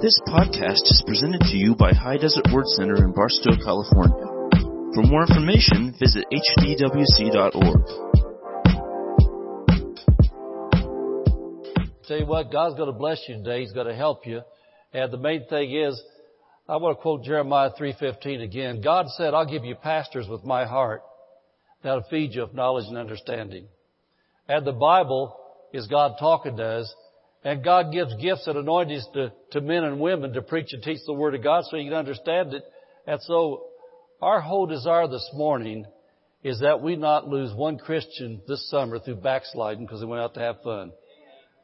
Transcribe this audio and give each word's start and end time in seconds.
This 0.00 0.20
podcast 0.28 0.84
is 0.84 1.02
presented 1.04 1.40
to 1.40 1.56
you 1.56 1.74
by 1.74 1.92
High 1.92 2.18
Desert 2.18 2.46
Word 2.52 2.68
Center 2.68 3.02
in 3.02 3.10
Barstow, 3.12 3.56
California. 3.64 4.26
For 4.94 5.02
more 5.02 5.22
information, 5.22 5.92
visit 5.98 6.24
hdwc.org. 6.32 7.82
Tell 12.06 12.16
you 12.16 12.26
what, 12.26 12.52
God's 12.52 12.76
going 12.76 12.92
to 12.92 12.96
bless 12.96 13.24
you 13.26 13.38
today. 13.38 13.62
He's 13.62 13.72
going 13.72 13.88
to 13.88 13.94
help 13.96 14.24
you. 14.24 14.42
And 14.92 15.12
the 15.12 15.18
main 15.18 15.48
thing 15.48 15.74
is, 15.74 16.00
I 16.68 16.76
want 16.76 16.96
to 16.96 17.02
quote 17.02 17.24
Jeremiah 17.24 17.70
3.15 17.76 18.44
again. 18.44 18.80
God 18.80 19.06
said, 19.16 19.34
I'll 19.34 19.50
give 19.50 19.64
you 19.64 19.74
pastors 19.74 20.28
with 20.28 20.44
my 20.44 20.64
heart 20.64 21.02
that'll 21.82 22.04
feed 22.08 22.36
you 22.36 22.42
with 22.42 22.54
knowledge 22.54 22.86
and 22.86 22.96
understanding. 22.96 23.66
And 24.46 24.64
the 24.64 24.70
Bible 24.70 25.36
is 25.72 25.88
God 25.88 26.18
talking 26.20 26.56
to 26.56 26.64
us. 26.64 26.94
And 27.48 27.64
God 27.64 27.92
gives 27.92 28.14
gifts 28.16 28.46
and 28.46 28.58
anointings 28.58 29.08
to, 29.14 29.32
to 29.52 29.62
men 29.62 29.82
and 29.82 29.98
women 29.98 30.34
to 30.34 30.42
preach 30.42 30.74
and 30.74 30.82
teach 30.82 30.98
the 31.06 31.14
Word 31.14 31.34
of 31.34 31.42
God 31.42 31.64
so 31.64 31.78
you 31.78 31.88
can 31.88 31.98
understand 31.98 32.52
it. 32.52 32.62
And 33.06 33.22
so 33.22 33.68
our 34.20 34.38
whole 34.38 34.66
desire 34.66 35.08
this 35.08 35.26
morning 35.32 35.86
is 36.44 36.60
that 36.60 36.82
we 36.82 36.94
not 36.96 37.26
lose 37.26 37.54
one 37.54 37.78
Christian 37.78 38.42
this 38.46 38.68
summer 38.68 38.98
through 38.98 39.22
backsliding 39.22 39.86
because 39.86 40.00
they 40.00 40.06
went 40.06 40.22
out 40.22 40.34
to 40.34 40.40
have 40.40 40.56
fun. 40.62 40.92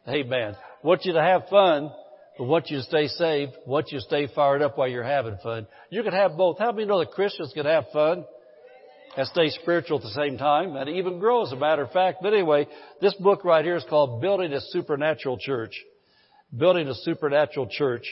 Amen. 0.08 0.56
Want 0.82 1.04
you 1.04 1.12
to 1.12 1.20
have 1.20 1.48
fun, 1.50 1.90
but 2.38 2.44
want 2.44 2.70
you 2.70 2.78
to 2.78 2.82
stay 2.84 3.06
saved, 3.08 3.52
want 3.66 3.92
you 3.92 3.98
to 3.98 4.04
stay 4.06 4.26
fired 4.34 4.62
up 4.62 4.78
while 4.78 4.88
you're 4.88 5.04
having 5.04 5.36
fun. 5.42 5.66
You 5.90 6.02
can 6.02 6.14
have 6.14 6.34
both. 6.38 6.58
How 6.58 6.72
many 6.72 6.86
know 6.86 7.00
that 7.00 7.10
Christians 7.10 7.52
can 7.52 7.66
have 7.66 7.84
fun 7.92 8.24
and 9.16 9.26
stay 9.28 9.50
spiritual 9.50 9.98
at 9.98 10.02
the 10.02 10.10
same 10.10 10.38
time 10.38 10.76
and 10.76 10.88
even 10.88 11.18
grow 11.18 11.44
as 11.44 11.52
a 11.52 11.56
matter 11.56 11.82
of 11.82 11.92
fact? 11.92 12.18
But 12.22 12.34
anyway, 12.34 12.66
this 13.00 13.14
book 13.14 13.44
right 13.44 13.64
here 13.64 13.76
is 13.76 13.84
called 13.88 14.20
Building 14.20 14.52
a 14.52 14.60
Supernatural 14.60 15.38
Church. 15.38 15.74
Building 16.56 16.88
a 16.88 16.94
Supernatural 16.94 17.68
Church. 17.68 18.04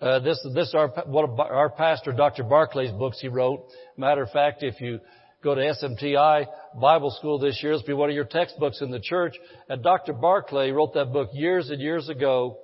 Uh, 0.00 0.18
this, 0.20 0.46
this 0.54 0.68
is 0.68 0.74
our, 0.74 0.88
one 1.06 1.38
our 1.40 1.70
pastor, 1.70 2.12
Dr. 2.12 2.44
Barclay's 2.44 2.92
books 2.92 3.18
he 3.20 3.28
wrote. 3.28 3.66
Matter 3.96 4.22
of 4.22 4.30
fact, 4.30 4.62
if 4.62 4.80
you 4.80 5.00
go 5.46 5.54
to 5.54 5.60
SMTI 5.60 6.46
Bible 6.80 7.12
School 7.12 7.38
this 7.38 7.60
year. 7.62 7.72
It'll 7.72 7.86
be 7.86 7.92
one 7.92 8.10
of 8.10 8.16
your 8.16 8.24
textbooks 8.24 8.80
in 8.80 8.90
the 8.90 9.00
church. 9.00 9.36
And 9.68 9.82
Dr. 9.82 10.12
Barclay 10.12 10.72
wrote 10.72 10.94
that 10.94 11.12
book 11.12 11.30
years 11.32 11.70
and 11.70 11.80
years 11.80 12.08
ago. 12.08 12.58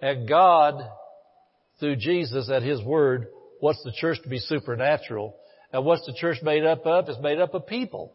And 0.00 0.28
God, 0.28 0.80
through 1.80 1.96
Jesus 1.96 2.48
and 2.48 2.64
His 2.64 2.82
Word, 2.82 3.26
wants 3.60 3.82
the 3.84 3.92
church 3.92 4.22
to 4.22 4.28
be 4.28 4.38
supernatural. 4.38 5.34
And 5.72 5.84
what's 5.84 6.04
the 6.06 6.14
church 6.14 6.38
made 6.42 6.64
up 6.64 6.84
of? 6.86 7.08
It's 7.08 7.20
made 7.20 7.40
up 7.40 7.54
of 7.54 7.66
people. 7.66 8.12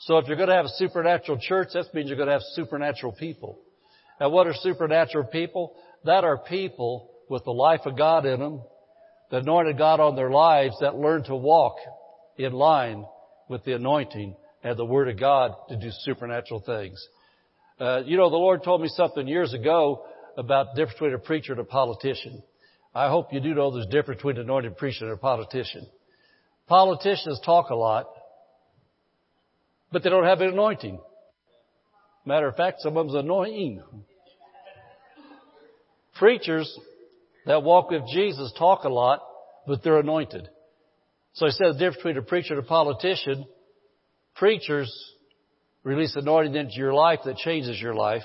So 0.00 0.18
if 0.18 0.26
you're 0.26 0.36
going 0.36 0.48
to 0.48 0.54
have 0.54 0.66
a 0.66 0.76
supernatural 0.76 1.38
church, 1.40 1.68
that 1.74 1.92
means 1.94 2.08
you're 2.08 2.16
going 2.16 2.28
to 2.28 2.34
have 2.34 2.42
supernatural 2.52 3.12
people. 3.12 3.58
And 4.20 4.32
what 4.32 4.46
are 4.46 4.54
supernatural 4.54 5.24
people? 5.24 5.74
That 6.04 6.24
are 6.24 6.38
people 6.38 7.10
with 7.28 7.44
the 7.44 7.52
life 7.52 7.80
of 7.84 7.96
God 7.96 8.24
in 8.26 8.40
them, 8.40 8.62
the 9.30 9.38
anointed 9.38 9.78
God 9.78 10.00
on 10.00 10.16
their 10.16 10.30
lives 10.30 10.76
that 10.80 10.96
learn 10.96 11.24
to 11.24 11.34
walk 11.34 11.76
in 12.36 12.52
line 12.52 13.04
with 13.48 13.64
the 13.64 13.72
anointing 13.72 14.36
and 14.62 14.76
the 14.76 14.84
Word 14.84 15.08
of 15.08 15.18
God 15.18 15.52
to 15.68 15.76
do 15.76 15.88
supernatural 15.90 16.60
things. 16.60 17.04
Uh, 17.78 18.02
you 18.04 18.16
know, 18.16 18.30
the 18.30 18.36
Lord 18.36 18.62
told 18.64 18.80
me 18.80 18.88
something 18.88 19.28
years 19.28 19.52
ago 19.52 20.04
about 20.36 20.74
the 20.74 20.82
difference 20.82 20.94
between 20.94 21.14
a 21.14 21.18
preacher 21.18 21.52
and 21.52 21.60
a 21.60 21.64
politician. 21.64 22.42
I 22.94 23.08
hope 23.08 23.32
you 23.32 23.40
do 23.40 23.54
know 23.54 23.70
there's 23.70 23.86
a 23.86 23.90
difference 23.90 24.18
between 24.18 24.36
an 24.36 24.42
anointed 24.42 24.76
preacher 24.76 25.04
and 25.04 25.14
a 25.14 25.18
politician. 25.18 25.86
Politicians 26.68 27.40
talk 27.44 27.70
a 27.70 27.74
lot, 27.74 28.06
but 29.92 30.02
they 30.02 30.10
don't 30.10 30.24
have 30.24 30.40
an 30.40 30.48
anointing. 30.48 30.98
Matter 32.24 32.48
of 32.48 32.56
fact, 32.56 32.80
some 32.80 32.96
of 32.96 33.06
them's 33.06 33.14
anointing. 33.14 33.82
Preachers 36.18 36.76
that 37.46 37.62
walk 37.62 37.90
with 37.90 38.02
Jesus 38.12 38.52
talk 38.58 38.84
a 38.84 38.88
lot, 38.88 39.22
but 39.66 39.84
they're 39.84 40.00
anointed. 40.00 40.48
So 41.34 41.46
he 41.46 41.52
said 41.52 41.68
the 41.68 41.72
difference 41.74 41.96
between 41.98 42.16
a 42.16 42.22
preacher 42.22 42.54
and 42.54 42.64
a 42.64 42.66
politician. 42.66 43.46
Preachers 44.34 44.92
release 45.84 46.16
anointing 46.16 46.56
into 46.56 46.74
your 46.74 46.94
life 46.94 47.20
that 47.24 47.36
changes 47.36 47.80
your 47.80 47.94
life. 47.94 48.24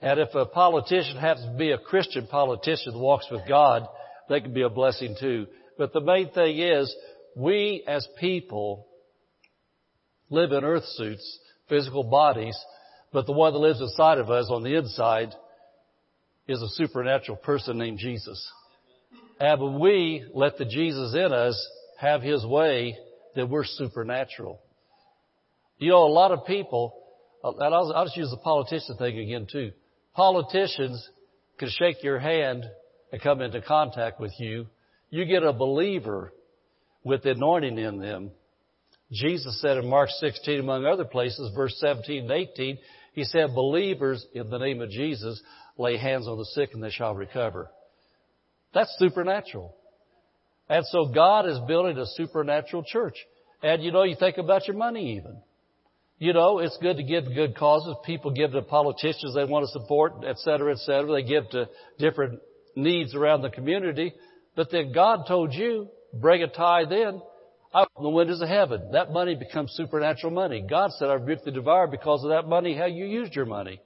And 0.00 0.18
if 0.18 0.34
a 0.34 0.46
politician 0.46 1.16
happens 1.18 1.46
to 1.46 1.56
be 1.56 1.70
a 1.70 1.78
Christian 1.78 2.26
politician 2.26 2.94
that 2.94 2.98
walks 2.98 3.26
with 3.30 3.46
God, 3.46 3.86
they 4.28 4.40
can 4.40 4.52
be 4.52 4.62
a 4.62 4.70
blessing 4.70 5.14
too. 5.20 5.46
But 5.78 5.92
the 5.92 6.00
main 6.00 6.30
thing 6.30 6.58
is, 6.58 6.94
we 7.36 7.84
as 7.86 8.06
people 8.18 8.86
live 10.28 10.52
in 10.52 10.64
earth 10.64 10.84
suits, 10.94 11.38
physical 11.68 12.04
bodies, 12.04 12.56
but 13.12 13.26
the 13.26 13.32
one 13.32 13.52
that 13.52 13.58
lives 13.58 13.80
inside 13.80 14.18
of 14.18 14.30
us 14.30 14.48
on 14.50 14.62
the 14.62 14.76
inside 14.76 15.34
is 16.46 16.62
a 16.62 16.68
supernatural 16.68 17.36
person 17.36 17.78
named 17.78 17.98
Jesus. 17.98 18.50
And 19.38 19.60
when 19.60 19.80
we 19.80 20.24
let 20.34 20.58
the 20.58 20.64
Jesus 20.64 21.14
in 21.14 21.32
us 21.32 21.68
have 21.98 22.22
His 22.22 22.44
way, 22.44 22.96
then 23.34 23.48
we're 23.48 23.64
supernatural. 23.64 24.60
You 25.78 25.90
know, 25.90 26.04
a 26.04 26.12
lot 26.12 26.30
of 26.30 26.46
people, 26.46 26.94
uh, 27.42 27.52
and 27.58 27.74
I'll, 27.74 27.92
I'll 27.94 28.04
just 28.04 28.16
use 28.16 28.30
the 28.30 28.36
politician 28.36 28.96
thing 28.96 29.18
again 29.18 29.46
too. 29.50 29.72
Politicians 30.14 31.08
can 31.58 31.70
shake 31.70 32.02
your 32.02 32.18
hand 32.18 32.64
and 33.12 33.22
come 33.22 33.40
into 33.40 33.60
contact 33.62 34.20
with 34.20 34.32
you. 34.38 34.66
You 35.08 35.24
get 35.24 35.42
a 35.42 35.52
believer 35.52 36.32
with 37.04 37.22
the 37.22 37.32
anointing 37.32 37.78
in 37.78 37.98
them. 37.98 38.30
Jesus 39.12 39.60
said 39.60 39.78
in 39.78 39.88
Mark 39.88 40.08
16, 40.10 40.60
among 40.60 40.86
other 40.86 41.04
places, 41.04 41.52
verse 41.54 41.74
17 41.80 42.22
and 42.22 42.30
18, 42.30 42.78
He 43.14 43.24
said, 43.24 43.54
believers 43.54 44.24
in 44.34 44.50
the 44.50 44.58
name 44.58 44.80
of 44.80 44.90
Jesus 44.90 45.42
lay 45.76 45.96
hands 45.96 46.28
on 46.28 46.38
the 46.38 46.44
sick 46.44 46.70
and 46.74 46.82
they 46.82 46.90
shall 46.90 47.14
recover. 47.14 47.70
That's 48.72 48.94
supernatural. 48.98 49.74
And 50.68 50.86
so 50.86 51.06
God 51.12 51.48
is 51.48 51.58
building 51.66 51.98
a 51.98 52.06
supernatural 52.06 52.84
church. 52.84 53.16
And 53.62 53.82
you 53.82 53.90
know, 53.90 54.04
you 54.04 54.14
think 54.18 54.38
about 54.38 54.68
your 54.68 54.76
money 54.76 55.16
even. 55.16 55.42
You 56.18 56.34
know, 56.34 56.58
it's 56.58 56.78
good 56.80 56.98
to 56.98 57.02
give 57.02 57.24
to 57.24 57.34
good 57.34 57.56
causes. 57.56 57.96
People 58.04 58.30
give 58.30 58.52
to 58.52 58.62
politicians 58.62 59.34
they 59.34 59.44
want 59.44 59.66
to 59.66 59.72
support, 59.72 60.12
et 60.24 60.38
cetera, 60.38 60.72
et 60.72 60.78
cetera. 60.78 61.10
They 61.14 61.22
give 61.22 61.48
to 61.50 61.68
different 61.98 62.40
needs 62.76 63.14
around 63.14 63.42
the 63.42 63.50
community. 63.50 64.12
But 64.54 64.70
then 64.70 64.92
God 64.92 65.24
told 65.26 65.54
you, 65.54 65.88
bring 66.12 66.42
a 66.42 66.48
tithe 66.48 66.92
in, 66.92 67.20
out 67.74 67.88
in 67.96 68.02
the 68.02 68.10
windows 68.10 68.40
of 68.40 68.48
heaven. 68.48 68.90
That 68.92 69.12
money 69.12 69.34
becomes 69.34 69.72
supernatural 69.72 70.32
money. 70.32 70.64
God 70.68 70.90
said, 70.98 71.08
I 71.08 71.14
rebuked 71.14 71.44
the 71.44 71.52
devourer 71.52 71.86
because 71.86 72.24
of 72.24 72.30
that 72.30 72.48
money, 72.48 72.76
how 72.76 72.86
you 72.86 73.06
used 73.06 73.34
your 73.34 73.46
money. 73.46 73.80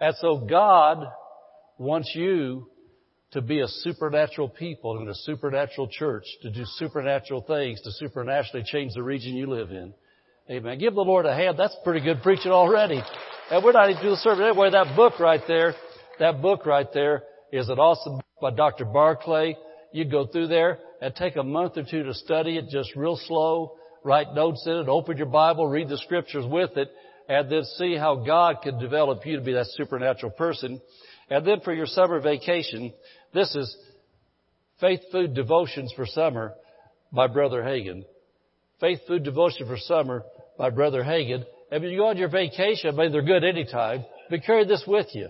And 0.00 0.14
so 0.20 0.38
God 0.38 1.06
wants 1.78 2.12
you 2.14 2.68
to 3.32 3.42
be 3.42 3.60
a 3.60 3.68
supernatural 3.68 4.48
people 4.48 5.00
in 5.00 5.08
a 5.08 5.14
supernatural 5.14 5.88
church, 5.88 6.24
to 6.42 6.50
do 6.50 6.62
supernatural 6.64 7.42
things, 7.42 7.80
to 7.82 7.92
supernaturally 7.92 8.64
change 8.66 8.94
the 8.94 9.02
region 9.02 9.36
you 9.36 9.46
live 9.46 9.70
in. 9.70 9.92
Amen. 10.50 10.78
Give 10.78 10.94
the 10.94 11.02
Lord 11.02 11.26
a 11.26 11.34
hand. 11.34 11.58
That's 11.58 11.76
pretty 11.84 12.00
good 12.00 12.22
preaching 12.22 12.52
already. 12.52 13.02
And 13.50 13.62
we're 13.62 13.72
not 13.72 13.90
even 13.90 14.00
doing 14.00 14.14
the 14.14 14.20
service 14.20 14.46
anyway. 14.48 14.70
That 14.70 14.96
book 14.96 15.20
right 15.20 15.42
there, 15.46 15.74
that 16.18 16.40
book 16.40 16.64
right 16.64 16.86
there 16.94 17.24
is 17.52 17.68
an 17.68 17.78
awesome 17.78 18.16
book 18.16 18.24
by 18.40 18.50
Dr. 18.52 18.86
Barclay. 18.86 19.56
You 19.92 20.04
go 20.04 20.26
through 20.26 20.48
there 20.48 20.78
and 21.00 21.14
take 21.14 21.36
a 21.36 21.42
month 21.42 21.76
or 21.76 21.84
two 21.84 22.02
to 22.04 22.14
study 22.14 22.58
it 22.58 22.68
just 22.70 22.94
real 22.96 23.16
slow, 23.16 23.76
write 24.04 24.34
notes 24.34 24.64
in 24.66 24.72
it, 24.72 24.88
open 24.88 25.16
your 25.16 25.26
Bible, 25.26 25.66
read 25.66 25.88
the 25.88 25.98
scriptures 25.98 26.44
with 26.46 26.76
it, 26.76 26.90
and 27.28 27.50
then 27.50 27.64
see 27.64 27.96
how 27.96 28.16
God 28.16 28.56
can 28.62 28.78
develop 28.78 29.24
you 29.26 29.36
to 29.36 29.42
be 29.42 29.52
that 29.52 29.66
supernatural 29.66 30.32
person. 30.32 30.80
And 31.30 31.46
then 31.46 31.60
for 31.60 31.74
your 31.74 31.86
summer 31.86 32.20
vacation, 32.20 32.92
this 33.34 33.54
is 33.54 33.76
Faith 34.80 35.00
Food 35.12 35.34
Devotions 35.34 35.92
for 35.94 36.06
Summer 36.06 36.54
by 37.12 37.26
Brother 37.26 37.62
Hagin. 37.62 38.04
Faith 38.80 39.00
Food 39.06 39.24
Devotion 39.24 39.66
for 39.66 39.76
Summer 39.76 40.22
by 40.56 40.70
Brother 40.70 41.02
Hagin. 41.02 41.44
And 41.70 41.82
when 41.82 41.92
you 41.92 41.98
go 41.98 42.08
on 42.08 42.16
your 42.16 42.30
vacation, 42.30 42.94
I 42.94 42.96
mean, 42.96 43.12
they're 43.12 43.22
good 43.22 43.44
anytime, 43.44 44.04
but 44.30 44.44
carry 44.44 44.64
this 44.64 44.84
with 44.86 45.08
you. 45.12 45.28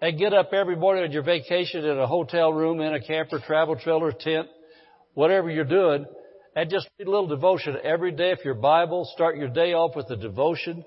And 0.00 0.18
get 0.18 0.32
up 0.32 0.52
every 0.52 0.76
morning 0.76 1.04
on 1.04 1.12
your 1.12 1.24
vacation 1.24 1.84
in 1.84 1.98
a 1.98 2.06
hotel 2.06 2.52
room, 2.52 2.80
in 2.80 2.94
a 2.94 3.04
camper, 3.04 3.40
travel 3.44 3.76
trailer, 3.76 4.12
tent, 4.12 4.46
whatever 5.14 5.50
you're 5.50 5.64
doing, 5.64 6.06
and 6.54 6.70
just 6.70 6.88
read 6.98 7.08
a 7.08 7.10
little 7.10 7.26
devotion 7.26 7.76
every 7.82 8.12
day 8.12 8.30
of 8.30 8.38
your 8.44 8.54
Bible. 8.54 9.10
Start 9.14 9.36
your 9.36 9.48
day 9.48 9.72
off 9.72 9.96
with 9.96 10.08
a 10.10 10.16
devotion, 10.16 10.84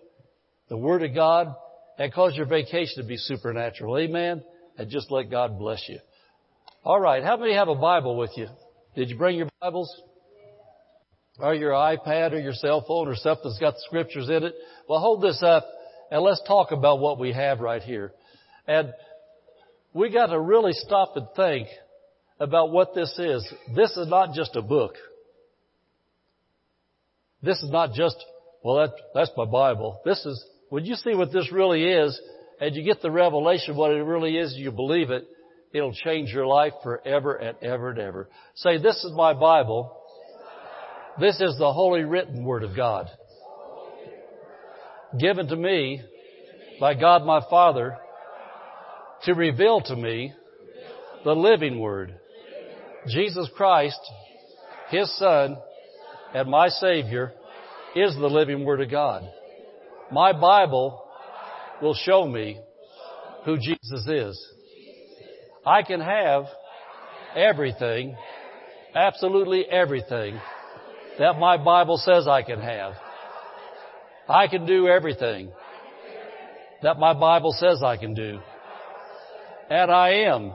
the 0.69 0.77
Word 0.77 1.03
of 1.03 1.13
God, 1.13 1.53
and 1.97 2.13
cause 2.13 2.35
your 2.37 2.45
vacation 2.45 3.03
to 3.03 3.07
be 3.07 3.17
supernatural. 3.17 3.97
Amen? 3.97 4.43
And 4.77 4.89
just 4.89 5.11
let 5.11 5.29
God 5.29 5.59
bless 5.59 5.83
you. 5.89 5.99
All 6.83 6.99
right. 6.99 7.23
How 7.23 7.35
many 7.35 7.53
have 7.53 7.67
a 7.67 7.75
Bible 7.75 8.15
with 8.15 8.31
you? 8.37 8.47
Did 8.95 9.09
you 9.09 9.17
bring 9.17 9.37
your 9.37 9.49
Bibles? 9.59 9.93
Or 11.39 11.53
your 11.53 11.71
iPad 11.71 12.31
or 12.31 12.39
your 12.39 12.53
cell 12.53 12.83
phone 12.87 13.07
or 13.07 13.15
something 13.15 13.43
that's 13.43 13.59
got 13.59 13.73
the 13.73 13.81
scriptures 13.87 14.29
in 14.29 14.43
it? 14.43 14.53
Well, 14.87 14.99
hold 14.99 15.21
this 15.21 15.43
up 15.43 15.65
and 16.11 16.21
let's 16.21 16.41
talk 16.47 16.71
about 16.71 16.99
what 16.99 17.19
we 17.19 17.33
have 17.33 17.59
right 17.59 17.81
here. 17.81 18.13
And 18.71 18.93
we 19.93 20.11
got 20.11 20.27
to 20.27 20.39
really 20.39 20.71
stop 20.71 21.17
and 21.17 21.27
think 21.35 21.67
about 22.39 22.71
what 22.71 22.95
this 22.95 23.13
is. 23.19 23.53
This 23.75 23.97
is 23.97 24.07
not 24.07 24.33
just 24.33 24.55
a 24.55 24.61
book. 24.61 24.93
This 27.43 27.61
is 27.61 27.69
not 27.69 27.93
just, 27.93 28.15
well, 28.63 28.77
that, 28.77 28.93
that's 29.13 29.31
my 29.35 29.45
Bible. 29.45 29.99
This 30.05 30.25
is, 30.25 30.41
when 30.69 30.85
you 30.85 30.95
see 30.95 31.15
what 31.15 31.33
this 31.33 31.51
really 31.51 31.83
is, 31.83 32.19
and 32.61 32.75
you 32.75 32.83
get 32.83 33.01
the 33.01 33.11
revelation 33.11 33.75
what 33.75 33.91
it 33.91 34.03
really 34.03 34.37
is, 34.37 34.53
you 34.55 34.71
believe 34.71 35.09
it, 35.09 35.27
It'll 35.73 35.93
change 35.93 36.31
your 36.31 36.47
life 36.47 36.73
forever 36.83 37.35
and 37.35 37.57
ever 37.61 37.91
and 37.91 37.99
ever. 37.99 38.29
Say, 38.55 38.77
this 38.77 39.03
is 39.05 39.13
my 39.13 39.33
Bible. 39.33 39.97
This 41.19 41.39
is 41.39 41.57
the 41.57 41.71
holy 41.71 42.03
written 42.03 42.43
word 42.43 42.63
of 42.63 42.75
God. 42.75 43.07
Given 45.17 45.47
to 45.47 45.55
me 45.55 46.01
by 46.79 46.93
God 46.93 47.25
my 47.25 47.41
Father 47.49 47.97
to 49.23 49.33
reveal 49.33 49.81
to 49.81 49.95
me 49.95 50.33
the 51.23 51.33
living 51.33 51.79
word. 51.79 52.15
Jesus 53.07 53.49
Christ, 53.55 53.99
His 54.89 55.15
Son, 55.17 55.57
and 56.33 56.49
my 56.49 56.69
Savior 56.69 57.33
is 57.95 58.15
the 58.15 58.27
living 58.27 58.63
Word 58.65 58.81
of 58.81 58.89
God. 58.89 59.23
My 60.11 60.33
Bible 60.33 61.03
will 61.81 61.93
show 61.93 62.27
me 62.27 62.59
who 63.45 63.57
Jesus 63.57 64.07
is. 64.07 64.47
I 65.65 65.83
can 65.83 65.99
have 65.99 66.45
everything, 67.35 68.15
absolutely 68.95 69.65
everything 69.65 70.39
that 71.19 71.39
my 71.39 71.57
Bible 71.57 71.97
says 71.97 72.27
I 72.27 72.43
can 72.43 72.59
have. 72.61 72.93
I 74.27 74.47
can 74.47 74.65
do 74.65 74.87
everything 74.87 75.51
that 76.81 76.97
my 76.97 77.13
Bible 77.13 77.53
says 77.57 77.83
I 77.83 77.97
can 77.97 78.13
do. 78.13 78.39
And 79.71 79.89
I 79.89 80.09
am 80.25 80.51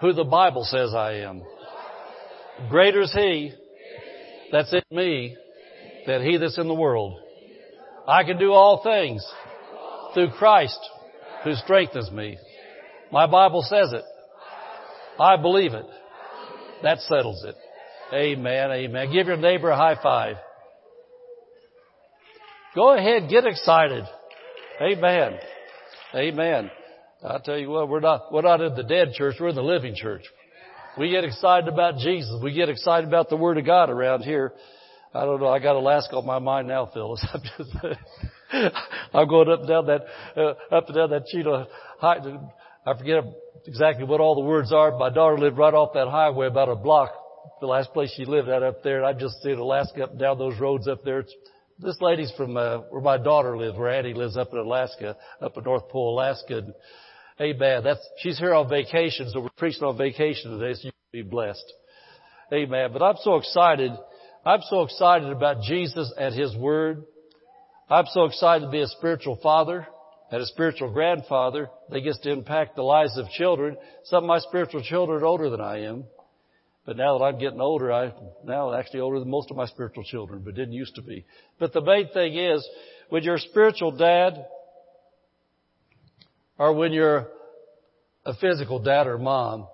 who 0.00 0.12
the 0.12 0.24
Bible 0.24 0.64
says 0.64 0.92
I 0.92 1.18
am. 1.18 1.40
Greater 2.68 3.02
is 3.02 3.12
He 3.12 3.52
that's 4.50 4.72
in 4.72 4.82
me 4.90 5.36
than 6.08 6.20
He 6.24 6.36
that's 6.36 6.58
in 6.58 6.66
the 6.66 6.74
world. 6.74 7.20
I 8.08 8.24
can 8.24 8.40
do 8.40 8.50
all 8.50 8.82
things 8.82 9.24
through 10.14 10.30
Christ 10.32 10.80
who 11.44 11.54
strengthens 11.54 12.10
me. 12.10 12.38
My 13.12 13.28
Bible 13.28 13.62
says 13.62 13.92
it. 13.92 14.04
I 15.20 15.36
believe 15.36 15.72
it. 15.72 15.86
That 16.82 16.98
settles 17.02 17.44
it. 17.44 17.54
Amen, 18.12 18.72
amen. 18.72 19.12
Give 19.12 19.28
your 19.28 19.36
neighbor 19.36 19.70
a 19.70 19.76
high 19.76 20.02
five. 20.02 20.38
Go 22.74 22.96
ahead, 22.96 23.30
get 23.30 23.46
excited. 23.46 24.02
Amen. 24.80 25.38
Amen. 26.16 26.70
I 27.24 27.38
tell 27.38 27.58
you 27.58 27.70
what, 27.70 27.88
we're 27.88 28.00
not, 28.00 28.32
we're 28.32 28.42
not 28.42 28.60
in 28.60 28.74
the 28.74 28.82
dead 28.82 29.12
church, 29.14 29.36
we're 29.38 29.48
in 29.48 29.54
the 29.54 29.62
living 29.62 29.94
church. 29.94 30.22
We 30.98 31.10
get 31.10 31.24
excited 31.24 31.72
about 31.72 31.98
Jesus. 31.98 32.34
We 32.42 32.52
get 32.52 32.68
excited 32.68 33.08
about 33.08 33.30
the 33.30 33.36
Word 33.36 33.56
of 33.58 33.64
God 33.64 33.90
around 33.90 34.22
here. 34.22 34.52
I 35.14 35.24
don't 35.24 35.40
know, 35.40 35.48
I 35.48 35.58
got 35.58 35.76
Alaska 35.76 36.16
on 36.16 36.26
my 36.26 36.38
mind 36.38 36.68
now, 36.68 36.90
Phyllis. 36.92 37.24
I'm 37.34 37.40
just, 37.42 37.76
I'm 39.14 39.28
going 39.28 39.50
up 39.50 39.60
and 39.60 39.68
down 39.68 39.86
that, 39.86 40.02
uh, 40.36 40.74
up 40.74 40.86
and 40.88 40.96
down 40.96 41.10
that 41.10 41.26
Cheetah 41.26 41.68
high, 41.98 42.18
I 42.86 42.98
forget 42.98 43.24
exactly 43.66 44.04
what 44.04 44.20
all 44.20 44.34
the 44.34 44.46
words 44.46 44.72
are. 44.72 44.96
My 44.98 45.10
daughter 45.10 45.38
lived 45.38 45.56
right 45.56 45.74
off 45.74 45.92
that 45.94 46.08
highway 46.08 46.48
about 46.48 46.68
a 46.68 46.74
block, 46.74 47.12
the 47.60 47.66
last 47.66 47.92
place 47.92 48.12
she 48.16 48.24
lived 48.24 48.48
at 48.48 48.62
up 48.62 48.82
there. 48.82 48.98
And 48.98 49.06
I 49.06 49.12
just 49.12 49.40
seen 49.42 49.58
Alaska 49.58 50.04
up 50.04 50.10
and 50.10 50.18
down 50.18 50.38
those 50.38 50.58
roads 50.58 50.88
up 50.88 51.04
there. 51.04 51.20
It's, 51.20 51.34
this 51.78 51.96
lady's 52.00 52.32
from, 52.36 52.56
uh, 52.56 52.78
where 52.90 53.02
my 53.02 53.18
daughter 53.18 53.56
lives, 53.56 53.78
where 53.78 53.90
Addie 53.90 54.14
lives 54.14 54.36
up 54.36 54.48
in 54.52 54.58
Alaska, 54.58 55.16
up 55.40 55.56
in 55.56 55.64
North 55.64 55.88
Pole, 55.88 56.18
Alaska. 56.18 56.58
And, 56.58 56.74
amen. 57.40 57.82
That's, 57.84 58.06
she's 58.18 58.38
here 58.38 58.54
on 58.54 58.68
vacation, 58.68 59.30
so 59.30 59.40
we're 59.40 59.48
preaching 59.56 59.84
on 59.84 59.96
vacation 59.96 60.58
today, 60.58 60.74
so 60.74 60.86
you 60.86 60.92
can 60.92 61.22
be 61.24 61.28
blessed. 61.28 61.72
Amen. 62.52 62.90
But 62.92 63.02
I'm 63.02 63.16
so 63.22 63.36
excited. 63.36 63.92
I'm 64.44 64.60
so 64.68 64.82
excited 64.82 65.30
about 65.30 65.62
Jesus 65.62 66.12
and 66.18 66.34
His 66.34 66.54
Word. 66.56 67.04
I'm 67.88 68.06
so 68.06 68.24
excited 68.24 68.66
to 68.66 68.70
be 68.70 68.82
a 68.82 68.88
spiritual 68.88 69.38
father 69.42 69.86
and 70.30 70.40
a 70.40 70.46
spiritual 70.46 70.92
grandfather 70.92 71.68
that 71.90 72.00
gets 72.00 72.18
to 72.20 72.30
impact 72.30 72.76
the 72.76 72.82
lives 72.82 73.16
of 73.18 73.28
children. 73.30 73.76
Some 74.04 74.24
of 74.24 74.28
my 74.28 74.38
spiritual 74.38 74.82
children 74.82 75.22
are 75.22 75.26
older 75.26 75.50
than 75.50 75.60
I 75.60 75.84
am. 75.84 76.04
But 76.84 76.96
now 76.96 77.18
that 77.18 77.24
I'm 77.24 77.38
getting 77.38 77.60
older, 77.60 77.92
I 77.92 78.12
now 78.44 78.74
actually 78.74 79.00
older 79.00 79.20
than 79.20 79.30
most 79.30 79.50
of 79.50 79.56
my 79.56 79.66
spiritual 79.66 80.04
children, 80.04 80.42
but 80.44 80.54
didn't 80.54 80.72
used 80.72 80.96
to 80.96 81.02
be. 81.02 81.24
But 81.58 81.72
the 81.72 81.80
main 81.80 82.08
thing 82.08 82.36
is, 82.36 82.66
when 83.08 83.22
you're 83.22 83.36
a 83.36 83.40
spiritual 83.40 83.92
dad, 83.92 84.44
or 86.62 86.72
when 86.74 86.92
you're 86.92 87.26
a 88.24 88.34
physical 88.34 88.78
dad 88.78 89.08
or 89.08 89.18
mom, 89.18 89.66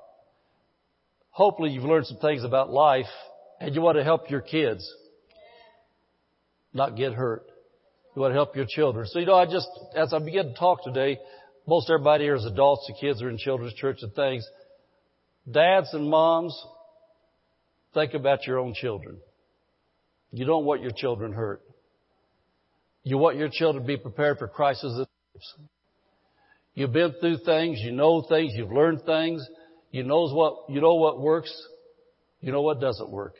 hopefully 1.29 1.69
you've 1.69 1.85
learned 1.85 2.07
some 2.07 2.17
things 2.17 2.45
about 2.45 2.71
life 2.71 3.05
and 3.61 3.75
you 3.75 3.83
want 3.83 3.99
to 3.99 4.05
help 4.05 4.31
your 4.31 4.41
kids 4.41 4.91
not 6.73 6.97
get 6.97 7.13
hurt. 7.13 7.45
You 8.17 8.23
want 8.23 8.33
to 8.33 8.37
help 8.37 8.57
your 8.57 8.65
children. 8.67 9.07
So, 9.07 9.19
you 9.19 9.27
know, 9.27 9.35
I 9.35 9.45
just, 9.45 9.69
as 9.95 10.15
I 10.15 10.19
begin 10.19 10.47
to 10.47 10.55
talk 10.55 10.83
today, 10.83 11.19
most 11.67 11.91
everybody 11.91 12.25
here 12.25 12.37
is 12.37 12.47
adults, 12.47 12.87
the 12.87 12.95
kids 12.99 13.21
are 13.21 13.29
in 13.29 13.37
children's 13.37 13.75
church 13.75 13.99
and 14.01 14.15
things. 14.15 14.49
Dads 15.51 15.93
and 15.93 16.09
moms, 16.09 16.59
think 17.93 18.15
about 18.15 18.47
your 18.47 18.61
own 18.61 18.73
children. 18.73 19.19
You 20.33 20.47
don't 20.47 20.65
want 20.65 20.81
your 20.81 20.93
children 20.97 21.35
hurt. 21.35 21.61
You 23.03 23.19
want 23.19 23.37
your 23.37 23.51
children 23.53 23.85
to 23.85 23.87
be 23.87 23.99
prepared 23.99 24.39
for 24.39 24.49
crises. 24.49 25.07
You've 26.79 26.93
been 26.93 27.13
through 27.19 27.39
things, 27.39 27.81
you 27.81 27.91
know 27.91 28.23
things, 28.23 28.53
you've 28.55 28.71
learned 28.71 29.03
things, 29.05 29.45
you 29.91 30.05
knows 30.05 30.33
what, 30.33 30.67
you 30.69 30.81
know 30.81 30.95
what 30.95 31.21
works, 31.21 31.53
you 32.41 32.53
know 32.53 32.63
what 32.63 32.81
doesn't 32.81 33.11
work. 33.11 33.35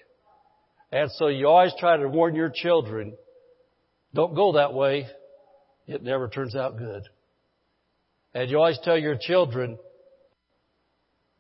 And 0.91 1.09
so 1.13 1.29
you 1.29 1.47
always 1.47 1.73
try 1.79 1.97
to 1.99 2.09
warn 2.09 2.35
your 2.35 2.51
children 2.53 3.17
don't 4.13 4.35
go 4.35 4.55
that 4.55 4.75
way. 4.75 5.07
It 5.87 6.03
never 6.03 6.29
turns 6.29 6.57
out 6.57 6.79
good. 6.79 7.05
And 8.35 8.51
you 8.51 8.59
always 8.59 8.81
tell 8.83 8.99
your 8.99 9.17
children, 9.21 9.79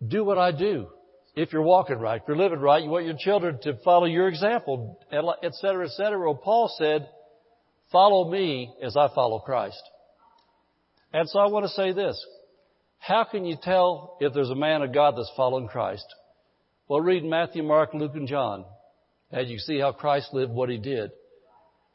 do 0.06 0.22
what 0.22 0.38
I 0.38 0.52
do. 0.52 0.86
If 1.34 1.52
you're 1.52 1.62
walking 1.62 1.98
right, 1.98 2.22
if 2.22 2.28
you're 2.28 2.36
living 2.36 2.60
right, 2.60 2.80
you 2.80 2.90
want 2.90 3.06
your 3.06 3.16
children 3.18 3.58
to 3.62 3.76
follow 3.84 4.06
your 4.06 4.28
example, 4.28 5.00
et 5.10 5.54
cetera, 5.54 5.86
et 5.86 5.92
cetera. 5.96 6.20
Well, 6.20 6.40
Paul 6.40 6.72
said, 6.78 7.08
follow 7.90 8.30
me 8.30 8.72
as 8.84 8.96
I 8.96 9.08
follow 9.12 9.40
Christ. 9.40 9.82
And 11.12 11.28
so 11.28 11.38
I 11.38 11.46
want 11.46 11.64
to 11.64 11.72
say 11.72 11.92
this. 11.92 12.24
How 12.98 13.24
can 13.24 13.44
you 13.44 13.56
tell 13.60 14.16
if 14.20 14.34
there's 14.34 14.50
a 14.50 14.54
man 14.54 14.82
of 14.82 14.92
God 14.92 15.14
that's 15.16 15.32
following 15.36 15.68
Christ? 15.68 16.04
Well, 16.88 17.00
read 17.00 17.24
Matthew, 17.24 17.62
Mark, 17.62 17.94
Luke, 17.94 18.14
and 18.14 18.28
John. 18.28 18.64
And 19.30 19.48
you 19.48 19.58
see 19.58 19.78
how 19.78 19.92
Christ 19.92 20.32
lived 20.32 20.52
what 20.52 20.68
he 20.68 20.78
did. 20.78 21.10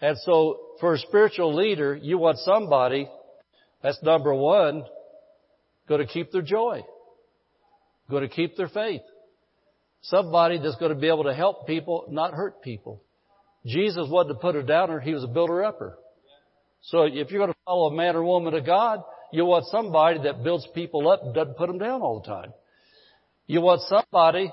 And 0.01 0.17
so 0.19 0.59
for 0.79 0.93
a 0.93 0.99
spiritual 0.99 1.55
leader, 1.55 1.95
you 1.95 2.17
want 2.17 2.37
somebody 2.39 3.07
that's 3.81 4.01
number 4.03 4.33
one, 4.33 4.83
going 5.87 6.01
to 6.01 6.07
keep 6.07 6.31
their 6.31 6.41
joy, 6.41 6.83
going 8.09 8.23
to 8.23 8.33
keep 8.33 8.55
their 8.55 8.69
faith. 8.69 9.01
Somebody 10.01 10.59
that's 10.59 10.75
going 10.75 10.93
to 10.93 10.99
be 10.99 11.07
able 11.07 11.25
to 11.25 11.33
help 11.33 11.65
people, 11.67 12.05
not 12.09 12.33
hurt 12.33 12.61
people. 12.61 13.01
Jesus 13.65 14.07
wasn't 14.09 14.37
a 14.37 14.39
put 14.39 14.55
a 14.55 14.63
downer, 14.63 14.99
he 14.99 15.13
was 15.13 15.23
a 15.23 15.27
builder 15.27 15.63
upper. 15.63 15.97
So 16.83 17.03
if 17.03 17.31
you're 17.31 17.39
going 17.39 17.51
to 17.51 17.59
follow 17.65 17.87
a 17.87 17.95
man 17.95 18.15
or 18.15 18.23
woman 18.23 18.53
of 18.53 18.65
God, 18.65 19.01
you 19.31 19.45
want 19.45 19.65
somebody 19.67 20.19
that 20.23 20.43
builds 20.43 20.67
people 20.75 21.09
up 21.09 21.23
and 21.23 21.33
doesn't 21.33 21.57
put 21.57 21.67
them 21.67 21.77
down 21.77 22.01
all 22.01 22.19
the 22.19 22.27
time. 22.27 22.53
You 23.47 23.61
want 23.61 23.81
somebody 23.81 24.51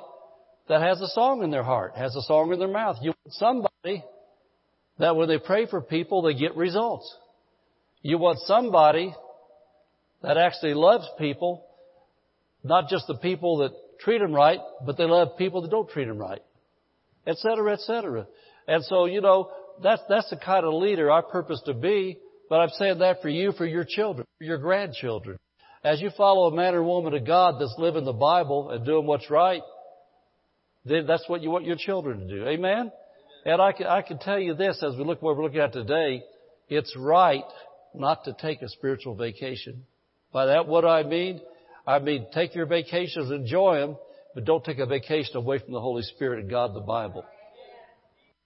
that 0.68 0.80
has 0.80 1.00
a 1.00 1.08
song 1.08 1.42
in 1.42 1.50
their 1.50 1.62
heart, 1.62 1.94
has 1.96 2.14
a 2.14 2.22
song 2.22 2.52
in 2.52 2.58
their 2.58 2.68
mouth. 2.68 2.96
You 3.02 3.12
want 3.24 3.34
somebody 3.34 4.04
that 4.98 5.16
when 5.16 5.28
they 5.28 5.38
pray 5.38 5.66
for 5.66 5.80
people, 5.80 6.22
they 6.22 6.34
get 6.34 6.56
results. 6.56 7.14
You 8.02 8.18
want 8.18 8.38
somebody 8.40 9.14
that 10.22 10.36
actually 10.36 10.74
loves 10.74 11.08
people, 11.18 11.64
not 12.62 12.88
just 12.88 13.06
the 13.06 13.16
people 13.16 13.58
that 13.58 13.72
treat 13.98 14.18
them 14.18 14.32
right, 14.32 14.60
but 14.86 14.96
they 14.96 15.04
love 15.04 15.36
people 15.36 15.62
that 15.62 15.70
don't 15.70 15.90
treat 15.90 16.06
them 16.06 16.18
right, 16.18 16.42
et 17.26 17.36
cetera, 17.38 17.72
et 17.72 17.80
cetera. 17.80 18.26
And 18.68 18.84
so, 18.84 19.06
you 19.06 19.20
know, 19.20 19.50
that's, 19.82 20.02
that's 20.08 20.30
the 20.30 20.36
kind 20.36 20.64
of 20.64 20.74
leader 20.74 21.10
I 21.10 21.20
purpose 21.22 21.60
to 21.66 21.74
be, 21.74 22.18
but 22.48 22.56
I'm 22.56 22.70
saying 22.70 22.98
that 22.98 23.22
for 23.22 23.28
you, 23.28 23.52
for 23.52 23.66
your 23.66 23.84
children, 23.84 24.26
for 24.38 24.44
your 24.44 24.58
grandchildren. 24.58 25.38
As 25.82 26.00
you 26.00 26.10
follow 26.16 26.48
a 26.48 26.54
man 26.54 26.74
or 26.74 26.82
woman 26.82 27.14
of 27.14 27.26
God 27.26 27.60
that's 27.60 27.74
living 27.78 28.04
the 28.04 28.12
Bible 28.12 28.70
and 28.70 28.84
doing 28.84 29.06
what's 29.06 29.30
right, 29.30 29.62
then 30.84 31.06
that's 31.06 31.28
what 31.28 31.42
you 31.42 31.50
want 31.50 31.64
your 31.64 31.76
children 31.76 32.20
to 32.20 32.28
do. 32.28 32.46
Amen? 32.46 32.92
And 33.44 33.62
I 33.62 33.72
can, 33.72 33.86
I 33.86 34.02
can 34.02 34.18
tell 34.18 34.38
you 34.38 34.54
this 34.54 34.82
as 34.82 34.96
we 34.96 35.04
look 35.04 35.22
what 35.22 35.36
we're 35.36 35.44
looking 35.44 35.60
at 35.60 35.72
today, 35.72 36.22
it's 36.68 36.94
right 36.96 37.44
not 37.94 38.24
to 38.24 38.34
take 38.40 38.62
a 38.62 38.68
spiritual 38.68 39.14
vacation. 39.14 39.84
By 40.32 40.46
that, 40.46 40.66
what 40.66 40.84
I 40.84 41.02
mean? 41.02 41.40
I 41.86 41.98
mean, 41.98 42.26
take 42.32 42.54
your 42.54 42.66
vacations, 42.66 43.30
enjoy 43.30 43.80
them, 43.80 43.96
but 44.34 44.44
don't 44.44 44.64
take 44.64 44.78
a 44.78 44.86
vacation 44.86 45.36
away 45.36 45.58
from 45.58 45.72
the 45.72 45.80
Holy 45.80 46.02
Spirit 46.02 46.40
and 46.40 46.50
God, 46.50 46.74
the 46.74 46.80
Bible. 46.80 47.24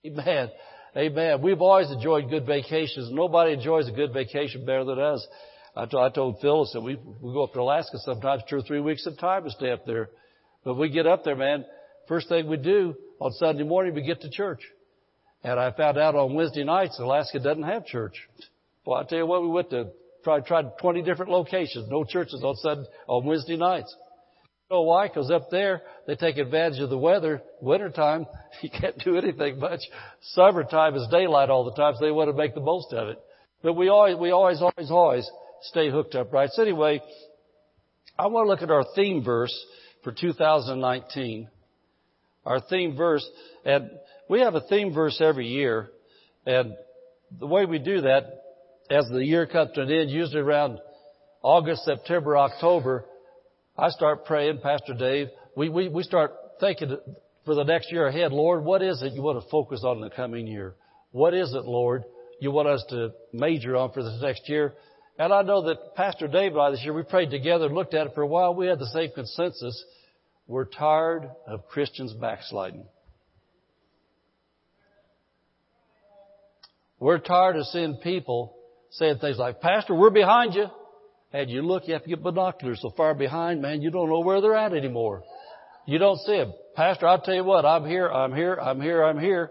Amen. 0.07 0.51
Amen. 0.97 1.43
We've 1.43 1.61
always 1.61 1.91
enjoyed 1.91 2.31
good 2.31 2.47
vacations. 2.47 3.11
Nobody 3.11 3.53
enjoys 3.53 3.89
a 3.89 3.93
good 3.93 4.13
vacation 4.13 4.65
better 4.65 4.85
than 4.85 5.01
us. 5.01 5.27
I 5.77 5.87
told, 5.87 6.39
Phyllis 6.41 6.71
that 6.73 6.83
we, 6.83 6.95
we 6.95 7.33
go 7.33 7.43
up 7.43 7.53
to 7.55 7.61
Alaska 7.61 7.99
sometimes 7.99 8.45
two 8.49 8.57
or 8.57 8.63
three 8.63 8.81
weeks 8.81 9.05
at 9.09 9.15
a 9.15 9.17
time 9.17 9.43
to 9.43 9.51
stay 9.51 9.73
up 9.73 9.85
there. 9.87 10.11
But 10.63 10.75
we 10.75 10.89
get 10.89 11.09
up 11.09 11.25
there, 11.25 11.35
man. 11.35 11.65
First 12.07 12.29
thing 12.29 12.49
we 12.49 12.59
do 12.59 12.95
on 13.19 13.33
Sunday 13.33 13.65
morning, 13.65 13.93
we 13.93 14.03
get 14.03 14.21
to 14.21 14.31
church. 14.31 14.61
And 15.43 15.59
I 15.59 15.73
found 15.73 15.99
out 15.99 16.15
on 16.15 16.35
Wednesday 16.35 16.63
nights 16.63 17.01
Alaska 17.01 17.41
doesn't 17.41 17.65
have 17.65 17.87
church. 17.87 18.15
Well, 18.87 19.01
I 19.01 19.05
tell 19.05 19.19
you 19.19 19.27
what, 19.27 19.43
we 19.43 19.49
went 19.49 19.71
to 19.71 19.89
try 20.23 20.41
tried 20.41 20.79
20 20.81 21.03
different 21.03 21.33
locations, 21.33 21.91
no 21.91 22.05
churches 22.05 22.43
on 22.45 22.55
Sunday, 22.57 22.89
on 23.09 23.25
Wednesday 23.25 23.57
nights. 23.57 23.95
Know 24.71 24.83
why? 24.83 25.09
Because 25.09 25.31
up 25.31 25.51
there, 25.51 25.83
they 26.07 26.17
take 26.17 26.39
advantage 26.39 26.81
of 26.81 26.89
the 26.89 26.99
weather. 26.99 27.43
Wintertime, 27.61 28.27
you 28.63 28.71
can't 28.71 28.99
do 28.99 29.17
anything 29.17 29.59
much. 29.59 29.81
Summertime 30.33 30.95
is 30.95 31.07
daylight 31.11 31.51
all 31.51 31.65
the 31.65 31.75
time, 31.75 31.95
so 31.99 32.05
they 32.05 32.11
want 32.11 32.31
to 32.31 32.37
make 32.37 32.55
the 32.55 32.61
most 32.61 32.93
of 32.93 33.09
it. 33.09 33.19
But 33.63 33.75
we 33.75 33.89
always, 33.89 34.17
we 34.17 34.31
always, 34.31 34.61
always, 34.61 34.91
always 34.91 35.31
stay 35.63 35.91
hooked 35.91 36.15
up, 36.15 36.33
right? 36.33 36.49
So 36.53 36.63
anyway, 36.63 37.01
I 38.19 38.27
want 38.29 38.47
to 38.47 38.51
look 38.51 38.63
at 38.63 38.71
our 38.71 38.85
theme 38.95 39.23
verse 39.23 39.55
for 40.03 40.13
2019. 40.13 41.49
Our 42.47 42.61
theme 42.61 42.97
verse, 42.97 43.29
and 43.65 43.91
we 44.29 44.41
have 44.41 44.55
a 44.55 44.61
theme 44.63 44.95
verse 44.95 45.21
every 45.21 45.47
year, 45.47 45.89
and 46.47 46.75
the 47.39 47.47
way 47.47 47.65
we 47.65 47.79
do 47.79 48.03
that, 48.03 48.25
as 48.91 49.09
the 49.11 49.25
year 49.25 49.47
comes 49.47 49.73
to 49.75 49.83
an 49.83 49.91
end, 49.91 50.11
usually 50.11 50.41
around 50.41 50.79
August, 51.43 51.85
September, 51.85 52.37
October, 52.37 53.07
I 53.77 53.89
start 53.89 54.25
praying, 54.25 54.61
Pastor 54.63 54.95
Dave. 54.95 55.29
We, 55.57 55.69
we, 55.69 55.89
we 55.89 56.03
start 56.05 56.33
thinking 56.61 56.97
for 57.45 57.55
the 57.55 57.65
next 57.65 57.91
year 57.91 58.07
ahead, 58.07 58.33
Lord, 58.33 58.65
what 58.65 58.83
is 58.83 59.03
it 59.03 59.13
you 59.15 59.23
want 59.23 59.43
to 59.43 59.51
focus 59.51 59.83
on 59.85 59.97
in 59.97 60.03
the 60.03 60.11
coming 60.11 60.47
year? 60.47 60.77
What 61.11 61.35
is 61.35 61.53
it, 61.53 61.65
Lord, 61.65 62.05
you 62.41 62.51
want 62.51 62.69
us 62.69 62.85
to 62.91 63.11
major 63.33 63.77
on 63.77 63.93
for 63.93 64.03
this 64.03 64.19
next 64.23 64.49
year? 64.49 64.75
And 65.19 65.33
I 65.33 65.43
know 65.43 65.67
that 65.67 65.95
Pastor 65.97 66.29
Dave 66.29 66.53
and 66.53 66.61
I 66.61 66.71
this 66.71 66.83
year, 66.85 66.93
we 66.93 67.03
prayed 67.03 67.31
together 67.31 67.67
and 67.67 67.75
looked 67.75 67.95
at 67.95 68.07
it 68.07 68.15
for 68.15 68.23
a 68.23 68.27
while. 68.27 68.55
We 68.55 68.67
had 68.67 68.79
the 68.79 68.89
same 68.89 69.11
consensus. 69.15 69.85
We're 70.47 70.65
tired 70.65 71.29
of 71.47 71.67
Christians 71.69 72.13
backsliding. 72.13 72.85
We're 77.01 77.19
tired 77.19 77.57
of 77.57 77.67
seeing 77.67 77.97
people 78.03 78.57
saying 78.91 79.19
things 79.19 79.39
like, 79.39 79.61
Pastor, 79.61 79.95
we're 79.95 80.11
behind 80.11 80.55
you. 80.55 80.67
And 81.35 81.51
you 81.51 81.63
look, 81.63 81.89
you 81.89 81.95
have 81.95 82.05
to 82.05 82.09
get 82.09 82.23
binoculars 82.23 82.79
so 82.81 82.91
far 82.97 83.13
behind, 83.13 83.61
man, 83.61 83.83
you 83.83 83.91
don't 83.91 84.09
know 84.09 84.21
where 84.21 84.41
they're 84.41 84.55
at 84.55 84.73
anymore. 84.73 85.25
You 85.85 85.99
don't 85.99 86.19
see 86.19 86.37
them. 86.37 86.53
Pastor, 86.77 87.09
I'll 87.09 87.21
tell 87.21 87.35
you 87.35 87.43
what, 87.43 87.67
I'm 87.67 87.85
here, 87.85 88.09
I'm 88.09 88.33
here, 88.33 88.55
I'm 88.55 88.81
here, 88.81 89.03
I'm 89.03 89.19
here. 89.19 89.51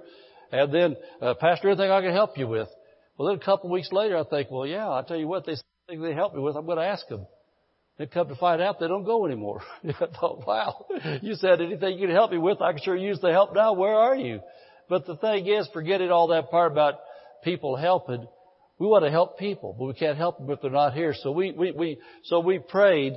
And 0.53 0.73
then, 0.73 0.95
uh, 1.21 1.33
Pastor, 1.33 1.67
anything 1.67 1.91
I 1.91 1.99
can 1.99 2.13
help 2.13 2.37
you 2.37 2.47
with? 2.47 2.69
Well, 3.17 3.27
then 3.27 3.37
a 3.37 3.43
couple 3.43 3.69
weeks 3.69 3.91
later, 3.91 4.17
I 4.17 4.23
think, 4.23 4.49
well, 4.49 4.65
yeah, 4.65 4.87
I'll 4.87 5.03
tell 5.03 5.17
you 5.17 5.27
what, 5.27 5.45
they 5.45 5.55
think 5.89 6.01
they 6.01 6.13
help 6.13 6.33
me 6.33 6.41
with, 6.41 6.55
I'm 6.55 6.65
going 6.65 6.77
to 6.77 6.85
ask 6.85 7.05
them. 7.09 7.27
Then 7.97 8.07
come 8.07 8.29
to 8.29 8.35
find 8.35 8.61
out 8.61 8.79
they 8.79 8.87
don't 8.87 9.03
go 9.03 9.25
anymore. 9.25 9.61
I 9.83 9.91
thought, 9.91 10.47
wow, 10.47 10.85
you 11.21 11.35
said 11.35 11.59
anything 11.59 11.99
you 11.99 12.07
can 12.07 12.15
help 12.15 12.31
me 12.31 12.37
with, 12.37 12.61
I 12.61 12.71
can 12.71 12.81
sure 12.81 12.95
use 12.95 13.19
the 13.19 13.31
help 13.31 13.53
now. 13.53 13.73
Where 13.73 13.93
are 13.93 14.15
you? 14.15 14.39
But 14.87 15.05
the 15.05 15.17
thing 15.17 15.47
is, 15.47 15.67
forgetting 15.73 16.11
all 16.11 16.27
that 16.29 16.49
part 16.49 16.71
about 16.71 16.93
people 17.43 17.75
helping, 17.75 18.25
we 18.83 18.89
want 18.89 19.05
to 19.05 19.11
help 19.11 19.39
people, 19.39 19.73
but 19.79 19.85
we 19.85 19.93
can't 19.93 20.17
help 20.17 20.39
them 20.39 20.49
if 20.49 20.59
they're 20.59 20.69
not 20.69 20.93
here. 20.93 21.13
So 21.17 21.31
we, 21.31 21.53
we, 21.53 21.71
we, 21.71 21.99
so 22.23 22.41
we 22.41 22.59
prayed 22.59 23.13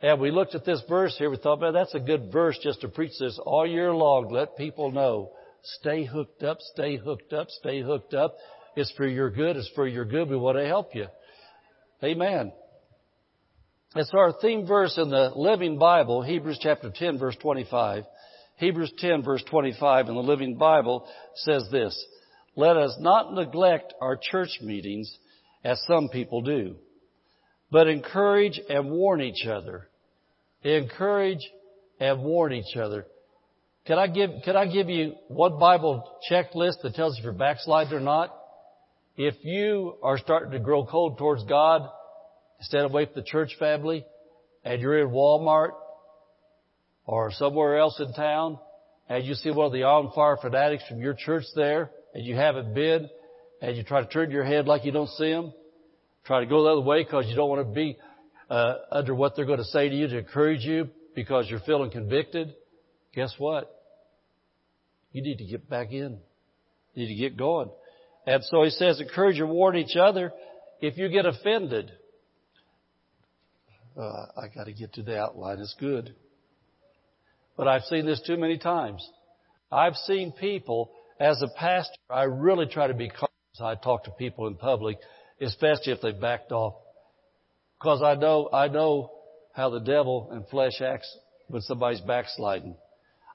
and 0.00 0.18
we 0.18 0.30
looked 0.30 0.54
at 0.54 0.64
this 0.64 0.82
verse 0.88 1.14
here. 1.18 1.28
We 1.28 1.36
thought, 1.36 1.60
man, 1.60 1.74
that's 1.74 1.94
a 1.94 2.00
good 2.00 2.32
verse 2.32 2.58
just 2.62 2.80
to 2.80 2.88
preach 2.88 3.12
this 3.20 3.38
all 3.44 3.66
year 3.66 3.92
long. 3.92 4.30
Let 4.30 4.56
people 4.56 4.90
know. 4.90 5.32
Stay 5.80 6.06
hooked 6.06 6.42
up, 6.42 6.56
stay 6.72 6.96
hooked 6.96 7.34
up, 7.34 7.48
stay 7.50 7.82
hooked 7.82 8.14
up. 8.14 8.36
It's 8.76 8.90
for 8.96 9.06
your 9.06 9.28
good. 9.28 9.56
It's 9.56 9.70
for 9.74 9.86
your 9.86 10.06
good. 10.06 10.30
We 10.30 10.38
want 10.38 10.56
to 10.56 10.64
help 10.64 10.94
you. 10.94 11.08
Amen. 12.02 12.50
It's 13.94 14.12
our 14.14 14.32
theme 14.40 14.66
verse 14.66 14.96
in 14.96 15.10
the 15.10 15.32
Living 15.36 15.78
Bible, 15.78 16.22
Hebrews 16.22 16.60
chapter 16.62 16.90
10 16.94 17.18
verse 17.18 17.36
25. 17.42 18.04
Hebrews 18.56 18.94
10 18.96 19.22
verse 19.22 19.44
25 19.50 20.08
in 20.08 20.14
the 20.14 20.22
Living 20.22 20.56
Bible 20.56 21.06
says 21.34 21.68
this, 21.70 22.02
let 22.58 22.76
us 22.76 22.96
not 22.98 23.32
neglect 23.34 23.94
our 24.00 24.18
church 24.20 24.58
meetings 24.60 25.16
as 25.62 25.80
some 25.86 26.08
people 26.08 26.42
do, 26.42 26.74
but 27.70 27.86
encourage 27.86 28.60
and 28.68 28.90
warn 28.90 29.20
each 29.20 29.46
other. 29.46 29.88
Encourage 30.64 31.48
and 32.00 32.20
warn 32.24 32.52
each 32.52 32.76
other. 32.76 33.06
Can 33.86 34.00
I 34.00 34.08
give, 34.08 34.30
can 34.44 34.56
I 34.56 34.66
give 34.66 34.88
you 34.88 35.14
one 35.28 35.60
Bible 35.60 36.02
checklist 36.28 36.82
that 36.82 36.96
tells 36.96 37.14
you 37.14 37.20
if 37.20 37.24
you're 37.26 37.32
backsliding 37.32 37.92
or 37.92 38.00
not? 38.00 38.36
If 39.16 39.36
you 39.44 39.94
are 40.02 40.18
starting 40.18 40.50
to 40.50 40.58
grow 40.58 40.84
cold 40.84 41.16
towards 41.16 41.44
God, 41.44 41.88
instead 42.58 42.84
of 42.84 42.90
away 42.90 43.04
from 43.04 43.14
the 43.14 43.22
church 43.22 43.52
family, 43.60 44.04
and 44.64 44.82
you're 44.82 44.98
in 44.98 45.10
Walmart 45.10 45.74
or 47.06 47.30
somewhere 47.30 47.78
else 47.78 48.00
in 48.00 48.12
town, 48.14 48.58
and 49.08 49.24
you 49.24 49.34
see 49.34 49.52
one 49.52 49.66
of 49.66 49.72
the 49.72 49.84
on 49.84 50.10
fire 50.12 50.36
fanatics 50.42 50.82
from 50.88 51.00
your 51.00 51.14
church 51.14 51.44
there, 51.54 51.92
and 52.14 52.24
you 52.24 52.36
haven't 52.36 52.74
been, 52.74 53.08
and 53.60 53.76
you 53.76 53.82
try 53.82 54.00
to 54.00 54.08
turn 54.08 54.30
your 54.30 54.44
head 54.44 54.66
like 54.66 54.84
you 54.84 54.92
don't 54.92 55.10
see 55.10 55.30
them, 55.30 55.52
try 56.24 56.40
to 56.40 56.46
go 56.46 56.62
the 56.64 56.70
other 56.70 56.80
way 56.80 57.02
because 57.02 57.26
you 57.28 57.36
don't 57.36 57.48
want 57.48 57.66
to 57.66 57.74
be 57.74 57.96
uh, 58.50 58.74
under 58.90 59.14
what 59.14 59.36
they're 59.36 59.44
going 59.46 59.58
to 59.58 59.64
say 59.64 59.88
to 59.88 59.94
you 59.94 60.08
to 60.08 60.18
encourage 60.18 60.64
you 60.64 60.88
because 61.14 61.46
you're 61.48 61.60
feeling 61.60 61.90
convicted, 61.90 62.54
guess 63.14 63.34
what? 63.38 63.70
You 65.12 65.22
need 65.22 65.38
to 65.38 65.44
get 65.44 65.68
back 65.68 65.90
in. 65.90 66.18
You 66.94 67.06
need 67.06 67.08
to 67.08 67.20
get 67.20 67.36
going. 67.36 67.70
And 68.26 68.44
so 68.44 68.62
he 68.62 68.70
says, 68.70 69.00
encourage 69.00 69.38
and 69.38 69.48
warn 69.48 69.76
each 69.76 69.96
other. 69.96 70.32
If 70.80 70.96
you 70.98 71.08
get 71.08 71.26
offended, 71.26 71.90
uh, 73.96 74.26
I 74.36 74.48
got 74.54 74.64
to 74.64 74.72
get 74.72 74.92
to 74.94 75.02
the 75.02 75.18
outline. 75.18 75.58
It's 75.58 75.74
good. 75.80 76.14
But 77.56 77.66
I've 77.66 77.82
seen 77.84 78.06
this 78.06 78.22
too 78.24 78.36
many 78.36 78.58
times. 78.58 79.06
I've 79.72 79.96
seen 79.96 80.32
people 80.32 80.92
as 81.20 81.42
a 81.42 81.48
pastor, 81.58 81.98
I 82.10 82.24
really 82.24 82.66
try 82.66 82.86
to 82.86 82.94
be 82.94 83.08
cautious. 83.08 83.28
I 83.60 83.74
talk 83.74 84.04
to 84.04 84.10
people 84.12 84.46
in 84.46 84.54
public, 84.54 84.98
especially 85.40 85.92
if 85.92 86.00
they 86.00 86.12
backed 86.12 86.52
off. 86.52 86.74
Because 87.78 88.02
I 88.02 88.14
know, 88.14 88.48
I 88.52 88.68
know 88.68 89.12
how 89.52 89.70
the 89.70 89.80
devil 89.80 90.28
and 90.30 90.46
flesh 90.48 90.80
acts 90.80 91.16
when 91.48 91.62
somebody's 91.62 92.00
backsliding. 92.00 92.76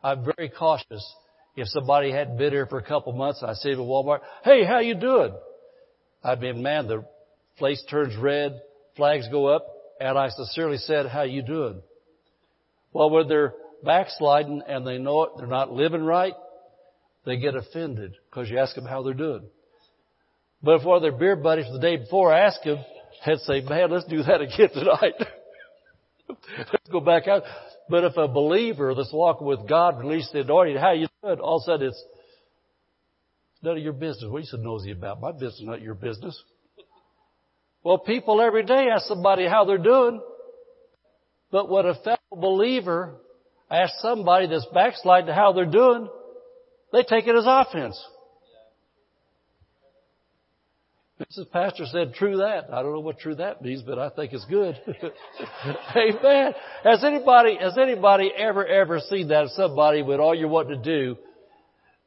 I'm 0.02 0.26
very 0.36 0.50
cautious. 0.50 1.16
If 1.56 1.68
somebody 1.68 2.12
hadn't 2.12 2.38
been 2.38 2.52
here 2.52 2.66
for 2.66 2.80
a 2.80 2.84
couple 2.84 3.14
months, 3.14 3.44
I 3.44 3.54
them 3.54 3.82
at 3.82 3.88
Walmart, 3.88 4.22
hey, 4.44 4.66
how 4.66 4.80
you 4.80 4.96
doing? 4.96 5.34
I 6.24 6.36
mean, 6.36 6.64
man, 6.64 6.88
the 6.88 7.06
place 7.58 7.84
turns 7.90 8.16
red, 8.16 8.62
flags 8.96 9.28
go 9.30 9.48
up, 9.48 9.68
and 10.00 10.18
I 10.18 10.30
sincerely 10.30 10.78
said, 10.78 11.06
how 11.06 11.24
you 11.24 11.42
doing? 11.42 11.82
Well, 12.92 13.10
when 13.10 13.28
they're 13.28 13.54
backsliding 13.84 14.64
and 14.68 14.88
they 14.88 14.98
know 14.98 15.24
it, 15.24 15.32
they're 15.38 15.48
not 15.48 15.72
living 15.72 16.04
right, 16.04 16.34
they 17.26 17.38
get 17.38 17.56
offended 17.56 18.16
because 18.30 18.50
you 18.50 18.60
ask 18.60 18.76
them 18.76 18.86
how 18.86 19.02
they're 19.04 19.14
doing. 19.14 19.44
But 20.62 20.80
if 20.80 20.86
one 20.86 20.98
of 20.98 21.02
their 21.02 21.12
beer 21.12 21.36
buddies 21.36 21.66
the 21.72 21.80
day 21.80 21.98
before 21.98 22.34
ask 22.34 22.62
them 22.64 22.80
and 23.26 23.40
say, 23.42 23.62
man, 23.62 23.92
let's 23.92 24.06
do 24.06 24.24
that 24.24 24.42
again 24.42 24.70
tonight. 24.74 25.14
let's 26.58 26.90
go 26.92 27.00
back 27.00 27.28
out. 27.28 27.44
But 27.90 28.06
if 28.06 28.18
a 28.18 28.28
believer 28.28 28.96
that's 28.96 29.12
walking 29.14 29.48
with 29.48 29.68
God 29.68 30.00
releases 30.00 30.32
the 30.32 30.42
anointing, 30.42 30.78
how 30.78 30.92
you 30.92 31.08
doing? 31.22 31.40
All 31.40 31.58
of 31.58 31.64
a 31.64 31.66
sudden 31.66 31.88
it's 31.88 32.04
none 33.62 33.78
of 33.78 33.84
your 33.84 33.94
business. 33.94 34.26
What 34.30 34.38
are 34.38 34.42
you 34.42 34.46
so 34.46 34.58
nosy 34.58 34.92
about? 34.92 35.20
My 35.20 35.32
business, 35.32 35.62
not 35.64 35.82
your 35.82 35.96
business. 35.96 36.42
Well, 37.84 37.98
people 37.98 38.42
every 38.42 38.64
day 38.64 38.88
ask 38.94 39.06
somebody 39.08 39.46
how 39.46 39.66
they're 39.66 39.78
doing. 39.78 40.22
But 41.52 41.70
when 41.70 41.86
a 41.86 41.96
fellow 41.96 42.18
believer 42.32 43.16
asks 43.70 44.02
somebody 44.02 44.48
that's 44.48 44.66
backsliding 44.74 45.34
how 45.34 45.52
they're 45.52 45.66
doing, 45.66 46.08
they 46.94 47.04
take 47.04 47.28
it 47.28 47.36
as 47.36 47.46
offense. 47.46 48.02
Mrs. 51.20 51.50
Pastor 51.52 51.86
said, 51.86 52.14
true 52.14 52.38
that. 52.38 52.66
I 52.72 52.82
don't 52.82 52.94
know 52.94 53.00
what 53.00 53.20
true 53.20 53.36
that 53.36 53.62
means, 53.62 53.82
but 53.82 53.98
I 53.98 54.10
think 54.10 54.34
it's 54.34 54.46
good. 54.46 54.80
Amen. 55.96 56.54
Has 56.84 57.04
anybody, 57.04 57.58
has 57.60 57.78
anybody 57.78 58.32
ever, 58.36 58.66
ever 58.66 59.00
seen 59.00 59.30
that 59.30 59.50
somebody 59.50 60.02
with 60.02 60.20
all 60.20 60.36
you're 60.36 60.48
wanting 60.48 60.84
to 60.84 60.84
do, 60.84 61.18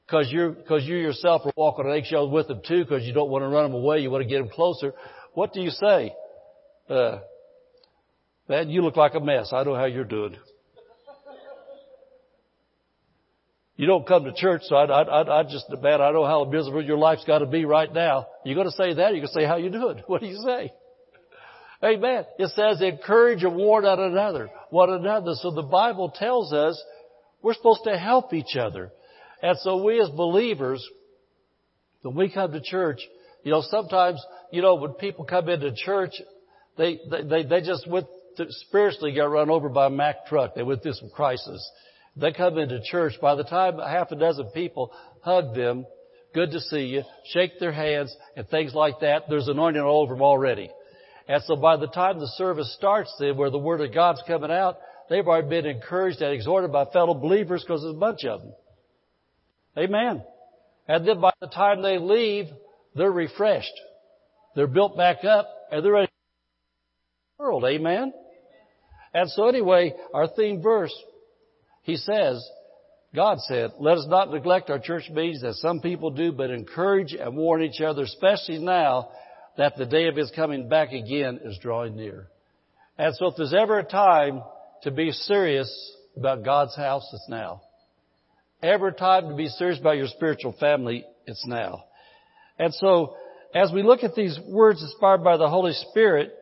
cause 0.09 0.29
you're, 0.31 0.53
cause 0.53 0.85
you 0.85 0.97
yourself 0.97 1.43
are 1.47 1.53
walking 1.57 1.87
on 1.87 1.97
eggshells 1.97 2.33
with 2.33 2.49
them 2.49 2.61
too, 2.67 2.85
cause 2.85 3.03
you 3.03 3.13
don't 3.13 3.31
want 3.31 3.43
to 3.43 3.49
run 3.49 3.65
them 3.65 3.75
away, 3.75 4.01
you 4.01 4.11
want 4.11 4.23
to 4.23 4.29
get 4.29 4.39
them 4.39 4.51
closer. 4.51 4.93
What 5.35 5.53
do 5.53 5.61
you 5.61 5.71
say? 5.71 6.13
Uh, 6.89 7.19
man, 8.49 8.71
you 8.71 8.83
look 8.83 8.97
like 8.97 9.15
a 9.15 9.21
mess. 9.21 9.53
I 9.53 9.65
know 9.65 9.75
how 9.75 9.87
you're 9.87 10.05
doing. 10.05 10.37
You 13.77 13.87
don't 13.87 14.07
come 14.07 14.25
to 14.25 14.33
church, 14.33 14.63
so 14.65 14.77
I, 14.77 15.03
I, 15.03 15.41
I 15.41 15.43
just, 15.43 15.67
man, 15.83 16.01
I 16.01 16.11
know 16.11 16.25
how 16.25 16.45
miserable 16.45 16.83
your 16.83 16.97
life's 16.97 17.25
got 17.25 17.41
to 17.41 17.47
be 17.47 17.67
right 17.67 17.93
now. 17.93 18.27
You're 18.45 18.55
going 18.55 18.69
to 18.69 18.73
say 18.73 18.95
that, 18.95 19.13
you're 19.13 19.21
going 19.21 19.29
to 19.29 19.33
say, 19.35 19.45
how 19.45 19.57
you 19.57 19.71
doing? 19.71 20.03
What 20.07 20.23
do 20.23 20.27
you 20.27 20.43
say? 20.45 20.73
Amen. 21.85 22.25
It 22.39 22.51
says 22.53 22.81
encourage 22.81 23.45
and 23.45 23.55
warn 23.55 23.85
one 23.85 24.01
another, 24.01 24.49
one 24.71 24.91
another. 24.91 25.35
So 25.35 25.51
the 25.51 25.63
Bible 25.63 26.11
tells 26.11 26.55
us 26.55 26.83
we're 27.43 27.53
supposed 27.53 27.85
to 27.85 27.99
help 27.99 28.33
each 28.33 28.57
other. 28.57 28.93
And 29.43 29.59
so 29.59 29.85
we 29.85 30.01
as 30.01 30.09
believers, 30.09 30.87
when 32.01 32.15
we 32.15 32.33
come 32.33 32.53
to 32.53 32.63
church, 32.63 33.01
you 33.45 33.53
know, 33.53 33.63
sometimes, 33.63 34.25
you 34.51 34.63
know, 34.63 34.77
when 34.77 34.93
people 34.95 35.27
come 35.27 35.51
into 35.51 35.73
church, 35.75 36.15
they, 36.79 36.99
they, 37.11 37.23
they, 37.23 37.43
they 37.45 37.61
just 37.61 37.87
went 37.89 38.07
to, 38.39 38.47
spiritually 38.49 39.15
got 39.15 39.31
run 39.31 39.51
over 39.51 39.69
by 39.69 39.87
a 39.87 39.91
Mack 39.91 40.27
truck. 40.27 40.55
They 40.55 40.63
went 40.63 40.83
through 40.83 40.95
some 40.95 41.11
crisis. 41.11 41.71
They 42.17 42.33
come 42.33 42.59
into 42.59 42.81
church. 42.83 43.15
By 43.21 43.35
the 43.35 43.45
time 43.45 43.79
half 43.79 44.11
a 44.11 44.17
dozen 44.17 44.51
people 44.55 44.93
hug 45.21 45.55
them, 45.55 45.87
good 46.35 46.51
to 46.53 46.61
see 46.61 46.87
you, 46.87 47.03
shake 47.33 47.59
their 47.61 47.73
hands, 47.73 48.15
and 48.37 48.49
things 48.49 48.75
like 48.75 49.01
that, 49.01 49.25
there's 49.29 49.49
anointing 49.49 49.83
all 49.83 50.03
over 50.03 50.15
them 50.15 50.23
already. 50.23 50.71
And 51.29 51.43
so 51.45 51.57
by 51.57 51.77
the 51.77 51.89
time 51.89 52.19
the 52.19 52.29
service 52.37 52.75
starts 52.77 53.15
then, 53.19 53.37
where 53.37 53.51
the 53.51 53.59
Word 53.59 53.81
of 53.81 53.93
God's 53.93 54.23
coming 54.27 54.51
out, 54.51 54.79
they've 55.11 55.27
already 55.27 55.49
been 55.49 55.67
encouraged 55.67 56.23
and 56.23 56.33
exhorted 56.33 56.73
by 56.73 56.87
fellow 56.87 57.15
believers 57.15 57.63
because 57.63 57.83
there's 57.83 57.95
a 57.95 57.99
bunch 57.99 58.25
of 58.25 58.41
them. 58.41 58.53
Amen. 59.77 60.23
And 60.89 61.07
then 61.07 61.21
by 61.21 61.33
the 61.41 61.49
time 61.49 61.83
they 61.83 61.99
leave, 61.99 62.47
they're 62.95 63.11
refreshed. 63.11 63.75
They're 64.55 64.67
built 64.67 64.97
back 64.97 65.25
up 65.25 65.49
and 65.71 65.85
they're 65.85 65.93
ready 65.93 66.07
for 66.07 67.45
the 67.45 67.49
world. 67.49 67.65
Amen. 67.65 68.13
And 69.13 69.31
so 69.31 69.49
anyway, 69.49 69.95
our 70.15 70.29
theme 70.29 70.63
verse, 70.63 70.95
he 71.87 71.97
says, 71.97 72.45
God 73.15 73.39
said, 73.47 73.71
let 73.79 73.97
us 73.97 74.07
not 74.09 74.33
neglect 74.33 74.71
our 74.71 74.81
church 74.81 75.09
meetings 75.09 75.45
as 75.45 75.61
some 75.61 75.81
people 75.81 76.11
do, 76.11 76.33
but 76.33 76.51
encourage 76.51 77.13
and 77.13 77.37
warn 77.37 77.63
each 77.63 77.81
other, 77.81 78.03
especially 78.03 78.59
now 78.59 79.09
that 79.57 79.77
the 79.77 79.87
day 79.87 80.09
of 80.09 80.17
His 80.17 80.33
coming 80.35 80.69
back 80.69 80.93
again 80.93 81.39
is 81.45 81.57
drawing 81.63 81.95
near. 81.95 82.27
And 82.99 83.15
so 83.15 83.27
if 83.29 83.35
there's 83.37 83.55
ever 83.55 83.79
a 83.79 83.85
time 83.85 84.43
to 84.83 84.91
be 84.91 85.13
serious 85.13 85.71
about 86.17 86.45
God's 86.45 86.75
house, 86.75 87.09
it's 87.13 87.29
now. 87.29 87.63
Ever 88.65 88.91
time 88.91 89.29
to 89.29 89.37
be 89.37 89.47
serious 89.47 89.79
about 89.79 89.97
your 89.97 90.09
spiritual 90.09 90.57
family, 90.59 91.05
it's 91.25 91.47
now. 91.47 91.85
And 92.59 92.75
so, 92.75 93.15
as 93.55 93.71
we 93.73 93.85
look 93.85 94.03
at 94.03 94.17
these 94.17 94.37
words 94.45 94.83
inspired 94.83 95.23
by 95.23 95.37
the 95.37 95.49
Holy 95.49 95.73
Spirit, 95.91 96.33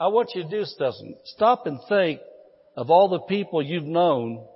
I 0.00 0.08
want 0.08 0.30
you 0.34 0.42
to 0.42 0.48
do 0.48 0.64
something. 0.64 1.14
Stop 1.26 1.68
and 1.68 1.78
think 1.88 2.20
of 2.76 2.90
all 2.90 3.08
the 3.08 3.20
people 3.20 3.62
you've 3.62 3.84
known 3.84 4.46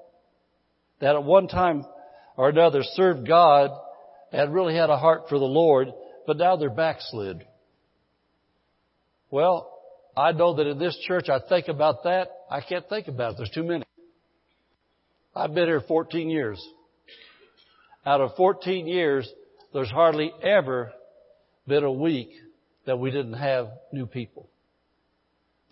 that 1.01 1.15
at 1.15 1.25
one 1.25 1.49
time 1.49 1.85
or 2.37 2.49
another 2.49 2.83
served 2.83 3.27
God 3.27 3.71
and 4.33 4.53
really 4.53 4.75
had 4.75 4.91
a 4.91 4.97
heart 4.97 5.25
for 5.29 5.39
the 5.39 5.45
Lord, 5.45 5.89
but 6.27 6.37
now 6.37 6.57
they're 6.57 6.71
backslid. 6.71 7.45
Well, 9.31 9.71
I 10.17 10.33
know 10.33 10.55
that 10.57 10.67
in 10.67 10.79
this 10.79 10.97
church 11.07 11.29
I 11.29 11.41
think 11.49 11.69
about 11.69 12.05
that. 12.05 12.29
I 12.51 12.61
can't 12.61 12.89
think 12.89 13.09
about 13.09 13.33
it. 13.33 13.37
There's 13.39 13.51
too 13.51 13.65
many. 13.65 13.85
I've 15.35 15.55
been 15.55 15.67
here 15.67 15.83
14 15.87 16.31
years. 16.31 16.65
Out 18.07 18.21
of 18.21 18.37
14 18.37 18.87
years, 18.87 19.29
there's 19.73 19.91
hardly 19.91 20.33
ever 20.43 20.93
been 21.67 21.85
a 21.85 21.93
week 21.93 22.31
that 22.87 22.99
we 22.99 23.11
didn't 23.11 23.35
have 23.35 23.69
new 23.93 24.07
people. 24.07 24.49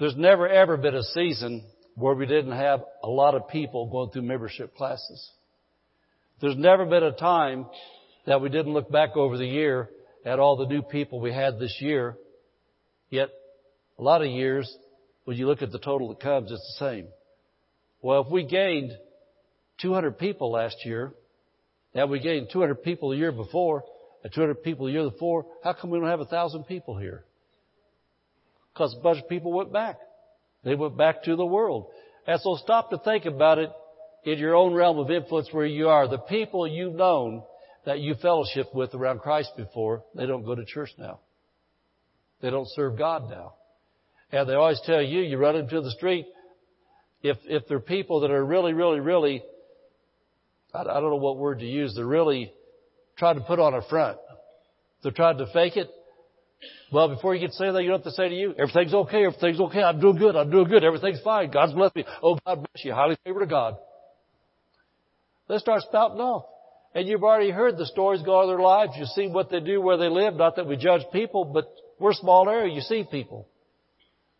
There's 0.00 0.16
never 0.16 0.48
ever 0.48 0.76
been 0.76 0.94
a 0.94 1.02
season 1.02 1.64
where 1.94 2.14
we 2.14 2.26
didn't 2.26 2.52
have 2.52 2.82
a 3.02 3.08
lot 3.08 3.34
of 3.34 3.48
people 3.48 3.88
going 3.90 4.10
through 4.10 4.22
membership 4.22 4.74
classes. 4.76 5.30
There's 6.40 6.56
never 6.56 6.86
been 6.86 7.02
a 7.02 7.12
time 7.12 7.66
that 8.26 8.40
we 8.40 8.48
didn't 8.48 8.72
look 8.72 8.90
back 8.90 9.16
over 9.16 9.36
the 9.36 9.46
year 9.46 9.88
at 10.24 10.38
all 10.38 10.56
the 10.56 10.66
new 10.66 10.82
people 10.82 11.20
we 11.20 11.32
had 11.32 11.58
this 11.58 11.78
year. 11.80 12.16
Yet, 13.10 13.28
a 13.98 14.02
lot 14.02 14.22
of 14.22 14.28
years, 14.28 14.74
when 15.24 15.36
you 15.36 15.46
look 15.46 15.62
at 15.62 15.70
the 15.70 15.78
total 15.78 16.08
that 16.08 16.20
comes, 16.20 16.50
it's 16.50 16.78
the 16.78 16.86
same. 16.86 17.06
Well, 18.00 18.22
if 18.22 18.30
we 18.30 18.44
gained 18.44 18.92
200 19.80 20.18
people 20.18 20.50
last 20.50 20.76
year, 20.84 21.12
and 21.94 22.10
we 22.10 22.20
gained 22.20 22.48
200 22.52 22.82
people 22.82 23.10
the 23.10 23.16
year 23.16 23.32
before, 23.32 23.84
and 24.24 24.32
200 24.32 24.62
people 24.62 24.86
the 24.86 24.92
year 24.92 25.10
before, 25.10 25.46
how 25.62 25.74
come 25.74 25.90
we 25.90 25.98
don't 25.98 26.08
have 26.08 26.20
a 26.20 26.26
thousand 26.26 26.64
people 26.64 26.96
here? 26.96 27.24
Because 28.72 28.96
a 28.98 29.02
bunch 29.02 29.18
of 29.18 29.28
people 29.28 29.52
went 29.52 29.72
back. 29.72 29.98
They 30.64 30.74
went 30.74 30.96
back 30.96 31.24
to 31.24 31.36
the 31.36 31.46
world. 31.46 31.86
And 32.26 32.40
so 32.40 32.56
stop 32.56 32.90
to 32.90 32.98
think 32.98 33.24
about 33.24 33.58
it 33.58 33.70
in 34.24 34.38
your 34.38 34.54
own 34.54 34.74
realm 34.74 34.98
of 34.98 35.10
influence 35.10 35.48
where 35.50 35.66
you 35.66 35.88
are. 35.88 36.06
The 36.08 36.18
people 36.18 36.66
you've 36.66 36.94
known 36.94 37.42
that 37.84 37.98
you 37.98 38.14
fellowship 38.14 38.72
with 38.72 38.94
around 38.94 39.20
Christ 39.20 39.50
before, 39.56 40.04
they 40.14 40.26
don't 40.26 40.44
go 40.44 40.54
to 40.54 40.64
church 40.64 40.90
now. 40.98 41.20
They 42.40 42.50
don't 42.50 42.68
serve 42.70 42.96
God 42.96 43.28
now. 43.28 43.54
And 44.30 44.48
they 44.48 44.54
always 44.54 44.80
tell 44.86 45.02
you, 45.02 45.20
you 45.20 45.36
run 45.36 45.56
into 45.56 45.80
the 45.80 45.90
street, 45.90 46.26
if, 47.22 47.36
if 47.44 47.66
they're 47.68 47.80
people 47.80 48.20
that 48.20 48.30
are 48.30 48.44
really, 48.44 48.72
really, 48.72 49.00
really, 49.00 49.42
I, 50.72 50.80
I 50.80 50.84
don't 50.84 51.10
know 51.10 51.16
what 51.16 51.38
word 51.38 51.60
to 51.60 51.66
use, 51.66 51.94
they're 51.94 52.06
really 52.06 52.52
trying 53.16 53.36
to 53.36 53.42
put 53.42 53.58
on 53.58 53.74
a 53.74 53.82
front. 53.82 54.18
They're 55.02 55.12
trying 55.12 55.38
to 55.38 55.46
fake 55.52 55.76
it. 55.76 55.90
Well, 56.92 57.08
before 57.08 57.34
you 57.34 57.40
can 57.46 57.52
say 57.52 57.70
that, 57.70 57.82
you 57.82 57.88
don't 57.88 58.00
have 58.00 58.04
to 58.04 58.10
say 58.12 58.28
to 58.28 58.34
you, 58.34 58.54
everything's 58.58 58.94
okay, 58.94 59.24
everything's 59.24 59.60
okay, 59.60 59.82
I'm 59.82 60.00
doing 60.00 60.16
good, 60.16 60.36
I'm 60.36 60.50
doing 60.50 60.68
good, 60.68 60.84
everything's 60.84 61.20
fine, 61.22 61.50
God's 61.50 61.72
blessed 61.72 61.96
me. 61.96 62.04
Oh, 62.22 62.38
God 62.46 62.56
bless 62.56 62.84
you, 62.84 62.92
highly 62.92 63.16
favored 63.24 63.42
of 63.42 63.48
God. 63.48 63.76
They 65.48 65.58
start 65.58 65.82
spouting 65.82 66.20
off. 66.20 66.44
And 66.94 67.08
you've 67.08 67.24
already 67.24 67.50
heard 67.50 67.78
the 67.78 67.86
stories 67.86 68.20
go 68.22 68.40
on 68.40 68.48
their 68.48 68.58
lives. 68.58 68.92
You 68.96 69.06
see 69.06 69.26
what 69.26 69.50
they 69.50 69.60
do 69.60 69.80
where 69.80 69.96
they 69.96 70.08
live. 70.08 70.34
Not 70.34 70.56
that 70.56 70.66
we 70.66 70.76
judge 70.76 71.02
people, 71.10 71.46
but 71.46 71.72
we're 71.98 72.10
a 72.10 72.14
small 72.14 72.48
area. 72.50 72.74
You 72.74 72.82
see 72.82 73.04
people. 73.10 73.48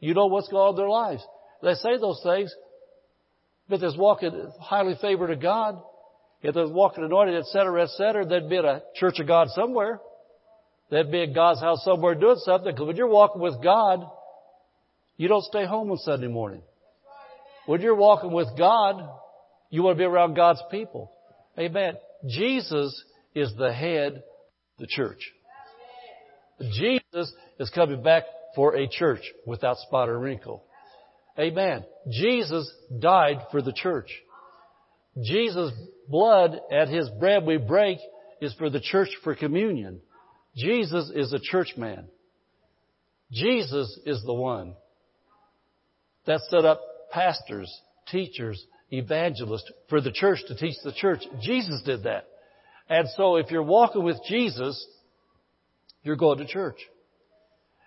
You 0.00 0.12
know 0.12 0.26
what's 0.26 0.48
going 0.48 0.62
on 0.62 0.70
in 0.70 0.76
their 0.76 0.88
lives. 0.88 1.26
They 1.62 1.74
say 1.74 1.96
those 1.98 2.20
things, 2.22 2.54
but 3.68 3.80
there's 3.80 3.96
walking 3.96 4.52
highly 4.60 4.96
favored 5.00 5.30
of 5.30 5.40
God. 5.40 5.80
If 6.42 6.54
there's 6.54 6.70
walking 6.70 7.04
anointed, 7.04 7.36
et 7.36 7.46
cetera, 7.46 7.84
et 7.84 7.90
cetera, 7.90 8.26
there'd 8.26 8.50
be 8.50 8.56
a 8.56 8.82
church 8.96 9.18
of 9.18 9.26
God 9.26 9.48
somewhere. 9.50 10.00
There'd 10.92 11.10
be 11.10 11.22
a 11.22 11.26
God's 11.26 11.60
house 11.60 11.82
somewhere 11.86 12.14
doing 12.14 12.36
something. 12.40 12.70
Because 12.70 12.86
when 12.86 12.96
you're 12.96 13.08
walking 13.08 13.40
with 13.40 13.62
God, 13.64 14.06
you 15.16 15.26
don't 15.26 15.42
stay 15.44 15.64
home 15.64 15.90
on 15.90 15.96
Sunday 15.96 16.28
morning. 16.28 16.60
When 17.64 17.80
you're 17.80 17.96
walking 17.96 18.30
with 18.30 18.48
God, 18.58 19.02
you 19.70 19.82
want 19.82 19.96
to 19.96 19.98
be 19.98 20.04
around 20.04 20.34
God's 20.34 20.62
people. 20.70 21.10
Amen. 21.58 21.94
Jesus 22.28 23.04
is 23.34 23.54
the 23.56 23.72
head 23.72 24.16
of 24.16 24.22
the 24.78 24.86
church. 24.86 25.32
Jesus 26.60 27.32
is 27.58 27.70
coming 27.70 28.02
back 28.02 28.24
for 28.54 28.76
a 28.76 28.86
church 28.86 29.22
without 29.46 29.78
spot 29.78 30.10
or 30.10 30.18
wrinkle. 30.18 30.62
Amen. 31.38 31.86
Jesus 32.10 32.70
died 33.00 33.38
for 33.50 33.62
the 33.62 33.72
church. 33.72 34.10
Jesus' 35.22 35.72
blood 36.06 36.60
at 36.70 36.88
his 36.88 37.08
bread 37.18 37.46
we 37.46 37.56
break 37.56 37.96
is 38.42 38.52
for 38.58 38.68
the 38.68 38.80
church 38.80 39.08
for 39.24 39.34
communion. 39.34 40.02
Jesus 40.56 41.10
is 41.14 41.32
a 41.32 41.38
church 41.38 41.74
man. 41.76 42.08
Jesus 43.30 43.98
is 44.04 44.22
the 44.24 44.34
one 44.34 44.74
that 46.26 46.40
set 46.50 46.64
up 46.64 46.80
pastors, 47.10 47.72
teachers, 48.08 48.62
evangelists 48.90 49.70
for 49.88 50.00
the 50.00 50.12
church 50.12 50.40
to 50.48 50.54
teach 50.54 50.76
the 50.84 50.92
church. 50.92 51.20
Jesus 51.40 51.82
did 51.82 52.04
that. 52.04 52.26
And 52.88 53.08
so 53.16 53.36
if 53.36 53.50
you're 53.50 53.62
walking 53.62 54.04
with 54.04 54.18
Jesus, 54.28 54.86
you're 56.02 56.16
going 56.16 56.38
to 56.38 56.46
church. 56.46 56.76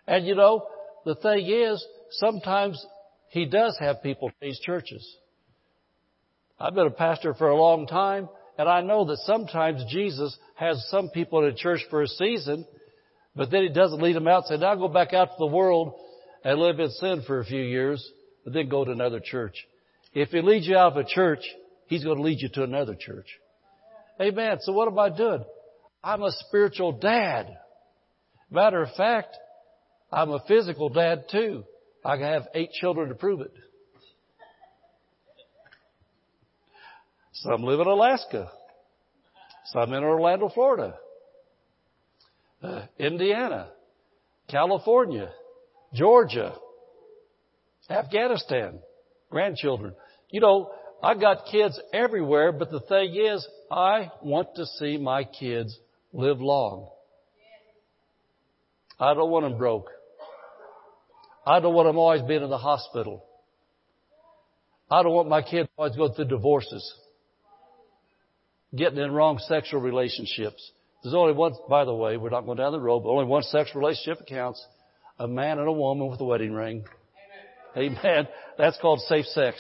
And 0.08 0.26
you 0.26 0.36
know, 0.36 0.66
the 1.06 1.16
thing 1.16 1.46
is, 1.48 1.86
sometimes 2.12 2.84
he 3.30 3.46
does 3.46 3.78
have 3.80 4.02
people 4.02 4.32
change 4.42 4.60
churches. 4.62 5.06
I've 6.60 6.74
been 6.74 6.88
a 6.88 6.92
pastor 6.92 7.34
for 7.34 7.50
a 7.50 7.56
long 7.56 7.86
time, 7.86 8.30
and 8.58 8.70
I 8.70 8.82
know 8.82 9.06
that 9.06 9.18
sometimes 9.26 9.84
Jesus 9.90 10.38
has 10.56 10.86
some 10.90 11.10
people 11.10 11.44
in 11.44 11.52
a 11.52 11.56
church 11.56 11.82
for 11.90 12.02
a 12.02 12.08
season, 12.08 12.66
but 13.36 13.52
then 13.52 13.64
he 13.64 13.70
doesn't 13.70 14.02
lead 14.02 14.16
them 14.16 14.28
out 14.28 14.44
and 14.44 14.60
say, 14.60 14.66
now 14.66 14.76
go 14.76 14.88
back 14.88 15.14
out 15.14 15.26
to 15.26 15.36
the 15.40 15.46
world 15.48 15.94
and 16.44 16.60
live 16.60 16.80
in 16.80 16.90
sin 16.92 17.24
for 17.28 17.40
a 17.40 17.46
few 17.46 17.62
years, 17.62 18.08
but 18.44 18.54
then 18.54 18.70
go 18.70 18.86
to 18.86 18.92
another 18.92 19.20
church. 19.20 19.56
If 20.14 20.30
he 20.30 20.42
leads 20.42 20.68
you 20.68 20.78
out 20.78 20.94
of 20.94 20.98
a 20.98 21.08
church, 21.08 21.44
he's 21.88 22.04
going 22.04 22.18
to 22.18 22.24
lead 22.24 22.42
you 22.42 22.50
to 22.54 22.64
another 22.64 22.96
church. 22.96 23.28
Amen. 24.22 24.58
So 24.62 24.72
what 24.72 24.88
am 24.88 24.98
I 24.98 25.10
doing? 25.10 25.44
I'm 26.02 26.24
a 26.24 26.32
spiritual 26.32 26.94
dad. 26.94 27.58
Matter 28.50 28.84
of 28.84 28.94
fact, 28.96 29.36
I'm 30.12 30.32
a 30.32 30.40
physical 30.48 30.88
dad 30.90 31.26
too. 31.30 31.66
I 32.06 32.18
have 32.18 32.48
eight 32.54 32.72
children 32.72 33.10
to 33.10 33.16
prove 33.16 33.42
it. 33.42 33.52
Some 37.36 37.64
live 37.64 37.82
in 37.82 37.88
Alaska. 37.88 38.50
Some 39.66 39.94
in 39.94 40.04
Orlando, 40.04 40.50
Florida. 40.50 40.96
Uh, 42.64 42.84
Indiana. 42.98 43.72
California. 44.48 45.30
Georgia. 45.94 46.56
Afghanistan. 47.90 48.80
Grandchildren. 49.30 49.94
You 50.30 50.40
know, 50.40 50.72
I've 51.04 51.20
got 51.20 51.48
kids 51.52 51.80
everywhere, 51.94 52.54
but 52.54 52.72
the 52.72 52.80
thing 52.80 53.16
is, 53.16 53.46
I 53.70 54.12
want 54.24 54.56
to 54.56 54.66
see 54.66 54.98
my 54.98 55.26
kids 55.26 55.78
live 56.14 56.40
long. 56.40 56.90
I 58.98 59.14
don't 59.14 59.30
want 59.30 59.44
them 59.44 59.58
broke. 59.58 59.90
I 61.46 61.60
don't 61.60 61.74
want 61.74 61.90
them 61.90 61.98
always 61.98 62.22
being 62.22 62.44
in 62.44 62.50
the 62.50 62.58
hospital. 62.58 63.26
I 64.90 65.04
don't 65.04 65.14
want 65.14 65.28
my 65.28 65.42
kids 65.42 65.68
always 65.78 65.98
going 65.98 66.14
through 66.14 66.30
divorces 66.30 66.96
getting 68.76 69.00
in 69.00 69.12
wrong 69.12 69.40
sexual 69.40 69.82
relationships. 69.82 70.72
There's 71.04 71.16
only 71.16 71.34
one, 71.34 71.54
by 71.70 71.86
the 71.86 71.94
way, 71.94 72.18
we're 72.18 72.30
not 72.30 72.46
going 72.46 72.58
down 72.58 72.72
the 72.72 72.80
road, 72.80 73.02
but 73.02 73.10
only 73.10 73.26
one 73.26 73.44
sexual 73.44 73.82
relationship 73.82 74.26
counts. 74.28 74.66
A 75.20 75.28
man 75.28 75.60
and 75.60 75.68
a 75.68 75.72
woman 75.72 76.10
with 76.10 76.20
a 76.20 76.26
wedding 76.26 76.52
ring. 76.54 76.84
Amen. 77.78 77.98
Amen. 77.98 78.28
That's 78.58 78.78
called 78.82 79.00
safe 79.02 79.26
sex. 79.28 79.58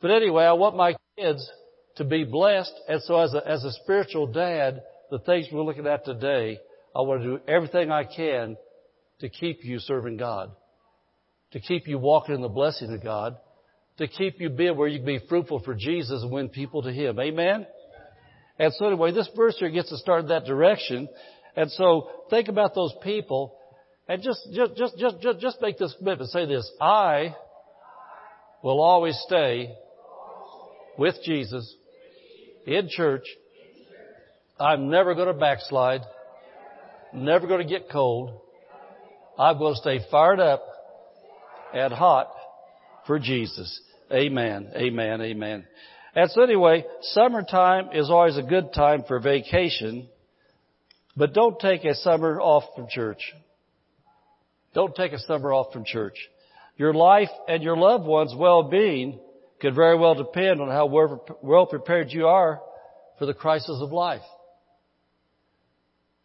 But 0.00 0.10
anyway, 0.10 0.44
I 0.44 0.52
want 0.52 0.76
my 0.76 0.94
kids 1.16 1.48
to 1.96 2.04
be 2.04 2.24
blessed. 2.24 2.74
And 2.88 3.00
so 3.02 3.18
as 3.18 3.32
a, 3.34 3.48
as 3.48 3.64
a 3.64 3.72
spiritual 3.72 4.26
dad, 4.26 4.82
the 5.10 5.20
things 5.20 5.46
we're 5.52 5.62
looking 5.62 5.86
at 5.86 6.04
today, 6.04 6.58
I 6.94 7.02
want 7.02 7.22
to 7.22 7.36
do 7.36 7.40
everything 7.46 7.90
I 7.90 8.04
can 8.04 8.56
to 9.20 9.28
keep 9.28 9.64
you 9.64 9.78
serving 9.78 10.16
God. 10.16 10.50
To 11.52 11.60
keep 11.60 11.86
you 11.86 11.98
walking 11.98 12.34
in 12.34 12.40
the 12.40 12.48
blessing 12.48 12.92
of 12.92 13.02
God. 13.02 13.36
To 14.06 14.08
keep 14.08 14.40
you 14.40 14.50
being 14.50 14.76
where 14.76 14.88
you 14.88 14.98
can 14.98 15.06
be 15.06 15.20
fruitful 15.28 15.60
for 15.60 15.74
Jesus 15.74 16.22
and 16.22 16.30
win 16.30 16.48
people 16.48 16.82
to 16.82 16.92
Him. 16.92 17.18
Amen? 17.18 17.66
And 18.58 18.72
so 18.74 18.86
anyway, 18.86 19.12
this 19.12 19.28
verse 19.36 19.56
here 19.58 19.70
gets 19.70 19.92
us 19.92 20.00
started 20.00 20.28
that 20.28 20.44
direction. 20.44 21.08
And 21.56 21.70
so 21.70 22.10
think 22.30 22.48
about 22.48 22.74
those 22.74 22.94
people 23.02 23.56
and 24.08 24.22
just, 24.22 24.46
just, 24.52 24.76
just, 24.76 24.98
just, 24.98 25.20
just, 25.20 25.40
just 25.40 25.62
make 25.62 25.78
this 25.78 25.94
commitment. 25.98 26.30
Say 26.30 26.46
this. 26.46 26.70
I 26.80 27.34
will 28.62 28.80
always 28.80 29.16
stay 29.26 29.74
with 30.98 31.16
Jesus 31.24 31.74
in 32.66 32.88
church. 32.90 33.24
I'm 34.58 34.90
never 34.90 35.14
going 35.14 35.28
to 35.28 35.34
backslide. 35.34 36.02
Never 37.14 37.46
going 37.46 37.66
to 37.66 37.68
get 37.68 37.90
cold. 37.90 38.40
I'm 39.38 39.58
going 39.58 39.74
to 39.74 39.80
stay 39.80 40.00
fired 40.10 40.40
up 40.40 40.62
and 41.74 41.92
hot 41.92 42.28
for 43.06 43.18
Jesus. 43.18 43.80
Amen. 44.12 44.70
Amen. 44.76 45.20
Amen. 45.22 45.66
And 46.14 46.30
so 46.30 46.42
anyway, 46.42 46.84
summertime 47.00 47.90
is 47.94 48.10
always 48.10 48.36
a 48.36 48.42
good 48.42 48.74
time 48.74 49.04
for 49.08 49.18
vacation, 49.18 50.08
but 51.16 51.32
don't 51.32 51.58
take 51.58 51.84
a 51.84 51.94
summer 51.94 52.40
off 52.40 52.64
from 52.76 52.86
church. 52.88 53.32
Don't 54.74 54.94
take 54.94 55.12
a 55.12 55.18
summer 55.18 55.52
off 55.52 55.72
from 55.72 55.84
church. 55.84 56.16
Your 56.76 56.92
life 56.92 57.30
and 57.48 57.62
your 57.62 57.76
loved 57.76 58.04
ones' 58.04 58.34
well-being 58.36 59.20
could 59.60 59.74
very 59.74 59.96
well 59.96 60.14
depend 60.14 60.60
on 60.60 60.68
how 60.68 60.86
well 61.42 61.66
prepared 61.66 62.10
you 62.10 62.26
are 62.26 62.60
for 63.18 63.26
the 63.26 63.34
crisis 63.34 63.78
of 63.80 63.92
life. 63.92 64.22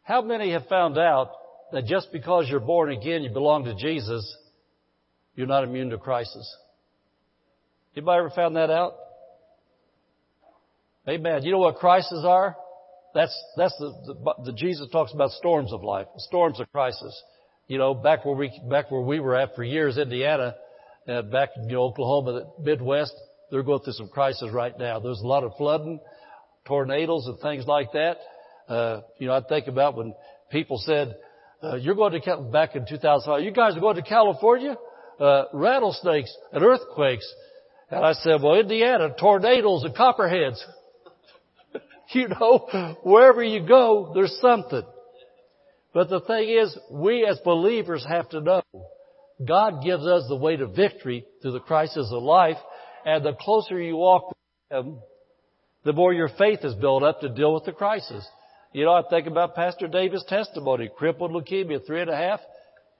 How 0.03 0.21
many 0.21 0.51
have 0.53 0.67
found 0.67 0.97
out 0.97 1.31
that 1.71 1.85
just 1.85 2.11
because 2.11 2.47
you're 2.49 2.59
born 2.59 2.91
again, 2.91 3.23
you 3.23 3.29
belong 3.29 3.65
to 3.65 3.75
Jesus, 3.75 4.35
you're 5.35 5.47
not 5.47 5.63
immune 5.63 5.89
to 5.89 5.97
crisis? 5.97 6.55
Anybody 7.97 8.19
ever 8.19 8.29
found 8.29 8.55
that 8.57 8.69
out? 8.69 8.93
Amen. 11.09 11.41
You 11.41 11.51
know 11.51 11.57
what 11.57 11.77
crises 11.77 12.23
are? 12.23 12.55
That's, 13.15 13.35
that's 13.55 13.75
the, 13.79 13.91
the, 14.05 14.33
the, 14.45 14.53
Jesus 14.53 14.87
talks 14.91 15.13
about 15.13 15.31
storms 15.31 15.73
of 15.73 15.81
life, 15.81 16.05
storms 16.17 16.59
of 16.59 16.71
crisis. 16.71 17.19
You 17.65 17.79
know, 17.79 17.95
back 17.95 18.23
where 18.23 18.35
we, 18.35 18.51
back 18.69 18.91
where 18.91 19.01
we 19.01 19.19
were 19.19 19.35
at 19.35 19.55
for 19.55 19.63
years, 19.63 19.97
Indiana, 19.97 20.53
uh, 21.07 21.23
back 21.23 21.49
in 21.55 21.69
you 21.69 21.77
know, 21.77 21.85
Oklahoma, 21.85 22.33
the 22.33 22.63
Midwest, 22.63 23.15
they're 23.49 23.63
going 23.63 23.81
through 23.81 23.93
some 23.93 24.09
crisis 24.09 24.51
right 24.53 24.77
now. 24.77 24.99
There's 24.99 25.21
a 25.21 25.27
lot 25.27 25.43
of 25.43 25.53
flooding, 25.57 25.99
tornadoes 26.67 27.25
and 27.25 27.39
things 27.39 27.65
like 27.65 27.93
that. 27.93 28.17
Uh, 28.69 29.01
you 29.17 29.25
know, 29.25 29.33
I 29.33 29.41
think 29.41 29.65
about 29.65 29.97
when 29.97 30.13
people 30.51 30.77
said, 30.77 31.15
uh, 31.63 31.77
you're 31.77 31.95
going 31.95 32.21
to, 32.21 32.41
back 32.51 32.75
in 32.75 32.85
2005, 32.87 33.43
you 33.43 33.51
guys 33.51 33.75
are 33.75 33.79
going 33.79 33.95
to 33.95 34.03
California? 34.03 34.77
Uh, 35.19 35.45
rattlesnakes 35.51 36.31
and 36.53 36.63
earthquakes. 36.63 37.27
And 37.89 38.05
I 38.05 38.13
said, 38.13 38.41
well, 38.41 38.59
Indiana, 38.59 39.15
tornadoes 39.17 39.83
and 39.83 39.95
copperheads. 39.95 40.63
you 42.13 42.27
know, 42.27 42.95
wherever 43.03 43.43
you 43.43 43.65
go, 43.65 44.11
there's 44.13 44.37
something. 44.41 44.83
But 45.93 46.09
the 46.09 46.19
thing 46.21 46.49
is, 46.49 46.77
we 46.91 47.25
as 47.25 47.39
believers 47.39 48.05
have 48.07 48.29
to 48.29 48.41
know 48.41 48.61
God 49.45 49.83
gives 49.83 50.05
us 50.05 50.25
the 50.27 50.35
way 50.35 50.55
to 50.55 50.67
victory 50.67 51.25
through 51.41 51.51
the 51.51 51.59
crisis 51.59 52.09
of 52.11 52.23
life, 52.23 52.57
and 53.05 53.23
the 53.23 53.33
closer 53.33 53.79
you 53.79 53.95
walk 53.95 54.29
with 54.29 54.79
Him, 54.79 54.97
the 55.85 55.93
more 55.93 56.11
your 56.11 56.29
faith 56.37 56.59
is 56.63 56.73
built 56.75 57.03
up 57.03 57.21
to 57.21 57.29
deal 57.29 57.53
with 57.53 57.65
the 57.65 57.71
crisis. 57.71 58.27
You 58.73 58.85
know, 58.85 58.93
I 58.93 59.03
think 59.09 59.27
about 59.27 59.55
Pastor 59.55 59.87
Davis' 59.87 60.25
testimony. 60.27 60.89
Crippled 60.95 61.31
leukemia, 61.31 61.85
three 61.85 62.01
and 62.01 62.09
a 62.09 62.15
half, 62.15 62.39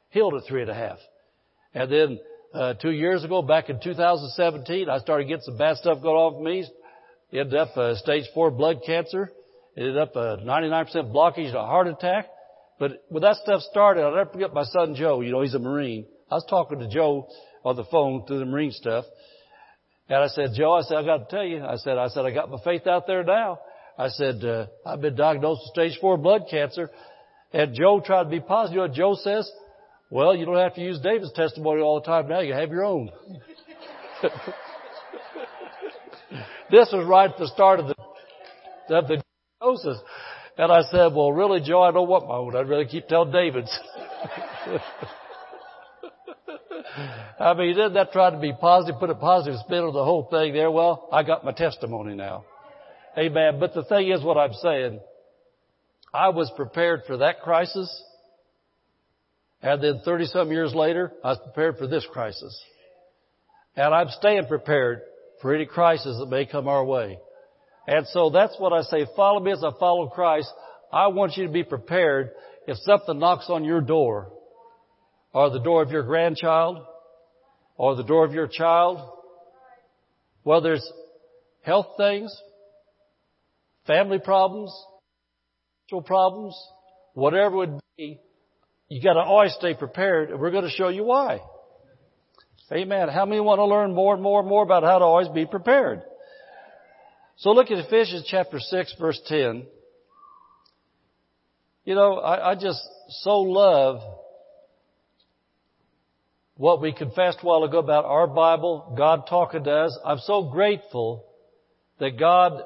healed 0.10 0.36
at 0.36 0.44
three 0.48 0.62
and 0.62 0.72
a 0.72 0.76
half. 0.76 1.00
And 1.74 1.92
then, 1.92 2.20
uh, 2.54 2.74
two 2.76 2.92
years 2.92 3.24
ago, 3.24 3.42
back 3.42 3.70
in 3.70 3.80
2017, 3.82 4.90
I 4.90 5.00
started 5.00 5.28
getting 5.28 5.44
some 5.44 5.58
bad 5.58 5.78
stuff 5.78 6.02
going 6.02 6.36
with 6.36 6.44
me. 6.44 6.66
Ended 7.34 7.56
up 7.56 7.76
uh, 7.76 7.96
stage 7.96 8.26
four 8.34 8.52
blood 8.52 8.78
cancer. 8.86 9.32
Ended 9.76 9.98
up 9.98 10.16
a 10.16 10.38
99% 10.38 11.12
blockage 11.14 11.54
a 11.54 11.66
heart 11.66 11.88
attack. 11.88 12.28
But 12.80 13.04
when 13.10 13.24
that 13.24 13.36
stuff 13.38 13.62
started, 13.64 14.04
I'll 14.04 14.16
never 14.16 14.30
forget 14.30 14.54
my 14.54 14.64
son 14.64 14.96
Joe. 14.96 15.22
You 15.22 15.32
know, 15.32 15.42
he's 15.42 15.54
a 15.54 15.60
Marine. 15.60 16.06
I 16.32 16.36
was 16.36 16.46
talking 16.50 16.80
to 16.80 16.88
Joe 16.88 17.28
on 17.64 17.76
the 17.76 17.86
phone 17.86 18.26
through 18.26 18.40
the 18.40 18.46
Marine 18.46 18.72
stuff. 18.72 19.06
And 20.10 20.20
I 20.20 20.28
said, 20.28 20.52
Joe, 20.56 20.74
I 20.74 20.82
said, 20.82 20.98
I 20.98 21.04
got 21.04 21.30
to 21.30 21.36
tell 21.36 21.46
you, 21.46 21.64
I 21.64 21.76
said, 21.76 21.98
I 21.98 22.08
said, 22.08 22.26
I 22.26 22.32
got 22.32 22.50
my 22.50 22.60
faith 22.64 22.88
out 22.88 23.08
there 23.08 23.24
now. 23.24 23.60
I 23.98 24.08
said, 24.10 24.44
uh, 24.44 24.68
I've 24.86 25.02
been 25.02 25.16
diagnosed 25.16 25.62
with 25.66 25.74
stage 25.74 26.00
four 26.00 26.18
blood 26.18 26.44
cancer. 26.50 26.90
And 27.52 27.76
Joe 27.76 28.02
tried 28.06 28.24
to 28.24 28.30
be 28.30 28.40
positive. 28.40 28.76
You 28.76 28.82
know 28.82 28.88
what 28.88 28.94
Joe 28.94 29.16
says? 29.22 29.52
Well, 30.10 30.36
you 30.36 30.46
don't 30.46 30.58
have 30.58 30.76
to 30.76 30.82
use 30.82 31.00
David's 31.00 31.34
testimony 31.34 31.82
all 31.82 32.00
the 32.00 32.06
time 32.06 32.30
now. 32.30 32.40
You 32.40 32.54
have 32.54 32.70
your 32.70 32.86
own. 32.86 33.12
this 36.72 36.90
was 36.94 37.06
right 37.06 37.30
at 37.30 37.38
the 37.38 37.48
start 37.48 37.82
of 37.82 37.88
the, 37.88 37.96
of 38.96 39.08
the 39.08 39.22
diagnosis. 39.60 39.98
And 40.58 40.72
I 40.72 40.82
said, 40.84 41.14
well, 41.14 41.32
really, 41.32 41.60
Joe, 41.62 41.82
I 41.84 41.92
don't 41.92 42.08
want 42.08 42.28
my 42.28 42.36
own. 42.36 42.56
I'd 42.56 42.70
rather 42.70 42.86
keep 42.86 43.08
telling 43.08 43.32
David's. 43.32 43.70
I 47.40 47.54
mean, 47.54 47.76
didn't 47.76 47.94
that 47.94 48.12
try 48.12 48.32
to 48.32 48.40
be 48.40 48.54
positive, 48.60 49.00
put 49.00 49.10
a 49.10 49.16
positive 49.16 49.60
spin 49.66 49.80
on 49.80 49.94
the 49.94 50.04
whole 50.04 50.28
thing 50.32 50.54
there? 50.54 50.72
Well, 50.72 51.10
I 51.12 51.24
got 51.24 51.46
my 51.46 51.52
testimony 51.52 52.16
now. 52.16 52.46
Amen. 53.18 53.60
But 53.60 53.74
the 53.74 53.84
thing 53.84 54.10
is 54.10 54.24
what 54.24 54.38
I'm 54.38 54.54
saying, 54.54 55.00
I 56.14 56.30
was 56.30 56.52
prepared 56.56 57.02
for 57.06 57.18
that 57.18 57.42
crisis. 57.42 58.04
And 59.62 59.84
then 59.84 60.02
30 60.06 60.26
some 60.26 60.52
years 60.52 60.74
later, 60.74 61.12
I 61.24 61.30
was 61.30 61.40
prepared 61.44 61.78
for 61.78 61.88
this 61.88 62.06
crisis. 62.12 62.60
And 63.76 63.94
I'm 63.94 64.10
staying 64.10 64.46
prepared 64.48 65.02
for 65.42 65.54
any 65.54 65.66
crisis 65.66 66.18
that 66.20 66.28
may 66.28 66.46
come 66.46 66.68
our 66.68 66.84
way. 66.84 67.20
And 67.88 68.06
so 68.08 68.30
that's 68.30 68.56
what 68.60 68.74
I 68.74 68.82
say. 68.82 69.08
Follow 69.16 69.40
me 69.40 69.52
as 69.52 69.64
I 69.64 69.72
follow 69.80 70.08
Christ. 70.08 70.52
I 70.92 71.08
want 71.08 71.38
you 71.38 71.46
to 71.46 71.52
be 71.52 71.64
prepared 71.64 72.32
if 72.68 72.78
something 72.80 73.18
knocks 73.18 73.50
on 73.50 73.64
your 73.64 73.82
door 73.82 74.32
or 75.34 75.50
the 75.50 75.60
door 75.60 75.82
of 75.82 75.92
your 75.92 76.04
grandchild 76.04 76.86
or 77.78 77.96
the 77.96 78.04
door 78.04 78.26
of 78.26 78.34
your 78.34 78.48
child. 78.48 79.00
Well, 80.44 80.62
there's 80.62 80.88
health 81.62 81.88
things, 81.98 82.36
family 83.86 84.20
problems, 84.20 84.72
problems, 86.06 86.56
whatever 87.14 87.56
it 87.56 87.58
would 87.58 87.80
be. 87.98 88.20
You 88.90 89.02
got 89.02 89.14
to 89.14 89.20
always 89.20 89.54
stay 89.54 89.74
prepared, 89.74 90.32
and 90.32 90.40
we're 90.40 90.52
going 90.52 90.64
to 90.64 90.70
show 90.70 90.88
you 90.88 91.04
why. 91.04 91.42
Amen. 92.72 93.08
How 93.10 93.26
many 93.26 93.40
want 93.40 93.60
to 93.60 93.66
learn 93.66 93.94
more 93.94 94.14
and 94.14 94.22
more 94.22 94.42
and 94.42 94.50
more 94.50 94.64
about 94.64 94.84
how 94.84 95.00
to 95.00 95.06
always 95.06 95.30
be 95.30 95.46
prepared? 95.46 96.02
So 97.38 97.52
look 97.52 97.72
at 97.72 97.78
Ephesians 97.78 98.26
chapter 98.30 98.60
6 98.60 98.96
verse 99.00 99.22
10. 99.28 99.66
You 101.86 101.96
know, 101.96 102.18
I, 102.18 102.52
I 102.52 102.56
just 102.56 102.82
so 103.22 103.40
love 103.40 104.02
what 106.56 106.82
we 106.82 106.92
confessed 106.92 107.38
a 107.42 107.46
while 107.46 107.64
ago 107.64 107.78
about 107.78 108.04
our 108.04 108.28
Bible, 108.28 108.94
God 108.98 109.28
talking 109.30 109.64
to 109.64 109.72
us. 109.72 109.98
I'm 110.04 110.18
so 110.20 110.50
grateful 110.50 111.26
that 112.00 112.20
God 112.20 112.64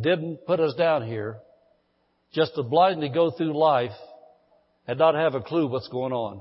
didn't 0.00 0.46
put 0.46 0.58
us 0.58 0.74
down 0.74 1.06
here 1.06 1.38
just 2.32 2.56
to 2.56 2.64
blindly 2.64 3.10
go 3.10 3.30
through 3.30 3.56
life 3.56 3.92
and 4.86 4.98
not 4.98 5.14
have 5.14 5.34
a 5.34 5.40
clue 5.40 5.66
what's 5.66 5.88
going 5.88 6.12
on. 6.12 6.40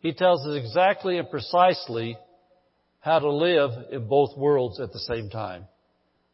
He 0.00 0.12
tells 0.12 0.46
us 0.46 0.56
exactly 0.56 1.18
and 1.18 1.30
precisely 1.30 2.16
how 3.00 3.18
to 3.18 3.30
live 3.30 3.70
in 3.92 4.08
both 4.08 4.36
worlds 4.36 4.80
at 4.80 4.92
the 4.92 4.98
same 5.00 5.30
time. 5.30 5.64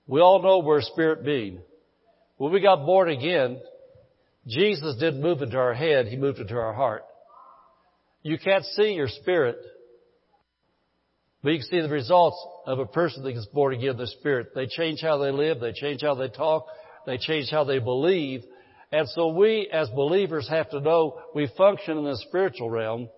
We 0.06 0.20
all 0.20 0.42
know 0.42 0.60
we're 0.60 0.78
a 0.78 0.82
spirit 0.82 1.24
being. 1.24 1.60
When 2.36 2.52
we 2.52 2.60
got 2.60 2.86
born 2.86 3.08
again, 3.08 3.60
Jesus 4.46 4.96
didn't 4.96 5.22
move 5.22 5.42
into 5.42 5.56
our 5.56 5.74
head, 5.74 6.06
He 6.06 6.16
moved 6.16 6.38
into 6.38 6.56
our 6.56 6.72
heart. 6.72 7.04
You 8.22 8.38
can't 8.38 8.64
see 8.64 8.92
your 8.92 9.08
spirit, 9.08 9.56
but 11.42 11.50
you 11.50 11.58
can 11.58 11.68
see 11.68 11.80
the 11.80 11.88
results 11.88 12.36
of 12.66 12.78
a 12.78 12.86
person 12.86 13.22
that 13.22 13.32
gets 13.32 13.46
born 13.46 13.74
again 13.74 13.90
in 13.90 13.96
the 13.96 14.06
spirit. 14.06 14.48
They 14.54 14.66
change 14.66 15.00
how 15.00 15.18
they 15.18 15.30
live, 15.30 15.60
they 15.60 15.72
change 15.72 16.02
how 16.02 16.14
they 16.14 16.28
talk, 16.28 16.66
they 17.06 17.18
change 17.18 17.50
how 17.50 17.64
they 17.64 17.78
believe. 17.78 18.42
And 18.92 19.08
so 19.08 19.28
we 19.28 19.68
as 19.72 19.88
believers 19.90 20.48
have 20.48 20.70
to 20.70 20.80
know 20.80 21.18
we 21.34 21.48
function 21.56 21.98
in 21.98 22.04
the 22.04 22.16
spiritual 22.28 22.70
realm 22.70 23.08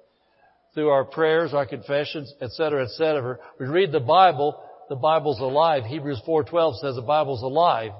through 0.75 0.89
our 0.89 1.05
prayers, 1.05 1.53
our 1.53 1.67
confessions, 1.67 2.33
etc., 2.41 2.85
etc. 2.85 3.39
We 3.59 3.67
read 3.67 3.93
the 3.93 4.01
Bible 4.01 4.63
the 4.89 4.97
Bible's 4.97 5.41
alive. 5.41 5.85
Hebrews 5.85 6.23
4:12 6.27 6.77
says 6.77 6.97
the 6.97 7.03
Bible's 7.03 7.43
alive 7.43 7.93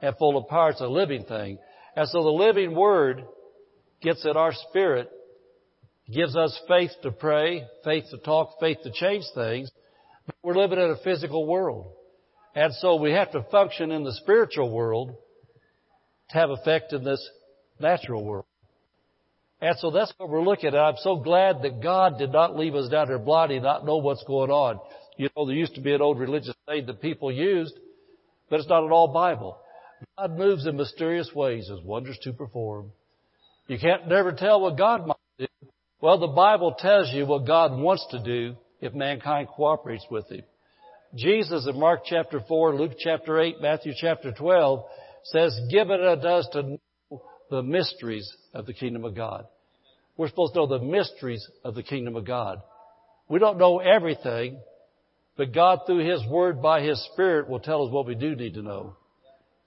and 0.00 0.16
full 0.16 0.36
of 0.36 0.48
power. 0.48 0.70
It's 0.70 0.80
a 0.80 0.88
living 0.88 1.24
thing. 1.24 1.58
And 1.96 2.08
so 2.08 2.22
the 2.22 2.30
living 2.30 2.74
word 2.74 3.24
gets 4.00 4.26
at 4.26 4.36
our 4.36 4.52
spirit, 4.52 5.10
gives 6.12 6.36
us 6.36 6.60
faith 6.66 6.90
to 7.02 7.12
pray, 7.12 7.66
faith 7.84 8.04
to 8.10 8.18
talk, 8.18 8.58
faith 8.60 8.78
to 8.82 8.90
change 8.90 9.24
things. 9.34 9.70
But 10.26 10.34
we're 10.42 10.56
living 10.56 10.78
in 10.78 10.90
a 10.90 10.96
physical 10.96 11.46
world. 11.46 11.92
And 12.54 12.74
so 12.74 12.96
we 12.96 13.12
have 13.12 13.32
to 13.32 13.42
function 13.44 13.90
in 13.90 14.04
the 14.04 14.12
spiritual 14.12 14.70
world 14.70 15.16
to 16.30 16.38
have 16.38 16.50
effect 16.50 16.92
in 16.92 17.04
this 17.04 17.26
natural 17.80 18.24
world. 18.24 18.46
And 19.60 19.76
so 19.78 19.90
that's 19.90 20.12
what 20.18 20.28
we're 20.28 20.42
looking 20.42 20.68
at. 20.68 20.74
I'm 20.74 20.96
so 20.98 21.16
glad 21.16 21.62
that 21.62 21.82
God 21.82 22.18
did 22.18 22.32
not 22.32 22.56
leave 22.56 22.74
us 22.74 22.88
down 22.90 23.06
here 23.06 23.16
and 23.16 23.62
not 23.62 23.86
know 23.86 23.96
what's 23.96 24.24
going 24.24 24.50
on. 24.50 24.78
You 25.16 25.28
know, 25.34 25.46
there 25.46 25.54
used 25.54 25.76
to 25.76 25.80
be 25.80 25.94
an 25.94 26.02
old 26.02 26.18
religious 26.18 26.54
saying 26.68 26.86
that 26.86 27.00
people 27.00 27.32
used, 27.32 27.74
but 28.50 28.60
it's 28.60 28.68
not 28.68 28.84
at 28.84 28.90
all 28.90 29.08
Bible. 29.08 29.56
God 30.18 30.36
moves 30.36 30.66
in 30.66 30.76
mysterious 30.76 31.30
ways 31.34 31.70
as 31.72 31.80
wonders 31.84 32.18
to 32.22 32.32
perform. 32.32 32.90
You 33.68 33.78
can't 33.78 34.08
never 34.08 34.32
tell 34.32 34.60
what 34.60 34.76
God 34.76 35.06
might 35.06 35.16
do. 35.38 35.46
Well, 36.00 36.18
the 36.18 36.26
Bible 36.26 36.74
tells 36.78 37.10
you 37.12 37.24
what 37.24 37.46
God 37.46 37.72
wants 37.72 38.06
to 38.10 38.22
do 38.22 38.56
if 38.80 38.92
mankind 38.92 39.48
cooperates 39.48 40.04
with 40.10 40.28
Him. 40.30 40.42
Jesus 41.14 41.66
in 41.66 41.78
Mark 41.78 42.00
chapter 42.04 42.40
4, 42.46 42.74
Luke 42.74 42.92
chapter 42.98 43.40
8, 43.40 43.62
Matthew 43.62 43.92
chapter 43.96 44.32
12 44.32 44.84
says, 45.24 45.58
given 45.70 46.00
unto 46.00 46.26
us 46.26 46.48
to 46.52 46.62
know 46.62 46.78
the 47.50 47.62
mysteries 47.62 48.32
of 48.52 48.66
the 48.66 48.72
kingdom 48.72 49.04
of 49.04 49.14
God. 49.14 49.46
We're 50.16 50.28
supposed 50.28 50.54
to 50.54 50.60
know 50.60 50.66
the 50.66 50.84
mysteries 50.84 51.46
of 51.64 51.74
the 51.74 51.82
kingdom 51.82 52.16
of 52.16 52.26
God. 52.26 52.62
We 53.28 53.38
don't 53.38 53.58
know 53.58 53.78
everything, 53.78 54.58
but 55.36 55.52
God 55.52 55.80
through 55.86 56.08
His 56.08 56.24
Word 56.28 56.62
by 56.62 56.82
His 56.82 57.02
Spirit 57.12 57.48
will 57.48 57.60
tell 57.60 57.84
us 57.84 57.92
what 57.92 58.06
we 58.06 58.14
do 58.14 58.34
need 58.34 58.54
to 58.54 58.62
know 58.62 58.96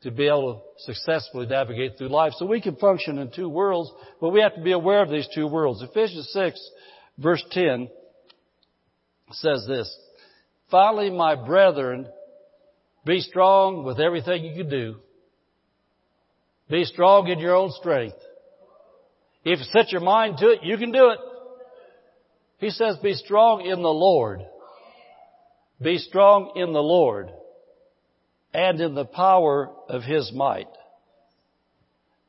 to 0.02 0.12
be 0.12 0.28
able 0.28 0.64
to 0.78 0.94
successfully 0.94 1.48
navigate 1.48 1.98
through 1.98 2.10
life. 2.10 2.34
So 2.38 2.46
we 2.46 2.62
can 2.62 2.76
function 2.76 3.18
in 3.18 3.32
two 3.32 3.50
worlds, 3.50 3.92
but 4.22 4.30
we 4.30 4.42
have 4.42 4.54
to 4.54 4.62
be 4.62 4.72
aware 4.72 5.02
of 5.02 5.10
these 5.10 5.28
two 5.34 5.48
worlds. 5.48 5.82
Ephesians 5.82 6.30
6 6.34 6.72
verse 7.18 7.44
10 7.52 7.90
says 9.32 9.66
this, 9.68 9.98
Finally, 10.70 11.10
my 11.10 11.36
brethren, 11.36 12.08
be 13.06 13.22
strong 13.22 13.84
with 13.86 14.00
everything 14.00 14.44
you 14.44 14.64
can 14.64 14.70
do. 14.70 14.96
Be 16.70 16.84
strong 16.86 17.28
in 17.28 17.40
your 17.40 17.56
own 17.56 17.72
strength. 17.72 18.18
If 19.44 19.60
you 19.60 19.66
set 19.72 19.92
your 19.92 20.02
mind 20.02 20.38
to 20.40 20.50
it, 20.50 20.60
you 20.64 20.78
can 20.78 20.92
do 20.92 21.10
it. 21.12 21.20
He 22.60 22.70
says, 22.70 22.98
be 23.02 23.14
strong 23.14 23.66
in 23.66 23.82
the 23.82 23.90
Lord. 23.90 24.42
Be 25.82 25.98
strong 25.98 26.54
in 26.56 26.74
the 26.74 26.82
Lord 26.82 27.30
and 28.54 28.82
in 28.82 28.96
the 28.96 29.06
power 29.06 29.70
of 29.88 30.04
His 30.04 30.32
might. 30.34 30.68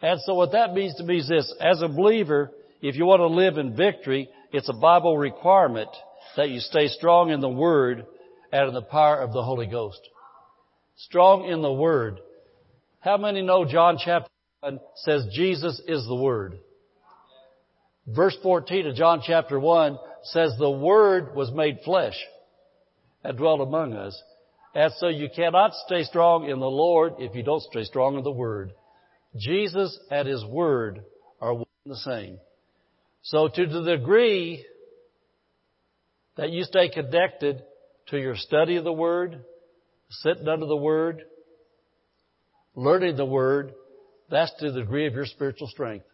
And 0.03 0.21
so 0.21 0.35
what 0.35 0.53
that 0.53 0.75
means 0.75 0.95
to 0.97 1.05
me 1.05 1.19
is 1.19 1.29
this, 1.29 1.53
as 1.61 1.83
a 1.83 1.89
believer, 1.89 2.53
if 2.83 2.95
you 2.95 3.07
want 3.07 3.21
to 3.21 3.27
live 3.27 3.59
in 3.59 3.75
victory, 3.75 4.29
it's 4.53 4.69
a 4.69 4.75
Bible 4.75 5.19
requirement 5.19 5.91
that 6.37 6.51
you 6.51 6.61
stay 6.61 6.89
strong 6.89 7.31
in 7.31 7.41
the 7.41 7.49
Word 7.49 8.07
and 8.53 8.69
in 8.69 8.75
the 8.75 8.83
power 8.83 9.21
of 9.21 9.33
the 9.33 9.43
Holy 9.43 9.67
Ghost. 9.67 10.01
Strong 10.97 11.49
in 11.49 11.63
the 11.63 11.73
Word. 11.73 12.21
How 13.01 13.17
many 13.17 13.43
know 13.43 13.65
John 13.65 13.97
chapter 14.05 14.31
1 14.61 14.81
says 14.97 15.27
Jesus 15.33 15.81
is 15.87 16.05
the 16.07 16.17
Word? 16.17 16.59
Verse 18.09 18.37
14 18.43 18.89
of 18.89 18.97
John 18.97 19.23
chapter 19.25 19.61
1 19.61 19.99
says 20.25 20.55
the 20.59 20.71
Word 20.71 21.37
was 21.37 21.53
made 21.53 21.79
flesh 21.85 22.17
and 23.23 23.39
dwelt 23.39 23.61
among 23.61 23.93
us. 23.93 24.21
And 24.75 24.93
so 24.97 25.09
you 25.09 25.29
cannot 25.35 25.75
stay 25.87 26.03
strong 26.03 26.49
in 26.49 26.59
the 26.59 26.67
Lord 26.67 27.15
if 27.19 27.37
you 27.37 27.45
don't 27.45 27.63
stay 27.63 27.85
strong 27.85 28.17
in 28.17 28.25
the 28.25 28.33
Word. 28.33 28.73
Jesus 29.37 29.97
and 30.11 30.27
His 30.27 30.45
Word 30.45 31.05
are 31.41 31.55
one 31.55 31.67
and 31.85 31.95
the 31.95 31.99
same. 31.99 32.39
So 33.23 33.49
to 33.49 33.67
the 33.67 33.97
degree 33.97 34.65
that 36.37 36.51
you 36.51 36.65
stay 36.65 36.89
connected 36.89 37.63
to 38.09 38.19
your 38.19 38.37
study 38.37 38.77
of 38.77 38.85
the 38.85 38.93
Word, 38.93 39.45
sitting 40.11 40.49
under 40.49 40.67
the 40.67 40.77
Word, 40.77 41.23
learning 42.79 43.17
the 43.17 43.27
Word, 43.27 43.75
that's 44.31 44.55
to 44.61 44.71
the 44.71 44.81
degree 44.81 45.09
of 45.09 45.15
your 45.15 45.27
spiritual 45.27 45.67
strength. 45.67 46.07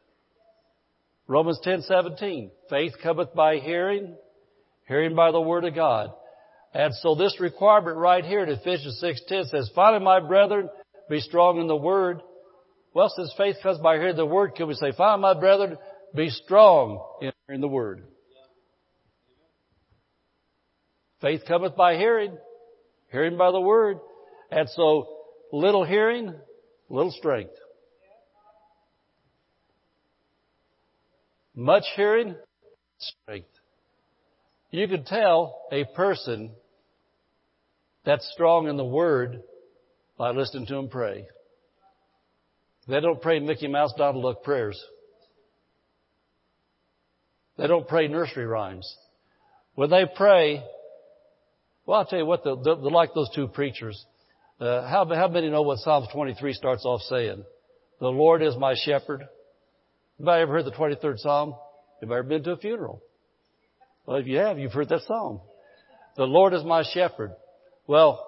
Romans 1.28 1.60
10:17, 1.62 2.50
faith 2.70 2.94
cometh 3.02 3.34
by 3.34 3.58
hearing, 3.58 4.16
hearing 4.88 5.14
by 5.14 5.30
the 5.30 5.40
Word 5.40 5.66
of 5.66 5.74
God. 5.74 6.10
And 6.72 6.94
so 6.94 7.14
this 7.14 7.38
requirement 7.38 7.98
right 7.98 8.24
here 8.24 8.42
in 8.42 8.48
Ephesians 8.48 9.00
6.10 9.02 9.50
says, 9.50 9.70
Finally, 9.74 10.04
my 10.04 10.20
brethren, 10.20 10.70
be 11.08 11.20
strong 11.20 11.60
in 11.60 11.68
the 11.68 11.76
word. 11.76 12.20
Well, 12.94 13.12
since 13.14 13.32
faith 13.36 13.56
comes 13.62 13.78
by 13.78 13.96
hearing 13.98 14.16
the 14.16 14.26
word, 14.26 14.54
can 14.56 14.66
we 14.66 14.74
say, 14.74 14.90
Finally, 14.96 15.22
my 15.22 15.38
brethren, 15.38 15.76
be 16.16 16.30
strong 16.30 17.04
in 17.20 17.30
hearing 17.46 17.60
the 17.60 17.68
word. 17.68 18.02
Faith 21.20 21.42
cometh 21.46 21.76
by 21.76 21.96
hearing, 21.96 22.36
hearing 23.12 23.36
by 23.36 23.52
the 23.52 23.60
word. 23.60 23.98
And 24.50 24.68
so, 24.70 25.08
little 25.52 25.84
hearing, 25.84 26.34
little 26.88 27.12
strength. 27.12 27.54
Much 31.54 31.84
hearing, 31.94 32.34
strength. 32.98 33.48
You 34.70 34.88
can 34.88 35.04
tell 35.04 35.62
a 35.70 35.84
person 35.94 36.50
that's 38.04 38.28
strong 38.32 38.68
in 38.68 38.76
the 38.76 38.84
Word 38.84 39.40
by 40.18 40.30
listening 40.30 40.66
to 40.66 40.74
them 40.74 40.88
pray. 40.88 41.26
They 42.88 43.00
don't 43.00 43.22
pray 43.22 43.38
Mickey 43.38 43.68
Mouse 43.68 43.92
Donald 43.96 44.24
Duck 44.24 44.42
prayers. 44.42 44.82
They 47.56 47.66
don't 47.66 47.86
pray 47.86 48.08
nursery 48.08 48.46
rhymes. 48.46 48.96
When 49.74 49.90
they 49.90 50.04
pray, 50.14 50.62
well, 51.86 52.00
I'll 52.00 52.06
tell 52.06 52.18
you 52.18 52.26
what, 52.26 52.44
they're, 52.44 52.56
they're 52.56 52.74
like 52.74 53.14
those 53.14 53.30
two 53.34 53.48
preachers. 53.48 54.04
Uh, 54.64 54.88
how, 54.88 55.06
how 55.14 55.28
many 55.28 55.50
know 55.50 55.60
what 55.60 55.78
Psalms 55.80 56.08
23 56.10 56.54
starts 56.54 56.86
off 56.86 57.02
saying? 57.02 57.44
The 58.00 58.08
Lord 58.08 58.42
is 58.42 58.56
my 58.56 58.74
shepherd. 58.74 59.22
Anybody 60.18 60.42
ever 60.42 60.52
heard 60.54 60.64
the 60.64 60.70
23rd 60.70 61.18
Psalm? 61.18 61.54
Have 62.00 62.08
you 62.08 62.14
ever 62.14 62.22
been 62.22 62.42
to 62.44 62.52
a 62.52 62.56
funeral? 62.56 63.02
Well, 64.06 64.16
if 64.16 64.26
you 64.26 64.38
have, 64.38 64.58
you've 64.58 64.72
heard 64.72 64.88
that 64.88 65.02
psalm. 65.02 65.42
The 66.16 66.24
Lord 66.24 66.54
is 66.54 66.64
my 66.64 66.82
shepherd. 66.94 67.32
Well, 67.86 68.26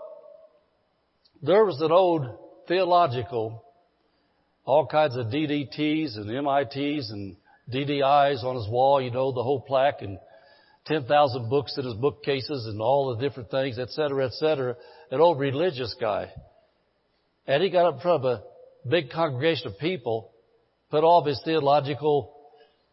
there 1.42 1.64
was 1.64 1.80
an 1.80 1.90
old 1.90 2.26
theological, 2.68 3.64
all 4.66 4.86
kinds 4.86 5.16
of 5.16 5.28
DDTs 5.28 6.16
and 6.16 6.26
MITs 6.26 7.10
and 7.10 7.36
DDIs 7.72 8.44
on 8.44 8.56
his 8.56 8.68
wall, 8.68 9.00
you 9.00 9.10
know, 9.10 9.32
the 9.32 9.42
whole 9.42 9.60
plaque 9.60 10.02
and 10.02 10.18
10,000 10.86 11.50
books 11.50 11.76
in 11.76 11.84
his 11.84 11.94
bookcases 11.94 12.66
and 12.66 12.80
all 12.80 13.14
the 13.14 13.22
different 13.22 13.50
things, 13.50 13.78
et 13.78 13.90
cetera, 13.90 14.26
et 14.26 14.32
cetera. 14.32 14.76
An 15.10 15.20
old 15.20 15.38
religious 15.38 15.94
guy. 16.00 16.30
And 17.46 17.62
he 17.62 17.70
got 17.70 17.86
up 17.86 17.94
in 17.96 18.00
front 18.00 18.24
of 18.24 18.30
a 18.38 18.88
big 18.88 19.10
congregation 19.10 19.68
of 19.68 19.78
people, 19.78 20.30
put 20.90 21.04
all 21.04 21.20
of 21.20 21.26
his 21.26 21.40
theological 21.44 22.34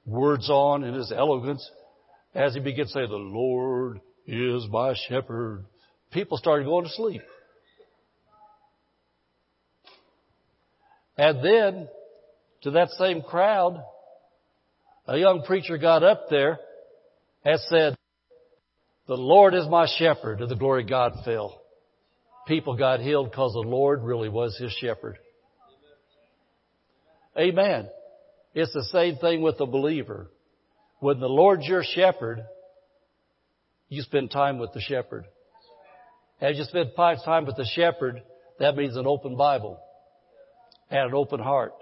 words 0.05 0.49
on 0.49 0.83
in 0.83 0.93
his 0.93 1.11
eloquence 1.11 1.69
as 2.35 2.53
he 2.53 2.59
began 2.59 2.85
to 2.85 2.91
say, 2.91 3.05
the 3.07 3.15
Lord 3.15 4.01
is 4.25 4.65
my 4.69 4.95
shepherd 5.07 5.65
people 6.13 6.37
started 6.37 6.65
going 6.65 6.85
to 6.85 6.91
sleep. 6.91 7.21
And 11.17 11.43
then, 11.43 11.89
to 12.63 12.71
that 12.71 12.89
same 12.91 13.21
crowd, 13.21 13.83
a 15.07 15.17
young 15.17 15.43
preacher 15.43 15.77
got 15.77 16.03
up 16.03 16.29
there 16.29 16.59
and 17.45 17.59
said, 17.69 17.95
the 19.07 19.15
Lord 19.15 19.53
is 19.53 19.67
my 19.67 19.85
shepherd, 19.97 20.39
and 20.39 20.49
the 20.49 20.55
glory 20.55 20.83
God 20.85 21.13
fell. 21.25 21.61
People 22.47 22.77
got 22.77 23.01
healed 23.01 23.29
because 23.31 23.51
the 23.53 23.59
Lord 23.59 24.01
really 24.01 24.29
was 24.29 24.57
his 24.57 24.71
shepherd. 24.71 25.17
Amen. 27.37 27.89
It's 28.53 28.73
the 28.73 28.85
same 28.85 29.17
thing 29.17 29.41
with 29.41 29.57
the 29.57 29.65
believer. 29.65 30.29
When 30.99 31.19
the 31.19 31.27
Lord's 31.27 31.65
your 31.65 31.83
shepherd, 31.83 32.45
you 33.89 34.03
spend 34.03 34.31
time 34.31 34.57
with 34.57 34.71
the 34.73 34.79
shepherd. 34.79 35.25
As 36.39 36.57
you 36.57 36.63
spend 36.63 36.91
time 36.95 37.45
with 37.45 37.57
the 37.57 37.67
shepherd, 37.75 38.21
that 38.59 38.75
means 38.77 38.95
an 38.95 39.07
open 39.07 39.35
Bible 39.35 39.79
and 40.89 41.09
an 41.09 41.13
open 41.13 41.41
heart. 41.41 41.73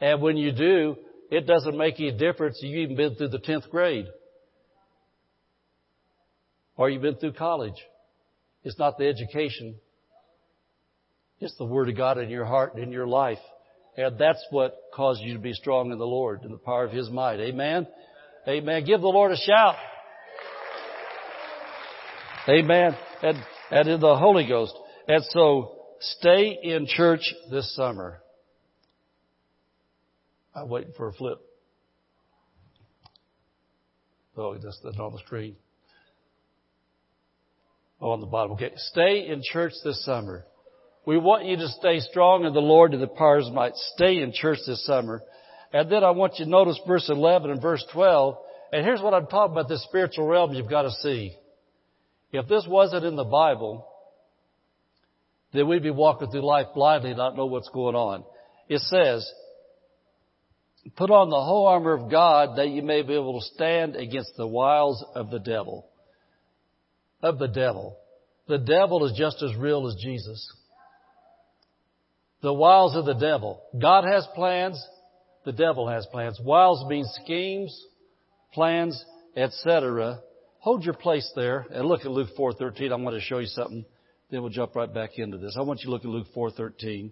And 0.00 0.22
when 0.22 0.36
you 0.36 0.52
do, 0.52 0.96
it 1.30 1.46
doesn't 1.46 1.76
make 1.76 2.00
any 2.00 2.12
difference 2.12 2.58
you've 2.62 2.90
even 2.90 2.96
been 2.96 3.14
through 3.16 3.28
the 3.28 3.38
10th 3.38 3.68
grade 3.68 4.06
or 6.78 6.88
you've 6.88 7.02
been 7.02 7.16
through 7.16 7.34
college. 7.34 7.74
It's 8.64 8.78
not 8.78 8.96
the 8.96 9.06
education. 9.06 9.76
It's 11.40 11.56
the 11.58 11.66
Word 11.66 11.90
of 11.90 11.96
God 11.96 12.16
in 12.16 12.30
your 12.30 12.46
heart 12.46 12.74
and 12.74 12.82
in 12.82 12.90
your 12.90 13.06
life. 13.06 13.38
And 13.96 14.18
that's 14.18 14.44
what 14.50 14.76
causes 14.94 15.22
you 15.22 15.34
to 15.34 15.38
be 15.38 15.52
strong 15.52 15.92
in 15.92 15.98
the 15.98 16.06
Lord 16.06 16.42
and 16.42 16.52
the 16.54 16.58
power 16.58 16.84
of 16.84 16.92
His 16.92 17.10
might. 17.10 17.40
Amen? 17.40 17.86
Amen. 18.48 18.84
Give 18.84 19.00
the 19.00 19.08
Lord 19.08 19.32
a 19.32 19.36
shout. 19.36 19.74
Amen. 22.48 22.96
And 23.22 23.38
and 23.70 23.88
in 23.88 24.00
the 24.00 24.16
Holy 24.16 24.46
Ghost. 24.46 24.74
And 25.06 25.22
so 25.30 25.76
stay 26.00 26.58
in 26.62 26.86
church 26.86 27.34
this 27.50 27.74
summer. 27.74 28.20
I'm 30.54 30.68
waiting 30.68 30.92
for 30.96 31.08
a 31.08 31.12
flip. 31.12 31.38
Oh, 34.36 34.54
that's, 34.54 34.78
that's 34.82 34.98
on 34.98 35.12
the 35.12 35.18
screen. 35.18 35.56
Oh, 38.00 38.10
on 38.10 38.20
the 38.20 38.26
bottom. 38.26 38.52
Okay. 38.52 38.72
Stay 38.76 39.26
in 39.28 39.42
church 39.42 39.72
this 39.84 40.04
summer. 40.04 40.44
We 41.04 41.18
want 41.18 41.46
you 41.46 41.56
to 41.56 41.68
stay 41.68 42.00
strong 42.00 42.44
in 42.44 42.52
the 42.52 42.60
Lord 42.60 42.92
and 42.92 43.02
the 43.02 43.08
powers 43.08 43.48
might. 43.52 43.74
Stay 43.94 44.20
in 44.20 44.32
church 44.32 44.58
this 44.66 44.84
summer. 44.84 45.22
And 45.72 45.90
then 45.90 46.04
I 46.04 46.10
want 46.10 46.38
you 46.38 46.44
to 46.44 46.50
notice 46.50 46.78
verse 46.86 47.08
11 47.08 47.50
and 47.50 47.62
verse 47.62 47.84
12. 47.92 48.36
And 48.72 48.84
here's 48.84 49.00
what 49.00 49.14
I'm 49.14 49.26
talking 49.26 49.52
about, 49.52 49.68
this 49.68 49.82
spiritual 49.84 50.26
realm 50.26 50.52
you've 50.52 50.70
got 50.70 50.82
to 50.82 50.90
see. 50.90 51.34
If 52.32 52.46
this 52.46 52.66
wasn't 52.68 53.04
in 53.04 53.16
the 53.16 53.24
Bible, 53.24 53.86
then 55.52 55.66
we'd 55.66 55.82
be 55.82 55.90
walking 55.90 56.30
through 56.30 56.46
life 56.46 56.66
blindly 56.74 57.14
not 57.14 57.36
know 57.36 57.46
what's 57.46 57.70
going 57.70 57.96
on. 57.96 58.24
It 58.68 58.80
says, 58.80 59.30
put 60.96 61.10
on 61.10 61.30
the 61.30 61.40
whole 61.40 61.66
armor 61.66 61.94
of 61.94 62.10
God 62.10 62.58
that 62.58 62.68
you 62.68 62.82
may 62.82 63.02
be 63.02 63.14
able 63.14 63.40
to 63.40 63.46
stand 63.54 63.96
against 63.96 64.36
the 64.36 64.46
wiles 64.46 65.02
of 65.14 65.30
the 65.30 65.38
devil. 65.38 65.87
Of 67.22 67.38
the 67.38 67.48
devil. 67.48 67.96
The 68.46 68.58
devil 68.58 69.04
is 69.04 69.16
just 69.16 69.42
as 69.42 69.54
real 69.56 69.86
as 69.86 69.96
Jesus. 70.02 70.52
The 72.40 72.52
wiles 72.52 72.94
of 72.94 73.04
the 73.04 73.14
devil. 73.14 73.60
God 73.78 74.04
has 74.04 74.26
plans. 74.34 74.82
The 75.44 75.52
devil 75.52 75.88
has 75.88 76.06
plans. 76.06 76.38
Wiles 76.40 76.88
means 76.88 77.10
schemes, 77.24 77.86
plans, 78.54 79.04
etc. 79.36 80.20
Hold 80.60 80.84
your 80.84 80.94
place 80.94 81.30
there 81.34 81.66
and 81.72 81.86
look 81.86 82.00
at 82.00 82.10
Luke 82.10 82.30
4.13. 82.38 82.92
I'm 82.92 83.02
going 83.02 83.14
to 83.14 83.20
show 83.20 83.38
you 83.38 83.46
something. 83.46 83.84
Then 84.30 84.42
we'll 84.42 84.50
jump 84.50 84.76
right 84.76 84.92
back 84.92 85.18
into 85.18 85.38
this. 85.38 85.56
I 85.58 85.62
want 85.62 85.80
you 85.80 85.86
to 85.86 85.90
look 85.90 86.04
at 86.04 86.10
Luke 86.10 86.26
4.13. 86.36 87.10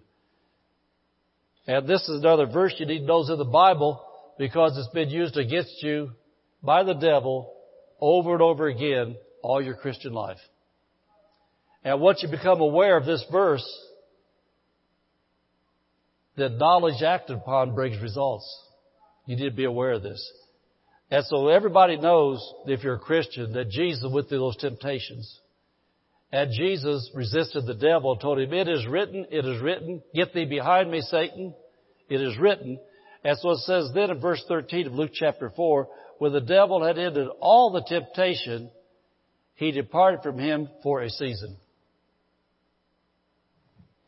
And 1.67 1.87
this 1.87 2.07
is 2.07 2.21
another 2.21 2.45
verse 2.45 2.73
you 2.77 2.85
need 2.85 2.99
to 2.99 3.05
know 3.05 3.21
in 3.21 3.37
the 3.37 3.43
Bible 3.43 4.01
because 4.37 4.77
it's 4.77 4.93
been 4.93 5.09
used 5.09 5.35
against 5.35 5.83
you 5.83 6.11
by 6.63 6.83
the 6.83 6.93
devil 6.93 7.53
over 7.99 8.33
and 8.33 8.41
over 8.41 8.67
again 8.67 9.17
all 9.41 9.61
your 9.61 9.75
Christian 9.75 10.13
life. 10.13 10.39
And 11.83 12.01
once 12.01 12.21
you 12.21 12.29
become 12.29 12.59
aware 12.61 12.97
of 12.97 13.05
this 13.05 13.23
verse, 13.31 13.65
that 16.35 16.57
knowledge 16.57 17.01
acted 17.01 17.37
upon 17.37 17.75
brings 17.75 18.01
results. 18.01 18.45
You 19.25 19.35
need 19.35 19.49
to 19.49 19.55
be 19.55 19.65
aware 19.65 19.91
of 19.91 20.03
this. 20.03 20.31
And 21.09 21.23
so 21.25 21.47
everybody 21.47 21.97
knows, 21.97 22.39
if 22.65 22.83
you're 22.83 22.95
a 22.95 22.99
Christian, 22.99 23.53
that 23.53 23.69
Jesus 23.69 24.05
went 24.11 24.29
through 24.29 24.39
those 24.39 24.57
temptations. 24.57 25.39
And 26.31 26.51
Jesus 26.51 27.09
resisted 27.15 27.65
the 27.65 27.73
devil 27.73 28.11
and 28.11 28.21
told 28.21 28.39
him, 28.39 28.53
it 28.53 28.67
is 28.67 28.85
written, 28.85 29.25
it 29.31 29.45
is 29.45 29.61
written, 29.61 30.01
get 30.13 30.33
thee 30.33 30.45
behind 30.45 30.91
me, 30.91 31.01
Satan. 31.01 31.53
It 32.09 32.21
is 32.21 32.37
written. 32.37 32.79
And 33.23 33.37
so 33.39 33.51
it 33.51 33.59
says 33.59 33.91
then 33.93 34.11
in 34.11 34.19
verse 34.19 34.43
13 34.47 34.87
of 34.87 34.93
Luke 34.93 35.11
chapter 35.13 35.51
4, 35.55 35.87
when 36.19 36.33
the 36.33 36.41
devil 36.41 36.83
had 36.83 36.97
ended 36.97 37.27
all 37.39 37.71
the 37.71 37.83
temptation, 37.87 38.69
he 39.57 39.71
departed 39.71 40.21
from 40.21 40.37
him 40.37 40.69
for 40.83 41.01
a 41.01 41.09
season. 41.09 41.57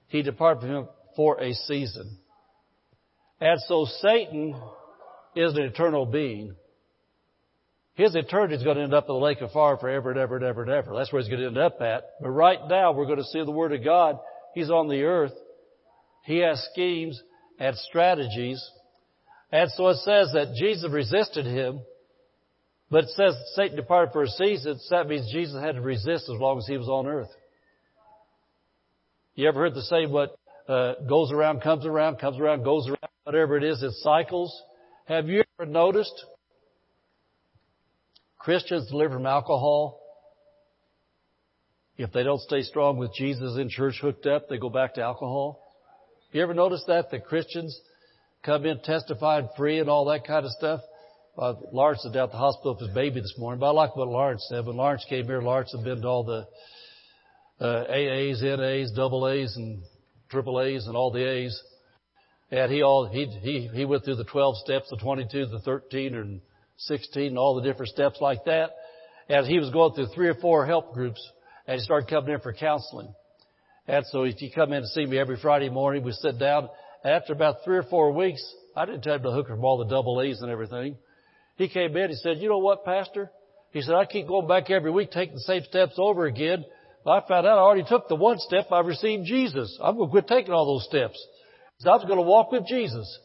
He 0.07 0.21
departed 0.21 0.61
from 0.61 0.69
him 0.69 0.87
for 1.15 1.41
a 1.41 1.53
season. 1.53 2.17
And 3.41 3.59
so 3.67 3.85
Satan 3.99 4.55
is 5.35 5.55
an 5.55 5.63
eternal 5.63 6.05
being. 6.05 6.55
His 7.95 8.15
eternity 8.15 8.55
is 8.55 8.63
going 8.63 8.77
to 8.77 8.83
end 8.83 8.93
up 8.93 9.05
in 9.09 9.15
the 9.15 9.19
lake 9.19 9.41
of 9.41 9.51
fire 9.51 9.75
forever 9.77 10.11
and 10.11 10.19
ever 10.19 10.35
and 10.35 10.45
ever 10.45 10.61
and 10.61 10.71
ever. 10.71 10.95
That's 10.95 11.11
where 11.11 11.19
he's 11.19 11.29
going 11.29 11.41
to 11.41 11.47
end 11.47 11.57
up 11.57 11.81
at. 11.81 12.03
But 12.21 12.29
right 12.29 12.59
now, 12.69 12.91
we're 12.91 13.07
going 13.07 13.17
to 13.17 13.23
see 13.23 13.43
the 13.43 13.51
Word 13.51 13.73
of 13.73 13.83
God. 13.83 14.19
He's 14.53 14.69
on 14.69 14.87
the 14.87 15.01
earth. 15.01 15.33
He 16.25 16.37
has 16.37 16.63
schemes 16.71 17.19
and 17.59 17.75
strategies. 17.75 18.63
And 19.51 19.71
so 19.71 19.87
it 19.87 19.97
says 19.97 20.29
that 20.33 20.53
Jesus 20.55 20.91
resisted 20.91 21.47
him, 21.47 21.81
but 22.91 23.05
it 23.05 23.09
says 23.11 23.35
Satan 23.55 23.75
departed 23.75 24.11
for 24.11 24.23
a 24.23 24.27
season. 24.27 24.79
So 24.79 24.95
that 24.95 25.07
means 25.07 25.31
Jesus 25.31 25.61
had 25.61 25.75
to 25.75 25.81
resist 25.81 26.23
as 26.23 26.39
long 26.39 26.57
as 26.57 26.67
he 26.67 26.77
was 26.77 26.87
on 26.87 27.07
earth. 27.07 27.29
You 29.35 29.47
ever 29.47 29.59
heard 29.59 29.75
the 29.75 29.81
saying, 29.83 30.11
what 30.11 30.37
uh, 30.67 30.95
goes 31.07 31.31
around, 31.31 31.61
comes 31.61 31.85
around, 31.85 32.17
comes 32.17 32.39
around, 32.39 32.63
goes 32.63 32.87
around, 32.87 33.11
whatever 33.23 33.57
it 33.57 33.63
is, 33.63 33.81
it 33.83 33.91
cycles? 34.01 34.53
Have 35.05 35.27
you 35.27 35.43
ever 35.59 35.69
noticed 35.69 36.25
Christians 38.39 38.89
delivered 38.89 39.17
from 39.17 39.25
alcohol. 39.25 39.99
If 41.97 42.13
they 42.13 42.23
don't 42.23 42.41
stay 42.41 42.61
strong 42.61 42.97
with 42.97 43.13
Jesus 43.13 43.57
in 43.57 43.69
church 43.69 43.99
hooked 44.01 44.25
up, 44.25 44.47
they 44.47 44.57
go 44.57 44.69
back 44.69 44.93
to 44.93 45.01
alcohol. 45.01 45.61
You 46.31 46.41
ever 46.41 46.53
notice 46.53 46.83
that? 46.87 47.11
That 47.11 47.25
Christians 47.25 47.77
come 48.43 48.65
in 48.65 48.79
testifying 48.81 49.49
free 49.57 49.79
and 49.79 49.89
all 49.89 50.05
that 50.05 50.25
kind 50.25 50.45
of 50.45 50.51
stuff? 50.53 50.79
Uh, 51.39 51.53
Lawrence 51.71 52.03
is 52.03 52.11
down 52.11 52.25
at 52.25 52.31
the 52.31 52.37
hospital 52.37 52.73
with 52.73 52.81
his 52.81 52.93
baby 52.93 53.21
this 53.21 53.35
morning, 53.37 53.61
but 53.61 53.67
I 53.67 53.71
like 53.71 53.95
what 53.95 54.09
Lawrence 54.09 54.45
said. 54.49 54.65
When 54.65 54.75
Lawrence 54.75 55.05
came 55.07 55.25
here, 55.25 55.41
Lawrence 55.41 55.71
had 55.73 55.85
been 55.85 56.01
to 56.01 56.07
all 56.07 56.25
the 56.25 56.45
uh, 57.63 57.85
AAs, 57.89 58.41
NAs, 58.41 58.91
double 58.91 59.25
A's, 59.25 59.55
and 59.55 59.81
triple 60.29 60.59
A's, 60.59 60.85
and 60.85 60.97
all 60.97 61.11
the 61.11 61.23
A's. 61.23 61.63
And 62.51 62.69
he 62.69 62.81
all 62.81 63.07
he 63.07 63.25
he 63.41 63.69
he 63.73 63.85
went 63.85 64.03
through 64.03 64.17
the 64.17 64.25
12 64.25 64.57
steps, 64.57 64.89
the 64.89 64.97
22, 64.97 65.45
the 65.45 65.59
13, 65.59 66.13
and 66.13 66.41
16 66.75 67.27
and 67.27 67.37
all 67.37 67.55
the 67.55 67.61
different 67.61 67.93
steps 67.93 68.17
like 68.19 68.43
that. 68.43 68.71
And 69.29 69.47
he 69.47 69.59
was 69.59 69.69
going 69.69 69.93
through 69.93 70.07
three 70.13 70.27
or 70.27 70.35
four 70.35 70.65
help 70.65 70.93
groups 70.93 71.25
and 71.67 71.75
he 71.79 71.83
started 71.83 72.09
coming 72.09 72.33
in 72.33 72.41
for 72.41 72.51
counseling. 72.51 73.13
And 73.87 74.05
so 74.07 74.25
he 74.25 74.51
come 74.53 74.73
in 74.73 74.81
to 74.81 74.87
see 74.89 75.05
me 75.05 75.17
every 75.17 75.37
Friday 75.37 75.69
morning. 75.69 76.03
We 76.03 76.11
sit 76.11 76.37
down. 76.37 76.67
After 77.05 77.31
about 77.31 77.63
three 77.63 77.77
or 77.77 77.83
four 77.83 78.11
weeks, 78.11 78.43
I 78.75 78.85
didn't 78.85 79.03
tell 79.03 79.15
him 79.15 79.23
to 79.23 79.31
hook 79.31 79.47
from 79.47 79.63
all 79.63 79.77
the 79.77 79.85
double 79.85 80.21
A's 80.21 80.41
and 80.41 80.51
everything. 80.51 80.97
He 81.59 81.67
came 81.67 81.95
in. 81.95 82.09
He 82.09 82.15
said, 82.15 82.37
"You 82.37 82.49
know 82.49 82.57
what, 82.57 82.85
Pastor?" 82.85 83.29
He 83.71 83.81
said, 83.81 83.93
"I 83.93 84.05
keep 84.05 84.27
going 84.27 84.47
back 84.47 84.71
every 84.71 84.89
week, 84.89 85.11
taking 85.11 85.35
the 85.35 85.41
same 85.41 85.63
steps 85.63 85.95
over 85.97 86.25
again. 86.25 86.65
I 87.05 87.19
found 87.27 87.45
out 87.45 87.57
I 87.57 87.61
already 87.61 87.83
took 87.83 88.07
the 88.07 88.15
one 88.15 88.39
step. 88.39 88.71
I 88.71 88.79
received 88.79 89.25
Jesus. 89.25 89.77
I'm 89.81 89.97
going 89.97 90.07
to 90.07 90.11
quit 90.11 90.27
taking 90.27 90.53
all 90.53 90.65
those 90.65 90.85
steps. 90.85 91.23
I 91.85 91.89
was 91.89 92.05
going 92.05 92.17
to 92.17 92.23
walk 92.23 92.51
with 92.51 92.65
Jesus." 92.65 93.19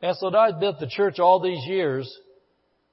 And 0.00 0.16
so 0.16 0.30
now 0.30 0.38
I've 0.38 0.60
been 0.60 0.74
at 0.74 0.80
the 0.80 0.86
church 0.86 1.18
all 1.18 1.40
these 1.40 1.64
years, 1.66 2.06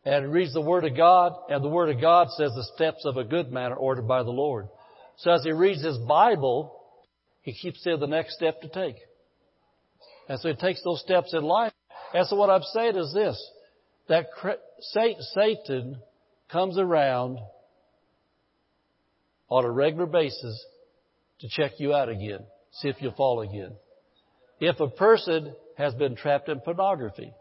and 0.03 0.33
reads 0.33 0.53
the 0.53 0.61
Word 0.61 0.85
of 0.85 0.95
God, 0.97 1.33
and 1.49 1.63
the 1.63 1.69
Word 1.69 1.89
of 1.89 2.01
God 2.01 2.29
says 2.31 2.51
the 2.53 2.63
steps 2.75 3.05
of 3.05 3.17
a 3.17 3.23
good 3.23 3.51
man 3.51 3.71
are 3.71 3.77
ordered 3.77 4.07
by 4.07 4.23
the 4.23 4.31
Lord. 4.31 4.67
So 5.17 5.31
as 5.31 5.43
he 5.43 5.51
reads 5.51 5.83
his 5.83 5.97
Bible, 5.97 6.75
he 7.41 7.53
keeps 7.53 7.83
saying 7.83 7.99
the 7.99 8.07
next 8.07 8.35
step 8.35 8.61
to 8.61 8.69
take. 8.69 8.95
And 10.27 10.39
so 10.39 10.49
he 10.49 10.55
takes 10.55 10.81
those 10.83 11.01
steps 11.01 11.33
in 11.33 11.43
life. 11.43 11.73
And 12.13 12.25
so 12.27 12.35
what 12.35 12.49
I'm 12.49 12.63
saying 12.63 12.95
is 12.95 13.13
this, 13.13 13.37
that 14.09 14.25
Satan 15.33 15.97
comes 16.51 16.77
around 16.77 17.39
on 19.49 19.65
a 19.65 19.71
regular 19.71 20.05
basis 20.05 20.65
to 21.39 21.47
check 21.49 21.79
you 21.79 21.93
out 21.93 22.09
again, 22.09 22.39
see 22.73 22.89
if 22.89 22.97
you'll 22.99 23.13
fall 23.13 23.41
again. 23.41 23.71
If 24.59 24.79
a 24.79 24.89
person 24.89 25.55
has 25.77 25.93
been 25.93 26.15
trapped 26.15 26.49
in 26.49 26.59
pornography, 26.59 27.31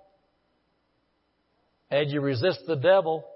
and 1.91 2.11
you 2.11 2.21
resist 2.21 2.61
the 2.67 2.77
devil, 2.77 3.27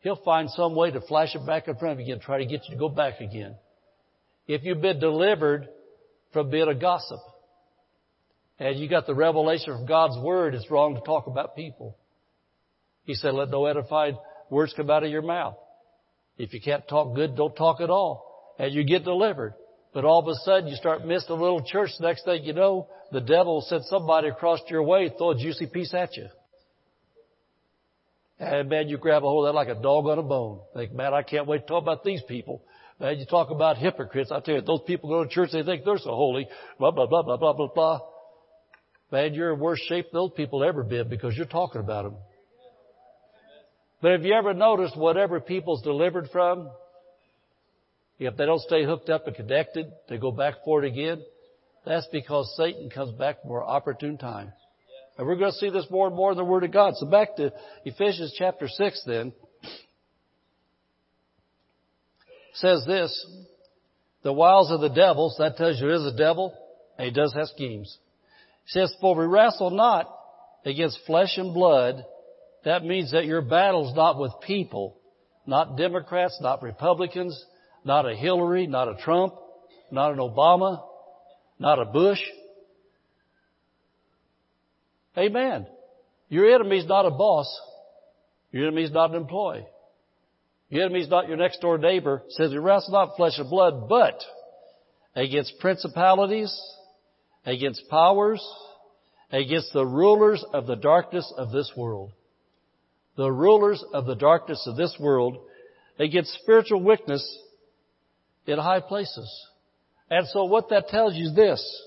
he'll 0.00 0.22
find 0.24 0.48
some 0.50 0.74
way 0.74 0.90
to 0.92 1.00
flash 1.00 1.34
it 1.34 1.44
back 1.44 1.68
in 1.68 1.76
front 1.76 2.00
of 2.00 2.06
you 2.06 2.14
and 2.14 2.22
try 2.22 2.38
to 2.38 2.46
get 2.46 2.62
you 2.68 2.74
to 2.74 2.78
go 2.78 2.88
back 2.88 3.20
again. 3.20 3.56
If 4.46 4.64
you've 4.64 4.80
been 4.80 5.00
delivered 5.00 5.68
from 6.32 6.50
being 6.50 6.68
a 6.68 6.74
gossip, 6.74 7.20
and 8.58 8.78
you 8.78 8.88
got 8.88 9.06
the 9.06 9.14
revelation 9.14 9.74
from 9.74 9.86
God's 9.86 10.18
Word, 10.18 10.54
it's 10.54 10.70
wrong 10.70 10.94
to 10.94 11.00
talk 11.00 11.26
about 11.26 11.56
people. 11.56 11.96
He 13.10 13.16
said, 13.16 13.34
let 13.34 13.50
no 13.50 13.66
edifying 13.66 14.16
words 14.50 14.72
come 14.76 14.88
out 14.88 15.02
of 15.02 15.10
your 15.10 15.22
mouth. 15.22 15.56
If 16.38 16.54
you 16.54 16.60
can't 16.60 16.86
talk 16.86 17.16
good, 17.16 17.34
don't 17.34 17.56
talk 17.56 17.80
at 17.80 17.90
all. 17.90 18.54
And 18.56 18.72
you 18.72 18.84
get 18.84 19.02
delivered. 19.02 19.54
But 19.92 20.04
all 20.04 20.20
of 20.20 20.28
a 20.28 20.36
sudden 20.44 20.68
you 20.68 20.76
start 20.76 21.04
missing 21.04 21.30
a 21.30 21.34
little 21.34 21.64
church. 21.64 21.90
Next 21.98 22.24
thing 22.24 22.44
you 22.44 22.52
know, 22.52 22.86
the 23.10 23.20
devil 23.20 23.64
send 23.66 23.84
somebody 23.86 24.28
across 24.28 24.60
your 24.68 24.84
way, 24.84 25.10
throw 25.18 25.32
a 25.32 25.36
juicy 25.36 25.66
piece 25.66 25.92
at 25.92 26.16
you. 26.16 26.28
And 28.38 28.68
man, 28.68 28.88
you 28.88 28.96
grab 28.96 29.24
a 29.24 29.26
hold 29.26 29.48
of 29.48 29.52
that 29.52 29.56
like 29.56 29.76
a 29.76 29.82
dog 29.82 30.06
on 30.06 30.20
a 30.20 30.22
bone. 30.22 30.60
Think, 30.72 30.92
man, 30.92 31.12
I 31.12 31.22
can't 31.22 31.48
wait 31.48 31.62
to 31.62 31.66
talk 31.66 31.82
about 31.82 32.04
these 32.04 32.22
people. 32.28 32.62
Man, 33.00 33.18
you 33.18 33.26
talk 33.26 33.50
about 33.50 33.76
hypocrites. 33.76 34.30
I 34.30 34.38
tell 34.38 34.54
you, 34.54 34.60
those 34.60 34.82
people 34.86 35.10
go 35.10 35.24
to 35.24 35.28
church, 35.28 35.50
they 35.52 35.64
think 35.64 35.84
they're 35.84 35.98
so 35.98 36.14
holy. 36.14 36.46
Blah, 36.78 36.92
blah, 36.92 37.06
blah, 37.06 37.22
blah, 37.22 37.38
blah, 37.38 37.54
blah, 37.54 37.70
blah. 37.74 37.98
Man, 39.10 39.34
you're 39.34 39.52
in 39.52 39.58
worse 39.58 39.80
shape 39.88 40.12
than 40.12 40.20
those 40.20 40.30
people 40.36 40.62
ever 40.62 40.84
been 40.84 41.08
because 41.08 41.36
you're 41.36 41.46
talking 41.46 41.80
about 41.80 42.04
them. 42.04 42.14
But 44.02 44.12
have 44.12 44.24
you 44.24 44.34
ever 44.34 44.54
noticed 44.54 44.96
whatever 44.96 45.40
people's 45.40 45.82
delivered 45.82 46.28
from, 46.30 46.70
if 48.18 48.36
they 48.36 48.46
don't 48.46 48.60
stay 48.62 48.84
hooked 48.84 49.10
up 49.10 49.26
and 49.26 49.36
connected, 49.36 49.86
they 50.08 50.18
go 50.18 50.30
back 50.30 50.54
for 50.64 50.82
it 50.84 50.88
again? 50.88 51.22
That's 51.84 52.06
because 52.12 52.54
Satan 52.56 52.90
comes 52.90 53.12
back 53.12 53.42
for 53.42 53.60
an 53.60 53.66
opportune 53.68 54.18
time. 54.18 54.52
And 55.16 55.26
we're 55.26 55.36
going 55.36 55.52
to 55.52 55.58
see 55.58 55.70
this 55.70 55.86
more 55.90 56.06
and 56.06 56.16
more 56.16 56.30
in 56.30 56.36
the 56.36 56.44
Word 56.44 56.64
of 56.64 56.72
God. 56.72 56.94
So 56.96 57.06
back 57.06 57.36
to 57.36 57.52
Ephesians 57.84 58.34
chapter 58.38 58.68
6 58.68 59.02
then. 59.06 59.32
says 62.54 62.84
this, 62.86 63.26
the 64.22 64.32
wiles 64.32 64.70
of 64.70 64.80
the 64.80 64.88
devils, 64.88 65.36
that 65.38 65.56
tells 65.56 65.80
you 65.80 65.86
there 65.86 65.96
is 65.96 66.04
a 66.04 66.16
devil, 66.16 66.54
and 66.98 67.06
he 67.06 67.12
does 67.12 67.32
have 67.34 67.48
schemes. 67.48 67.98
It 68.66 68.70
says, 68.72 68.94
for 69.00 69.16
we 69.16 69.24
wrestle 69.24 69.70
not 69.70 70.14
against 70.64 71.00
flesh 71.06 71.38
and 71.38 71.54
blood. 71.54 72.04
That 72.64 72.84
means 72.84 73.12
that 73.12 73.24
your 73.24 73.42
battle's 73.42 73.94
not 73.94 74.18
with 74.18 74.32
people, 74.46 74.96
not 75.46 75.76
Democrats, 75.76 76.38
not 76.40 76.62
Republicans, 76.62 77.42
not 77.84 78.08
a 78.08 78.14
Hillary, 78.14 78.66
not 78.66 78.88
a 78.88 78.96
Trump, 79.02 79.34
not 79.90 80.12
an 80.12 80.18
Obama, 80.18 80.82
not 81.58 81.78
a 81.78 81.86
Bush. 81.86 82.20
Amen. 85.16 85.66
Your 86.28 86.54
enemy's 86.54 86.86
not 86.86 87.06
a 87.06 87.10
boss. 87.10 87.48
Your 88.52 88.66
enemy's 88.66 88.92
not 88.92 89.10
an 89.10 89.16
employee. 89.16 89.66
Your 90.68 90.84
enemy's 90.84 91.08
not 91.08 91.28
your 91.28 91.36
next 91.36 91.60
door 91.60 91.78
neighbor. 91.78 92.22
It 92.26 92.32
says, 92.32 92.50
we 92.50 92.58
wrestle 92.58 92.92
not 92.92 93.16
flesh 93.16 93.38
and 93.38 93.50
blood, 93.50 93.88
but 93.88 94.22
against 95.16 95.58
principalities, 95.58 96.56
against 97.44 97.88
powers, 97.90 98.44
against 99.32 99.72
the 99.72 99.84
rulers 99.84 100.44
of 100.52 100.66
the 100.66 100.76
darkness 100.76 101.32
of 101.36 101.50
this 101.50 101.72
world. 101.76 102.12
The 103.16 103.30
rulers 103.30 103.84
of 103.92 104.06
the 104.06 104.14
darkness 104.14 104.66
of 104.66 104.76
this 104.76 104.96
world 104.98 105.38
against 105.98 106.32
spiritual 106.42 106.82
wickedness 106.82 107.38
in 108.46 108.58
high 108.58 108.80
places. 108.80 109.28
And 110.08 110.26
so 110.28 110.44
what 110.44 110.70
that 110.70 110.88
tells 110.88 111.14
you 111.14 111.26
is 111.26 111.34
this. 111.34 111.82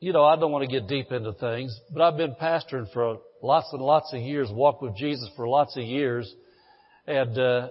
You 0.00 0.12
know, 0.12 0.24
I 0.24 0.36
don't 0.36 0.52
want 0.52 0.68
to 0.68 0.70
get 0.70 0.88
deep 0.88 1.10
into 1.10 1.32
things, 1.32 1.78
but 1.92 2.02
I've 2.02 2.16
been 2.16 2.34
pastoring 2.34 2.92
for 2.92 3.18
lots 3.42 3.68
and 3.72 3.82
lots 3.82 4.12
of 4.12 4.20
years, 4.20 4.48
walked 4.52 4.82
with 4.82 4.96
Jesus 4.96 5.28
for 5.36 5.48
lots 5.48 5.76
of 5.76 5.82
years, 5.82 6.32
and 7.06 7.36
uh, 7.36 7.68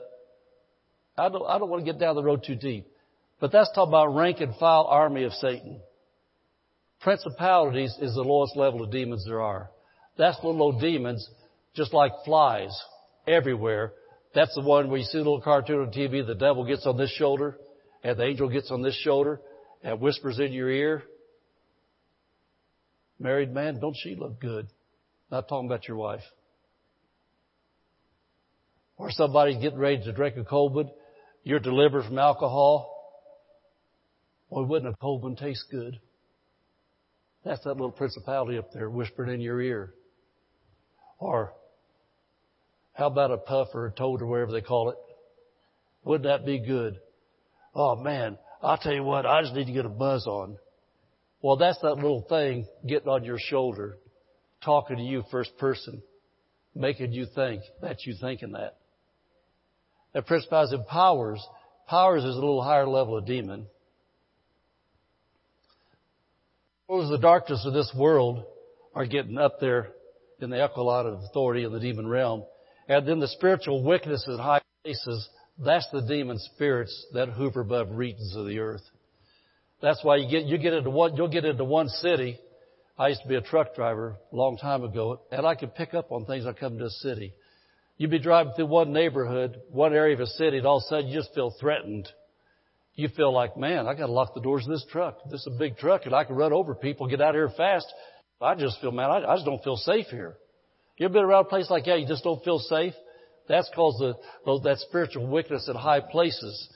I 1.17 1.29
don't 1.29 1.47
I 1.47 1.57
don't 1.57 1.69
want 1.69 1.85
to 1.85 1.91
get 1.91 1.99
down 1.99 2.15
the 2.15 2.23
road 2.23 2.43
too 2.45 2.55
deep. 2.55 2.85
But 3.39 3.51
that's 3.51 3.69
talking 3.73 3.91
about 3.91 4.15
rank 4.15 4.41
and 4.41 4.55
file 4.55 4.87
army 4.89 5.23
of 5.23 5.31
Satan. 5.33 5.79
Principalities 7.01 7.95
is 8.01 8.15
the 8.15 8.23
lowest 8.23 8.57
level 8.57 8.83
of 8.83 8.91
demons 8.91 9.23
there 9.25 9.41
are. 9.41 9.69
That's 10.17 10.37
little 10.43 10.61
old 10.61 10.81
demons, 10.81 11.29
just 11.77 11.93
like 11.93 12.11
flies, 12.25 12.77
everywhere. 13.27 13.93
That's 14.33 14.53
the 14.55 14.61
one 14.61 14.89
where 14.89 14.97
you 14.97 15.05
see 15.05 15.19
a 15.19 15.21
little 15.21 15.41
cartoon 15.41 15.79
on 15.79 15.91
TV, 15.91 16.25
the 16.25 16.35
devil 16.35 16.65
gets 16.65 16.85
on 16.85 16.97
this 16.97 17.11
shoulder, 17.11 17.57
and 18.03 18.17
the 18.17 18.25
angel 18.25 18.49
gets 18.49 18.71
on 18.71 18.81
this 18.81 18.95
shoulder, 18.95 19.39
and 19.83 20.01
whispers 20.01 20.39
in 20.39 20.51
your 20.51 20.69
ear. 20.69 21.03
Married 23.19 23.53
man, 23.53 23.79
don't 23.79 23.95
she 23.95 24.15
look 24.15 24.41
good? 24.41 24.67
Not 25.31 25.47
talking 25.47 25.69
about 25.69 25.87
your 25.87 25.97
wife. 25.97 26.23
Or 28.97 29.11
somebody's 29.11 29.61
getting 29.61 29.77
ready 29.77 30.03
to 30.03 30.11
drink 30.11 30.35
a 30.37 30.43
Coleman. 30.43 30.89
You're 31.43 31.59
delivered 31.59 32.05
from 32.05 32.17
alcohol. 32.17 32.93
Boy, 34.49 34.63
wouldn't 34.63 34.91
a 34.91 34.97
Coleman 34.97 35.35
taste 35.35 35.65
good? 35.69 35.99
That's 37.43 37.63
that 37.63 37.73
little 37.73 37.91
principality 37.91 38.57
up 38.57 38.71
there 38.73 38.89
whispering 38.89 39.33
in 39.33 39.41
your 39.41 39.61
ear. 39.61 39.93
Or 41.19 41.53
how 42.97 43.07
about 43.07 43.29
a 43.29 43.37
puff 43.37 43.67
or 43.75 43.85
a 43.85 43.91
toad 43.91 44.23
or 44.23 44.25
whatever 44.25 44.51
they 44.51 44.61
call 44.61 44.89
it? 44.89 44.97
Wouldn't 46.03 46.23
that 46.23 46.47
be 46.47 46.59
good? 46.59 46.99
Oh 47.75 47.95
man, 47.95 48.39
I'll 48.63 48.77
tell 48.77 48.93
you 48.93 49.03
what, 49.03 49.25
I 49.27 49.43
just 49.43 49.53
need 49.53 49.65
to 49.65 49.71
get 49.71 49.85
a 49.85 49.89
buzz 49.89 50.25
on. 50.25 50.57
Well, 51.43 51.57
that's 51.57 51.79
that 51.83 51.95
little 51.95 52.25
thing 52.27 52.65
getting 52.87 53.07
on 53.07 53.23
your 53.23 53.37
shoulder, 53.37 53.97
talking 54.65 54.97
to 54.97 55.03
you 55.03 55.23
first 55.29 55.55
person, 55.59 56.01
making 56.73 57.13
you 57.13 57.27
think 57.35 57.61
that 57.83 58.03
you 58.05 58.15
thinking 58.19 58.53
that. 58.53 58.77
That 60.13 60.25
principalities 60.25 60.73
and 60.73 60.87
powers, 60.87 61.45
powers 61.87 62.23
is 62.23 62.35
a 62.35 62.39
little 62.39 62.63
higher 62.63 62.87
level 62.87 63.15
of 63.15 63.27
demon. 63.27 63.67
Those 66.89 67.09
the 67.09 67.19
darkness 67.19 67.63
of 67.63 67.73
this 67.73 67.93
world 67.95 68.43
are 68.95 69.05
getting 69.05 69.37
up 69.37 69.59
there 69.59 69.89
in 70.39 70.49
the 70.49 70.59
echelon 70.59 71.05
of 71.05 71.19
authority 71.29 71.63
in 71.63 71.71
the 71.71 71.79
demon 71.79 72.07
realm. 72.07 72.43
And 72.87 73.07
then 73.07 73.19
the 73.19 73.27
spiritual 73.27 73.83
wickedness 73.83 74.25
in 74.27 74.37
high 74.37 74.61
places, 74.83 75.29
that's 75.63 75.87
the 75.91 76.01
demon 76.01 76.39
spirits 76.39 77.05
that 77.13 77.29
hover 77.29 77.61
above 77.61 77.91
regions 77.91 78.35
of 78.35 78.45
the 78.45 78.59
earth. 78.59 78.83
That's 79.81 80.03
why 80.03 80.17
you 80.17 80.29
get, 80.29 80.45
you 80.45 80.57
get 80.57 80.73
into 80.73 80.89
one, 80.89 81.15
you'll 81.15 81.27
get 81.27 81.45
into 81.45 81.63
one 81.63 81.89
city. 81.89 82.39
I 82.97 83.09
used 83.09 83.21
to 83.21 83.27
be 83.27 83.35
a 83.35 83.41
truck 83.41 83.75
driver 83.75 84.15
a 84.31 84.35
long 84.35 84.57
time 84.57 84.83
ago, 84.83 85.21
and 85.31 85.45
I 85.45 85.55
could 85.55 85.75
pick 85.75 85.93
up 85.93 86.11
on 86.11 86.25
things 86.25 86.45
I 86.45 86.53
come 86.53 86.77
to 86.79 86.85
a 86.85 86.89
city. 86.89 87.33
You'd 87.97 88.11
be 88.11 88.19
driving 88.19 88.53
through 88.55 88.67
one 88.67 88.93
neighborhood, 88.93 89.57
one 89.71 89.93
area 89.93 90.15
of 90.15 90.21
a 90.21 90.27
city, 90.27 90.57
and 90.57 90.65
all 90.65 90.77
of 90.77 90.83
a 90.83 90.87
sudden 90.87 91.07
you 91.07 91.17
just 91.19 91.33
feel 91.33 91.53
threatened 91.59 92.09
you 92.97 93.07
feel 93.09 93.31
like, 93.31 93.55
man, 93.55 93.87
I 93.87 93.93
got 93.93 94.07
to 94.07 94.11
lock 94.11 94.33
the 94.33 94.41
doors 94.41 94.65
of 94.65 94.71
this 94.71 94.85
truck. 94.91 95.19
This 95.29 95.41
is 95.41 95.53
a 95.55 95.57
big 95.57 95.77
truck, 95.77 96.05
and 96.05 96.15
I 96.15 96.23
can 96.23 96.35
run 96.35 96.51
over 96.51 96.73
people, 96.73 97.07
get 97.07 97.21
out 97.21 97.29
of 97.29 97.35
here 97.35 97.51
fast. 97.55 97.85
I 98.41 98.55
just 98.55 98.81
feel, 98.81 98.91
man, 98.91 99.09
I, 99.09 99.17
I 99.23 99.35
just 99.35 99.45
don't 99.45 99.63
feel 99.63 99.77
safe 99.77 100.07
here. 100.07 100.35
You 100.97 101.05
ever 101.05 101.13
been 101.13 101.23
around 101.23 101.45
a 101.45 101.49
place 101.49 101.69
like 101.69 101.85
that? 101.85 101.99
You 101.99 102.07
just 102.07 102.23
don't 102.23 102.43
feel 102.43 102.59
safe. 102.59 102.93
That's 103.47 103.69
caused 103.75 103.99
the, 103.99 104.15
that 104.63 104.79
spiritual 104.79 105.27
wickedness 105.27 105.69
in 105.69 105.75
high 105.75 106.01
places. 106.01 106.69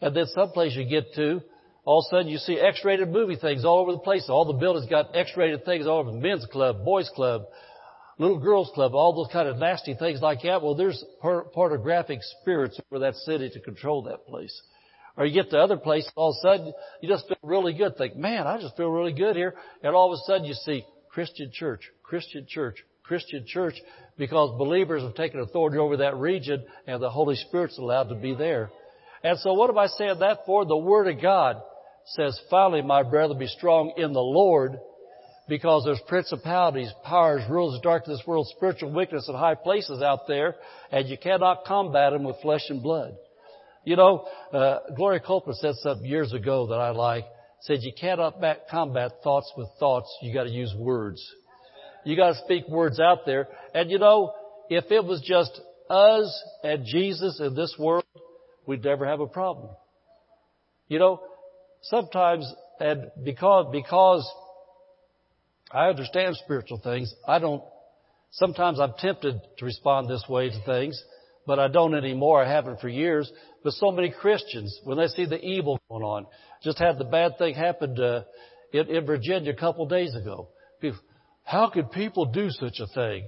And 0.00 0.16
then 0.16 0.26
some 0.26 0.50
place 0.50 0.74
you 0.74 0.88
get 0.88 1.14
to, 1.14 1.42
all 1.84 2.00
of 2.00 2.04
a 2.06 2.10
sudden 2.10 2.28
you 2.28 2.38
see 2.38 2.58
X-rated 2.58 3.08
movie 3.08 3.36
things 3.36 3.64
all 3.64 3.80
over 3.80 3.92
the 3.92 3.98
place. 3.98 4.26
All 4.28 4.44
the 4.44 4.54
buildings 4.54 4.88
got 4.88 5.14
X-rated 5.14 5.64
things 5.64 5.86
all 5.86 5.98
over. 5.98 6.10
The 6.10 6.18
men's 6.18 6.46
club, 6.46 6.84
boys 6.84 7.10
club, 7.14 7.42
little 8.18 8.38
girls 8.38 8.70
club, 8.74 8.94
all 8.94 9.14
those 9.14 9.32
kind 9.32 9.48
of 9.48 9.58
nasty 9.58 9.94
things 9.94 10.20
like 10.20 10.42
that. 10.42 10.62
Well, 10.62 10.74
there's 10.74 11.04
pornographic 11.20 12.20
spirits 12.40 12.80
over 12.90 13.00
that 13.00 13.14
city 13.16 13.50
to 13.50 13.60
control 13.60 14.02
that 14.04 14.26
place. 14.26 14.60
Or 15.16 15.26
you 15.26 15.34
get 15.34 15.50
to 15.50 15.58
other 15.58 15.76
places, 15.76 16.10
all 16.16 16.30
of 16.30 16.36
a 16.36 16.40
sudden, 16.40 16.72
you 17.00 17.08
just 17.08 17.26
feel 17.26 17.36
really 17.42 17.74
good. 17.74 17.96
Think, 17.96 18.16
man, 18.16 18.46
I 18.46 18.60
just 18.60 18.76
feel 18.76 18.90
really 18.90 19.12
good 19.12 19.36
here. 19.36 19.54
And 19.82 19.94
all 19.94 20.12
of 20.12 20.18
a 20.18 20.22
sudden 20.24 20.44
you 20.44 20.54
see 20.54 20.84
Christian 21.10 21.50
church, 21.52 21.82
Christian 22.02 22.46
church, 22.48 22.76
Christian 23.08 23.44
church, 23.46 23.74
because 24.18 24.56
believers 24.58 25.02
have 25.02 25.14
taken 25.14 25.40
authority 25.40 25.78
over 25.78 25.96
that 25.96 26.16
region 26.16 26.64
and 26.86 27.02
the 27.02 27.10
Holy 27.10 27.34
Spirit's 27.34 27.78
allowed 27.78 28.10
to 28.10 28.14
be 28.14 28.34
there. 28.34 28.70
And 29.24 29.38
so 29.38 29.54
what 29.54 29.70
am 29.70 29.78
I 29.78 29.86
saying 29.86 30.20
that 30.20 30.40
for? 30.46 30.64
The 30.64 30.76
Word 30.76 31.08
of 31.08 31.20
God 31.20 31.56
says, 32.04 32.38
finally, 32.50 32.82
my 32.82 33.02
brethren, 33.02 33.38
be 33.38 33.46
strong 33.46 33.94
in 33.96 34.12
the 34.12 34.20
Lord 34.20 34.78
because 35.48 35.84
there's 35.84 36.00
principalities, 36.06 36.92
powers, 37.04 37.42
rules 37.48 37.74
of 37.74 37.82
darkness, 37.82 38.22
world, 38.26 38.46
spiritual 38.54 38.92
wickedness 38.92 39.28
in 39.28 39.34
high 39.34 39.54
places 39.54 40.02
out 40.02 40.28
there, 40.28 40.56
and 40.92 41.08
you 41.08 41.16
cannot 41.16 41.64
combat 41.64 42.12
them 42.12 42.24
with 42.24 42.36
flesh 42.42 42.62
and 42.68 42.82
blood. 42.82 43.16
You 43.84 43.96
know, 43.96 44.28
uh, 44.52 44.80
Gloria 44.96 45.20
Copeland 45.20 45.58
said 45.58 45.74
something 45.76 46.06
years 46.06 46.34
ago 46.34 46.66
that 46.66 46.78
I 46.78 46.90
like. 46.90 47.24
Said 47.60 47.78
you 47.80 47.92
cannot 47.98 48.40
combat 48.70 49.12
thoughts 49.24 49.50
with 49.56 49.68
thoughts. 49.80 50.14
You 50.22 50.32
got 50.32 50.44
to 50.44 50.50
use 50.50 50.74
words. 50.76 51.26
You 52.04 52.16
got 52.16 52.34
to 52.34 52.38
speak 52.44 52.68
words 52.68 53.00
out 53.00 53.26
there. 53.26 53.48
And 53.74 53.90
you 53.90 53.98
know, 53.98 54.32
if 54.68 54.90
it 54.90 55.04
was 55.04 55.20
just 55.20 55.60
us 55.90 56.44
and 56.62 56.84
Jesus 56.84 57.40
in 57.40 57.54
this 57.54 57.74
world, 57.78 58.04
we'd 58.66 58.84
never 58.84 59.06
have 59.06 59.20
a 59.20 59.26
problem. 59.26 59.70
You 60.88 60.98
know, 60.98 61.20
sometimes, 61.82 62.50
and 62.80 63.10
because, 63.24 63.66
because 63.72 64.30
I 65.70 65.88
understand 65.88 66.36
spiritual 66.36 66.80
things, 66.82 67.12
I 67.26 67.38
don't, 67.38 67.62
sometimes 68.30 68.80
I'm 68.80 68.94
tempted 68.98 69.40
to 69.58 69.64
respond 69.64 70.08
this 70.08 70.24
way 70.28 70.50
to 70.50 70.64
things, 70.64 71.02
but 71.46 71.58
I 71.58 71.68
don't 71.68 71.94
anymore. 71.94 72.42
I 72.42 72.50
haven't 72.50 72.80
for 72.80 72.88
years. 72.88 73.30
But 73.64 73.72
so 73.74 73.90
many 73.90 74.10
Christians, 74.10 74.78
when 74.84 74.98
they 74.98 75.08
see 75.08 75.24
the 75.26 75.40
evil 75.40 75.78
going 75.90 76.02
on, 76.02 76.26
just 76.62 76.78
had 76.78 76.98
the 76.98 77.04
bad 77.04 77.38
thing 77.38 77.54
happen 77.54 77.98
uh, 78.00 78.22
in, 78.72 78.88
in 78.88 79.06
Virginia 79.06 79.52
a 79.52 79.56
couple 79.56 79.86
days 79.86 80.14
ago. 80.14 80.48
People, 80.80 81.00
how 81.48 81.70
could 81.70 81.90
people 81.92 82.26
do 82.26 82.50
such 82.50 82.78
a 82.78 82.86
thing? 82.88 83.26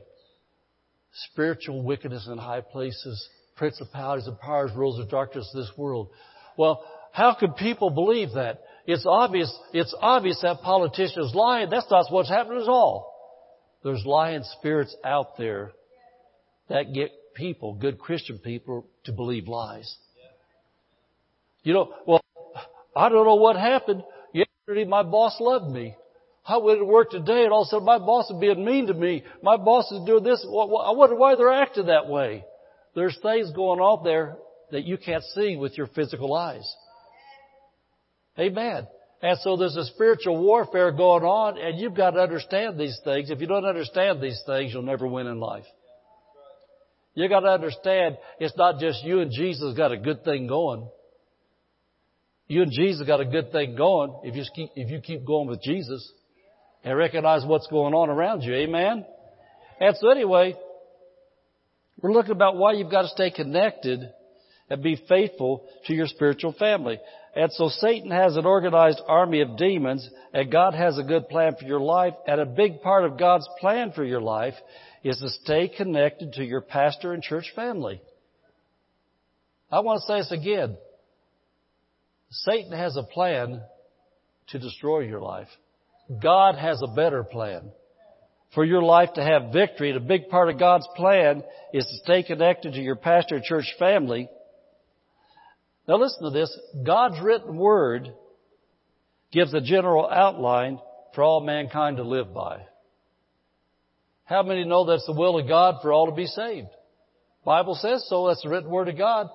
Spiritual 1.33 1.83
wickedness 1.83 2.29
in 2.31 2.37
high 2.37 2.61
places, 2.61 3.27
principalities 3.57 4.27
and 4.27 4.39
powers, 4.39 4.71
rules 4.77 4.99
of 4.99 5.09
darkness 5.09 5.51
of 5.55 5.63
this 5.63 5.73
world. 5.75 6.11
Well, 6.59 6.85
how 7.13 7.35
could 7.35 7.57
people 7.57 7.89
believe 7.89 8.33
that? 8.35 8.61
It's 8.85 9.07
obvious, 9.07 9.51
it's 9.73 9.95
obvious 9.99 10.39
that 10.43 10.61
politicians 10.61 11.35
lying. 11.35 11.71
That's 11.71 11.91
not 11.91 12.13
what's 12.13 12.29
happening 12.29 12.61
at 12.61 12.69
all. 12.69 13.11
There's 13.83 14.05
lying 14.05 14.43
spirits 14.59 14.95
out 15.03 15.39
there 15.39 15.73
that 16.69 16.93
get 16.93 17.13
people, 17.35 17.73
good 17.73 17.99
Christian 17.99 18.37
people, 18.37 18.87
to 19.05 19.13
believe 19.13 19.49
lies. 19.49 19.97
You 21.63 21.73
know, 21.73 21.95
well, 22.07 22.21
I 22.95 23.09
don't 23.09 23.25
know 23.25 23.37
what 23.37 23.57
happened. 23.57 24.03
Yesterday 24.35 24.85
my 24.85 25.05
boss 25.05 25.37
loved 25.41 25.71
me. 25.71 25.95
How 26.43 26.61
would 26.61 26.79
it 26.79 26.87
work 26.87 27.11
today? 27.11 27.45
And 27.45 27.53
all 27.53 27.63
of 27.63 27.67
a 27.67 27.71
sudden 27.71 27.87
my 27.87 27.99
boss 27.99 28.31
is 28.31 28.37
being 28.41 28.65
mean 28.65 28.87
to 28.87 28.95
me. 28.95 29.25
My 29.43 29.57
boss 29.57 29.91
is 29.93 30.05
doing 30.07 30.25
this. 30.25 30.45
I 30.45 30.93
wonder 30.93 31.15
why 31.15 31.35
they're 31.37 31.53
acting 31.53 31.87
that 31.87 32.09
way. 32.09 32.45
There's 32.95 33.19
things 33.23 33.53
going 33.53 33.81
on 33.81 34.05
there 34.05 34.37
that 34.73 34.85
you 34.85 34.97
can't 34.97 35.23
see 35.35 35.57
with 35.57 35.77
your 35.77 35.87
physical 35.89 36.35
eyes. 36.35 36.69
Amen. 38.39 38.87
And 39.23 39.39
so 39.43 39.57
there's 39.57 39.77
a 39.77 39.85
spiritual 39.85 40.43
warfare 40.43 40.93
going 40.93 41.25
on 41.25 41.59
and 41.59 41.79
you've 41.79 41.95
got 41.95 42.13
to 42.13 42.21
understand 42.21 42.81
these 42.81 42.99
things. 43.05 43.31
If 43.31 43.41
you 43.41 43.47
don't 43.47 43.67
understand 43.67 44.23
these 44.23 44.41
things, 44.47 44.73
you'll 44.73 44.83
never 44.83 45.07
win 45.07 45.27
in 45.27 45.39
life. 45.39 45.67
You've 47.15 47.31
got 47.31 47.41
to 47.41 47.49
understand 47.49 48.17
it's 48.39 48.57
not 48.57 48.81
just 48.81 49.05
you 49.05 49.21
and 49.21 49.31
Jesus 49.31 49.77
got 49.77 49.93
a 49.93 49.99
good 49.99 50.25
thing 50.25 50.47
going. 50.47 50.89
You 52.47 52.63
and 52.63 52.73
Jesus 52.73 53.07
got 53.07 53.21
a 53.21 53.27
good 53.27 53.53
thing 53.53 53.77
going 53.77 54.19
if 54.25 54.35
you 54.35 54.45
keep, 54.55 54.71
if 54.75 54.91
you 54.91 55.01
keep 55.01 55.27
going 55.27 55.49
with 55.49 55.63
Jesus 55.63 56.11
and 56.85 56.97
recognize 56.97 57.45
what's 57.45 57.67
going 57.67 57.95
on 57.95 58.09
around 58.09 58.43
you. 58.43 58.55
Amen? 58.55 59.05
And 59.81 59.97
so 59.97 60.11
anyway, 60.11 60.55
we're 62.01 62.13
looking 62.13 62.33
about 62.33 62.57
why 62.57 62.73
you've 62.73 62.91
got 62.91 63.03
to 63.03 63.09
stay 63.09 63.31
connected 63.31 64.11
and 64.69 64.83
be 64.83 65.03
faithful 65.09 65.67
to 65.87 65.95
your 65.95 66.07
spiritual 66.07 66.53
family. 66.53 66.99
And 67.35 67.53
so 67.53 67.69
Satan 67.69 68.11
has 68.11 68.37
an 68.37 68.47
organized 68.47 69.01
army 69.07 69.41
of 69.41 69.57
demons 69.57 70.09
and 70.33 70.51
God 70.51 70.75
has 70.75 70.99
a 70.99 71.03
good 71.03 71.29
plan 71.29 71.57
for 71.59 71.67
your 71.67 71.81
life. 71.81 72.15
And 72.27 72.41
a 72.41 72.47
big 72.47 72.81
part 72.83 73.05
of 73.05 73.19
God's 73.19 73.49
plan 73.59 73.93
for 73.93 74.05
your 74.05 74.21
life 74.21 74.55
is 75.05 75.19
to 75.19 75.29
stay 75.29 75.69
connected 75.69 76.35
to 76.35 76.45
your 76.45 76.61
pastor 76.61 77.13
and 77.13 77.23
church 77.23 77.53
family. 77.55 78.01
I 79.71 79.81
want 79.81 80.01
to 80.01 80.07
say 80.07 80.19
this 80.19 80.33
again. 80.33 80.77
Satan 82.31 82.73
has 82.73 82.97
a 82.97 83.03
plan 83.03 83.63
to 84.49 84.59
destroy 84.59 85.01
your 85.01 85.21
life. 85.21 85.49
God 86.19 86.57
has 86.57 86.83
a 86.83 86.95
better 86.95 87.23
plan. 87.23 87.71
For 88.55 88.65
your 88.65 88.83
life 88.83 89.11
to 89.15 89.23
have 89.23 89.53
victory, 89.53 89.91
and 89.91 89.99
a 89.99 90.05
big 90.05 90.29
part 90.29 90.49
of 90.49 90.59
God's 90.59 90.89
plan 90.97 91.45
is 91.73 91.85
to 91.85 91.97
stay 92.03 92.25
connected 92.25 92.73
to 92.73 92.81
your 92.81 92.97
pastor 92.97 93.41
church 93.43 93.73
family. 93.79 94.29
Now 95.87 95.99
listen 95.99 96.25
to 96.25 96.31
this. 96.31 96.57
God's 96.85 97.21
written 97.23 97.57
word 97.57 98.09
gives 99.33 99.55
a 99.55 99.61
general 99.61 100.09
outline 100.09 100.81
for 101.15 101.23
all 101.23 101.41
mankind 101.41 101.99
to 101.99 102.03
live 102.03 102.35
by. 102.35 102.63
How 104.25 104.43
many 104.43 104.65
know 104.65 104.85
that's 104.85 105.07
the 105.07 105.13
will 105.13 105.39
of 105.39 105.49
God 105.49 105.77
for 105.83 105.93
all 105.93 106.07
to 106.07 106.13
be 106.13 106.27
saved? 106.27 106.69
Bible 107.45 107.75
says 107.75 108.05
so. 108.09 108.27
That's 108.29 108.43
the 108.43 108.49
written 108.49 108.71
word 108.71 108.89
of 108.89 108.99
God. 108.99 109.29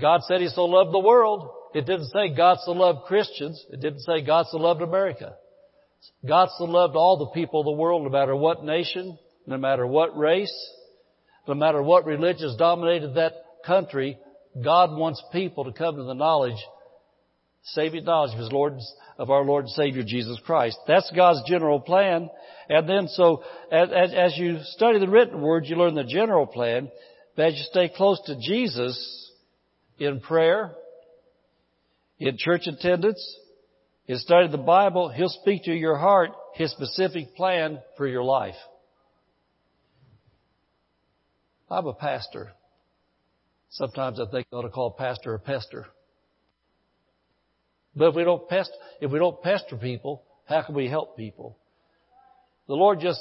God 0.00 0.22
said 0.22 0.40
He 0.40 0.48
so 0.48 0.64
loved 0.64 0.92
the 0.92 1.00
world. 1.00 1.50
It 1.74 1.86
didn't 1.86 2.06
say 2.06 2.34
God 2.34 2.58
so 2.64 2.72
loved 2.72 3.06
Christians. 3.06 3.64
It 3.70 3.80
didn't 3.80 4.00
say 4.00 4.22
God 4.24 4.46
so 4.50 4.58
loved 4.58 4.82
America. 4.82 5.34
God 6.26 6.48
so 6.56 6.64
loved 6.64 6.96
all 6.96 7.18
the 7.18 7.26
people 7.26 7.60
of 7.60 7.66
the 7.66 7.72
world, 7.72 8.02
no 8.02 8.10
matter 8.10 8.36
what 8.36 8.64
nation, 8.64 9.18
no 9.46 9.56
matter 9.56 9.86
what 9.86 10.16
race, 10.16 10.52
no 11.48 11.54
matter 11.54 11.82
what 11.82 12.04
religions 12.04 12.56
dominated 12.56 13.14
that 13.14 13.32
country, 13.66 14.18
God 14.62 14.96
wants 14.96 15.22
people 15.32 15.64
to 15.64 15.72
come 15.72 15.96
to 15.96 16.02
the 16.02 16.14
knowledge, 16.14 16.58
saving 17.62 18.04
knowledge 18.04 18.32
of 18.32 18.38
His 18.38 18.52
Lord, 18.52 18.74
of 19.18 19.30
our 19.30 19.44
Lord 19.44 19.64
and 19.64 19.72
Savior 19.72 20.02
Jesus 20.02 20.38
Christ. 20.44 20.78
That's 20.86 21.10
God's 21.14 21.42
general 21.48 21.80
plan. 21.80 22.28
And 22.68 22.88
then 22.88 23.08
so, 23.08 23.42
as, 23.70 23.90
as 24.14 24.36
you 24.36 24.58
study 24.62 24.98
the 24.98 25.08
written 25.08 25.40
word, 25.40 25.66
you 25.66 25.76
learn 25.76 25.94
the 25.94 26.04
general 26.04 26.46
plan. 26.46 26.90
But 27.36 27.46
as 27.46 27.54
you 27.54 27.64
stay 27.70 27.90
close 27.94 28.20
to 28.26 28.36
Jesus 28.40 29.32
in 29.98 30.20
prayer, 30.20 30.74
in 32.18 32.36
church 32.38 32.66
attendance, 32.66 33.22
in 34.10 34.18
studying 34.18 34.50
the 34.50 34.58
Bible, 34.58 35.08
He'll 35.08 35.28
speak 35.28 35.64
to 35.64 35.72
your 35.72 35.96
heart 35.96 36.32
His 36.54 36.72
specific 36.72 37.36
plan 37.36 37.78
for 37.96 38.08
your 38.08 38.24
life. 38.24 38.56
I'm 41.70 41.86
a 41.86 41.94
pastor. 41.94 42.50
Sometimes 43.70 44.18
I 44.18 44.24
think 44.28 44.48
I 44.52 44.56
ought 44.56 44.62
to 44.62 44.68
call 44.68 44.90
pastor 44.90 45.34
a 45.34 45.38
pester. 45.38 45.86
But 47.94 48.08
if 48.08 48.14
we 48.16 48.24
don't 48.24 48.48
pest, 48.48 48.72
if 49.00 49.12
we 49.12 49.20
don't 49.20 49.40
pester 49.42 49.76
people, 49.76 50.24
how 50.44 50.62
can 50.62 50.74
we 50.74 50.88
help 50.88 51.16
people? 51.16 51.56
The 52.66 52.74
Lord 52.74 52.98
just 52.98 53.20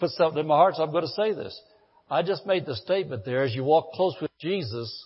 put 0.00 0.10
something 0.10 0.40
in 0.40 0.46
my 0.46 0.56
heart, 0.56 0.74
so 0.76 0.82
I'm 0.82 0.92
going 0.92 1.04
to 1.04 1.08
say 1.08 1.32
this. 1.32 1.58
I 2.10 2.22
just 2.22 2.44
made 2.44 2.66
the 2.66 2.76
statement 2.76 3.24
there 3.24 3.42
as 3.42 3.54
you 3.54 3.64
walk 3.64 3.92
close 3.92 4.16
with 4.20 4.32
Jesus 4.38 5.02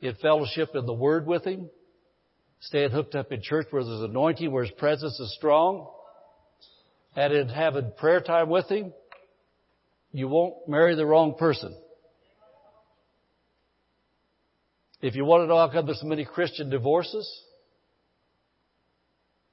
in 0.00 0.14
fellowship 0.22 0.70
in 0.74 0.86
the 0.86 0.94
Word 0.94 1.26
with 1.26 1.44
Him, 1.44 1.68
staying 2.60 2.90
hooked 2.90 3.14
up 3.14 3.32
in 3.32 3.42
church 3.42 3.66
where 3.70 3.84
there's 3.84 4.02
anointing, 4.02 4.50
where 4.50 4.64
His 4.64 4.74
presence 4.74 5.18
is 5.20 5.34
strong, 5.36 5.88
and 7.14 7.32
in 7.32 7.48
having 7.48 7.92
prayer 7.98 8.20
time 8.20 8.48
with 8.48 8.68
Him, 8.68 8.92
you 10.12 10.28
won't 10.28 10.68
marry 10.68 10.94
the 10.94 11.06
wrong 11.06 11.34
person. 11.38 11.76
If 15.02 15.14
you 15.14 15.24
want 15.24 15.42
to 15.42 15.46
know 15.46 15.58
how 15.58 15.68
come 15.68 15.86
there's 15.86 16.00
so 16.00 16.06
many 16.06 16.24
Christian 16.24 16.70
divorces, 16.70 17.30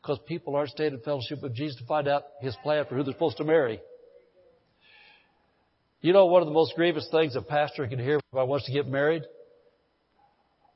because 0.01 0.19
people 0.27 0.55
aren't 0.55 0.71
staying 0.71 0.93
in 0.93 0.99
fellowship 0.99 1.41
with 1.41 1.55
Jesus 1.55 1.79
to 1.79 1.85
find 1.85 2.07
out 2.07 2.23
His 2.41 2.55
plan 2.63 2.85
for 2.87 2.95
who 2.95 3.03
they're 3.03 3.13
supposed 3.13 3.37
to 3.37 3.43
marry. 3.43 3.79
You 6.01 6.11
know, 6.11 6.25
one 6.25 6.41
of 6.41 6.47
the 6.47 6.53
most 6.53 6.75
grievous 6.75 7.07
things 7.11 7.35
a 7.37 7.41
pastor 7.41 7.87
can 7.87 7.99
hear 7.99 8.17
if 8.17 8.37
I 8.37 8.43
wants 8.43 8.65
to 8.65 8.73
get 8.73 8.87
married? 8.87 9.23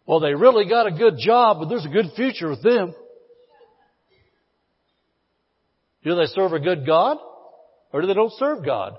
Well, 0.07 0.21
they 0.21 0.33
really 0.33 0.67
got 0.67 0.87
a 0.87 0.91
good 0.91 1.15
job, 1.19 1.57
but 1.59 1.67
there's 1.67 1.85
a 1.85 1.89
good 1.89 2.11
future 2.15 2.49
with 2.49 2.63
them. 2.63 2.95
Do 6.03 6.15
they 6.15 6.25
serve 6.27 6.53
a 6.53 6.59
good 6.59 6.85
God? 6.85 7.17
Or 7.91 8.01
do 8.01 8.07
they 8.07 8.13
don't 8.13 8.31
serve 8.37 8.65
God? 8.65 8.97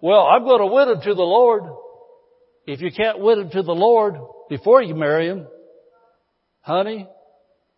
Well, 0.00 0.20
I'm 0.20 0.44
going 0.44 0.60
to 0.60 0.74
win 0.74 0.88
them 0.88 1.00
to 1.02 1.14
the 1.14 1.22
Lord. 1.22 1.64
If 2.66 2.80
you 2.80 2.90
can't 2.90 3.20
win 3.20 3.40
them 3.40 3.50
to 3.50 3.62
the 3.62 3.72
Lord 3.72 4.14
before 4.48 4.82
you 4.82 4.94
marry 4.94 5.28
them, 5.28 5.46
honey, 6.62 7.06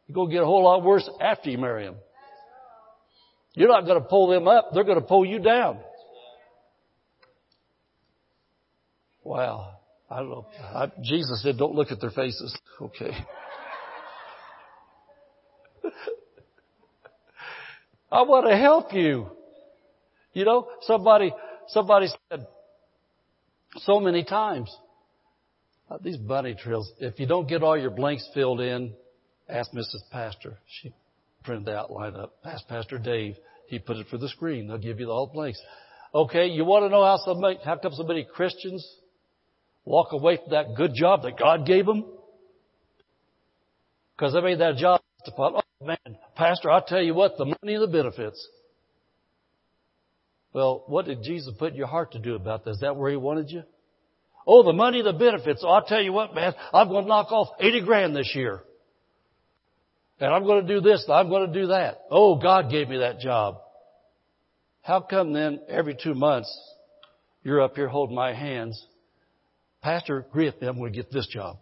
you're 0.07 0.15
going 0.15 0.29
to 0.29 0.35
get 0.35 0.43
a 0.43 0.47
whole 0.47 0.63
lot 0.63 0.85
worse 0.85 1.09
after 1.21 1.51
you 1.51 1.59
marry 1.59 1.85
them. 1.85 1.97
You're 3.55 3.69
not 3.69 3.85
going 3.85 4.01
to 4.01 4.09
pull 4.09 4.29
them 4.29 4.47
up. 4.47 4.71
They're 4.73 4.85
going 4.85 5.01
to 5.01 5.07
pull 5.07 5.27
you 5.27 5.41
down. 5.41 5.79
Wow. 9.25 9.74
I 10.15 10.19
don't 10.19 10.31
know. 10.31 10.47
I, 10.63 10.93
Jesus 11.03 11.43
said, 11.43 11.59
don't 11.59 11.75
look 11.75 11.91
at 11.91 12.01
their 12.01 12.11
faces. 12.11 12.57
Okay. 12.81 13.11
I 18.13 18.23
want 18.23 18.47
to 18.47 18.57
help 18.57 18.95
you. 18.95 19.27
You 20.33 20.45
know, 20.45 20.69
somebody, 20.83 21.35
somebody 21.67 22.07
said 22.31 22.47
so 23.79 23.99
many 23.99 24.23
times, 24.23 24.73
these 26.01 26.17
bunny 26.17 26.55
trails, 26.55 26.93
if 27.01 27.19
you 27.19 27.27
don't 27.27 27.49
get 27.49 27.65
all 27.65 27.77
your 27.77 27.91
blanks 27.91 28.29
filled 28.35 28.61
in, 28.61 28.93
ask 29.49 29.73
Mrs. 29.73 30.09
Pastor. 30.13 30.59
She 30.81 30.93
printed 31.43 31.67
the 31.67 31.77
outline 31.77 32.15
up. 32.15 32.37
Ask 32.45 32.69
Pastor 32.69 32.99
Dave. 32.99 33.35
He 33.67 33.81
put 33.81 33.97
it 33.97 34.07
for 34.09 34.19
the 34.19 34.29
screen. 34.29 34.69
They'll 34.69 34.79
give 34.79 35.01
you 35.01 35.11
all 35.11 35.27
the 35.27 35.33
blanks. 35.33 35.61
Okay, 36.15 36.47
you 36.47 36.65
want 36.65 36.85
to 36.85 36.89
know 36.89 37.03
how 37.03 37.17
somebody, 37.17 37.59
how 37.65 37.79
come 37.79 37.93
so 37.95 38.05
many 38.05 38.25
Christians 38.25 38.89
walk 39.85 40.13
away 40.13 40.37
from 40.37 40.51
that 40.51 40.75
good 40.77 40.93
job 40.95 41.23
that 41.23 41.39
God 41.39 41.67
gave 41.67 41.87
them? 41.87 42.05
Because 44.17 44.33
they 44.33 44.41
made 44.41 44.61
that 44.61 44.77
job 44.77 45.01
oh 45.37 45.61
man, 45.83 46.19
Pastor, 46.37 46.71
I'll 46.71 46.85
tell 46.85 47.03
you 47.03 47.15
what, 47.15 47.37
the 47.37 47.45
money 47.45 47.75
and 47.75 47.83
the 47.83 47.89
benefits. 47.89 48.49
Well, 50.53 50.85
what 50.87 51.07
did 51.07 51.23
Jesus 51.23 51.53
put 51.59 51.73
in 51.73 51.79
your 51.79 51.87
heart 51.87 52.13
to 52.13 52.19
do 52.19 52.35
about 52.35 52.65
that? 52.65 52.73
Is 52.73 52.81
that 52.81 52.97
where 52.97 53.11
He 53.11 53.17
wanted 53.17 53.51
you? 53.51 53.63
Oh, 54.47 54.63
the 54.63 54.73
money, 54.73 55.03
the 55.03 55.13
benefits. 55.13 55.63
Oh, 55.65 55.71
I'll 55.71 55.85
tell 55.85 56.03
you 56.03 56.13
what, 56.13 56.35
man, 56.35 56.55
I'm 56.73 56.89
going 56.89 57.05
to 57.05 57.09
knock 57.09 57.33
off 57.33 57.49
80 57.59 57.81
grand 57.85 58.15
this 58.15 58.33
year. 58.35 58.61
And 60.21 60.33
I'm 60.33 60.45
going 60.45 60.67
to 60.67 60.75
do 60.75 60.81
this, 60.81 61.05
and 61.05 61.15
I'm 61.15 61.29
going 61.29 61.53
to 61.53 61.61
do 61.61 61.69
that. 61.69 62.03
Oh, 62.11 62.37
God 62.37 62.71
gave 62.71 62.89
me 62.89 62.99
that 62.99 63.19
job. 63.19 63.57
How 64.83 65.01
come 65.01 65.33
then 65.33 65.61
every 65.69 65.97
two 66.01 66.15
months 66.15 66.57
you're 67.43 67.63
up 67.63 67.75
here 67.75 67.89
holding 67.89 68.15
my 68.15 68.33
hands? 68.33 68.87
Pastor, 69.85 70.25
me, 70.35 70.51
I'm 70.63 70.79
going 70.79 70.95
to 70.95 70.97
get 70.97 71.13
this 71.13 71.27
job. 71.27 71.59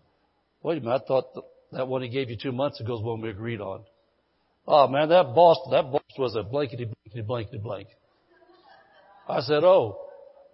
Wait 0.62 0.78
a 0.78 0.80
minute, 0.80 1.02
I 1.04 1.08
thought 1.08 1.24
that 1.72 1.88
one 1.88 2.02
he 2.02 2.08
gave 2.08 2.30
you 2.30 2.36
two 2.40 2.52
months 2.52 2.80
ago 2.80 2.94
is 2.94 3.02
one 3.02 3.20
we 3.20 3.28
agreed 3.28 3.60
on. 3.60 3.82
Oh 4.64 4.86
man, 4.86 5.08
that 5.08 5.34
boss, 5.34 5.58
that 5.72 5.90
boss 5.90 6.02
was 6.16 6.36
a 6.36 6.44
blankety 6.44 6.84
blankety 6.84 7.26
blankety 7.26 7.58
blank. 7.58 7.88
I 9.28 9.40
said, 9.40 9.64
oh, 9.64 9.98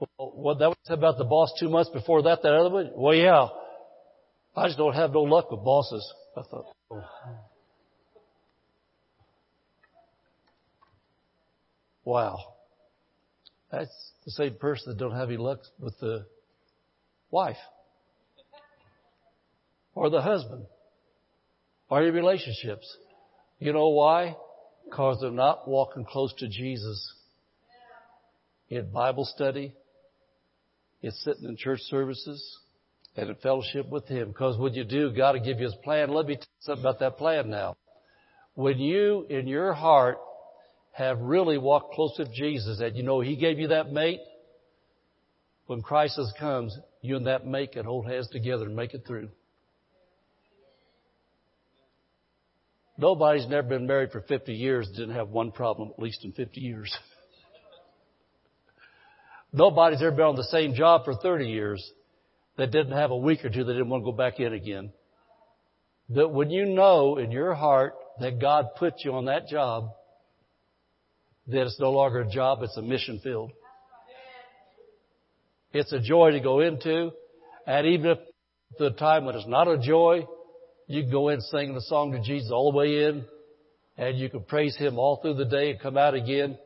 well, 0.01 0.33
what 0.35 0.59
that 0.61 0.71
was 0.71 0.77
about 0.89 1.19
the 1.19 1.25
boss 1.25 1.53
two 1.61 1.69
months 1.69 1.91
before 1.91 2.23
that, 2.23 2.41
that 2.43 2.55
other 2.55 2.71
one? 2.71 2.91
Well, 2.95 3.15
yeah. 3.15 3.49
I 4.57 4.69
just 4.69 4.79
don't 4.79 4.95
have 4.95 5.13
no 5.13 5.25
luck 5.25 5.51
with 5.51 5.63
bosses. 5.63 6.11
I 6.39 6.43
thought, 6.51 6.75
oh. 6.91 7.03
Wow. 12.07 12.39
That's 13.71 14.13
the 14.25 14.31
same 14.31 14.55
person 14.55 14.91
that 14.91 14.99
don't 14.99 15.15
have 15.15 15.29
any 15.29 15.37
luck 15.37 15.59
with 15.79 15.99
the 16.01 16.25
wife 17.31 17.57
or 19.95 20.11
the 20.11 20.23
husband 20.23 20.67
or 21.91 22.03
your 22.03 22.13
relationships. 22.13 22.87
You 23.59 23.73
know 23.73 23.89
why? 23.89 24.37
Because 24.85 25.21
they're 25.21 25.31
not 25.31 25.69
walking 25.69 26.05
close 26.05 26.33
to 26.39 26.49
Jesus. 26.49 27.15
In 28.71 28.91
Bible 28.91 29.25
study, 29.25 29.73
it's 31.03 31.23
sitting 31.25 31.49
in 31.49 31.57
church 31.57 31.81
services, 31.89 32.59
and 33.19 33.31
in 33.31 33.37
fellowship 33.37 33.89
with 33.89 34.07
Him. 34.07 34.29
Because 34.29 34.57
when 34.59 34.75
you 34.75 34.85
do, 34.85 35.11
God 35.11 35.35
will 35.35 35.45
give 35.45 35.59
you 35.59 35.65
His 35.65 35.75
plan. 35.83 36.13
Let 36.13 36.27
me 36.27 36.37
tell 36.37 36.43
you 36.43 36.61
something 36.61 36.85
about 36.85 37.01
that 37.01 37.17
plan 37.19 37.51
now. 37.51 37.77
When 38.55 38.79
you, 38.79 39.27
in 39.29 39.49
your 39.49 39.73
heart, 39.73 40.19
have 40.93 41.19
really 41.21 41.59
walked 41.59 41.95
close 41.95 42.17
to 42.17 42.27
Jesus, 42.27 42.81
and 42.81 42.97
you 42.97 43.03
know 43.03 43.21
He 43.21 43.37
gave 43.37 43.59
you 43.59 43.69
that 43.69 43.91
mate, 43.91 44.21
when 45.69 45.83
crisis 45.83 46.33
comes, 46.41 46.77
you 47.03 47.17
and 47.17 47.27
that 47.27 47.47
make 47.47 47.77
it, 47.77 47.85
hold 47.85 48.07
hands 48.07 48.27
together 48.29 48.65
and 48.65 48.75
make 48.75 48.95
it 48.95 49.05
through. 49.07 49.29
Nobody's 52.97 53.47
never 53.47 53.69
been 53.69 53.87
married 53.87 54.11
for 54.11 54.23
50 54.23 54.55
years 54.55 54.89
didn't 54.89 55.15
have 55.15 55.29
one 55.29 55.53
problem 55.53 55.91
at 55.91 56.03
least 56.03 56.25
in 56.25 56.33
50 56.33 56.61
years. 56.61 56.97
Nobody's 59.53 60.01
ever 60.01 60.11
been 60.11 60.25
on 60.25 60.37
the 60.37 60.45
same 60.45 60.75
job 60.75 61.05
for 61.05 61.15
30 61.15 61.47
years 61.47 61.93
that 62.57 62.71
didn't 62.71 62.93
have 62.93 63.11
a 63.11 63.17
week 63.17 63.45
or 63.45 63.51
two 63.51 63.63
that 63.63 63.73
didn't 63.73 63.91
want 63.91 64.03
to 64.03 64.11
go 64.11 64.17
back 64.17 64.41
in 64.41 64.55
again. 64.55 64.91
But 66.09 66.31
when 66.31 66.51
you 66.51 66.65
know 66.65 67.19
in 67.19 67.31
your 67.31 67.55
heart 67.55 67.95
that 68.21 68.41
God 68.41 68.69
put 68.79 69.05
you 69.05 69.15
on 69.15 69.27
that 69.27 69.49
job, 69.49 69.91
that 71.47 71.67
it's 71.67 71.79
no 71.79 71.93
longer 71.93 72.23
a 72.23 72.29
job, 72.29 72.63
it's 72.63 72.77
a 72.79 72.83
mission 72.83 73.21
field. 73.23 73.53
It's 75.73 75.93
a 75.93 76.01
joy 76.01 76.33
to 76.33 76.41
go 76.41 76.61
into, 76.61 77.11
and 77.67 77.87
even 77.87 78.13
if 78.13 78.19
the 78.79 78.91
time 78.91 79.25
when 79.25 79.35
it's 79.35 79.47
not 79.47 79.69
a 79.69 79.79
joy, 79.79 80.27
you 80.87 81.03
can 81.03 81.11
go 81.11 81.29
in 81.29 81.41
singing 81.43 81.75
the 81.75 81.83
song 81.83 82.13
to 82.13 82.23
Jesus 82.23 82.51
all 82.51 82.73
the 82.73 82.79
way 82.79 83.05
in, 83.05 83.25
and 83.99 84.19
you 84.19 84.31
can 84.31 84.45
praise 84.45 84.77
Him 84.77 84.99
all 84.99 85.21
through 85.21 85.35
the 85.35 85.45
day 85.45 85.71
and 85.71 85.81
come 85.81 85.99
out 85.99 86.15
again 86.15 86.57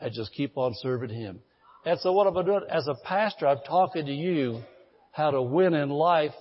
and 0.00 0.12
just 0.12 0.32
keep 0.34 0.58
on 0.58 0.74
serving 0.80 1.10
Him. 1.10 1.40
And 1.86 1.98
so 2.00 2.12
what 2.12 2.26
I'm 2.26 2.44
doing 2.44 2.62
as 2.68 2.86
a 2.88 2.94
pastor, 3.04 3.46
I'm 3.46 3.60
talking 3.66 4.06
to 4.06 4.12
you 4.12 4.62
how 5.12 5.30
to 5.30 5.42
win 5.42 5.74
in 5.74 5.88
life 5.88 6.34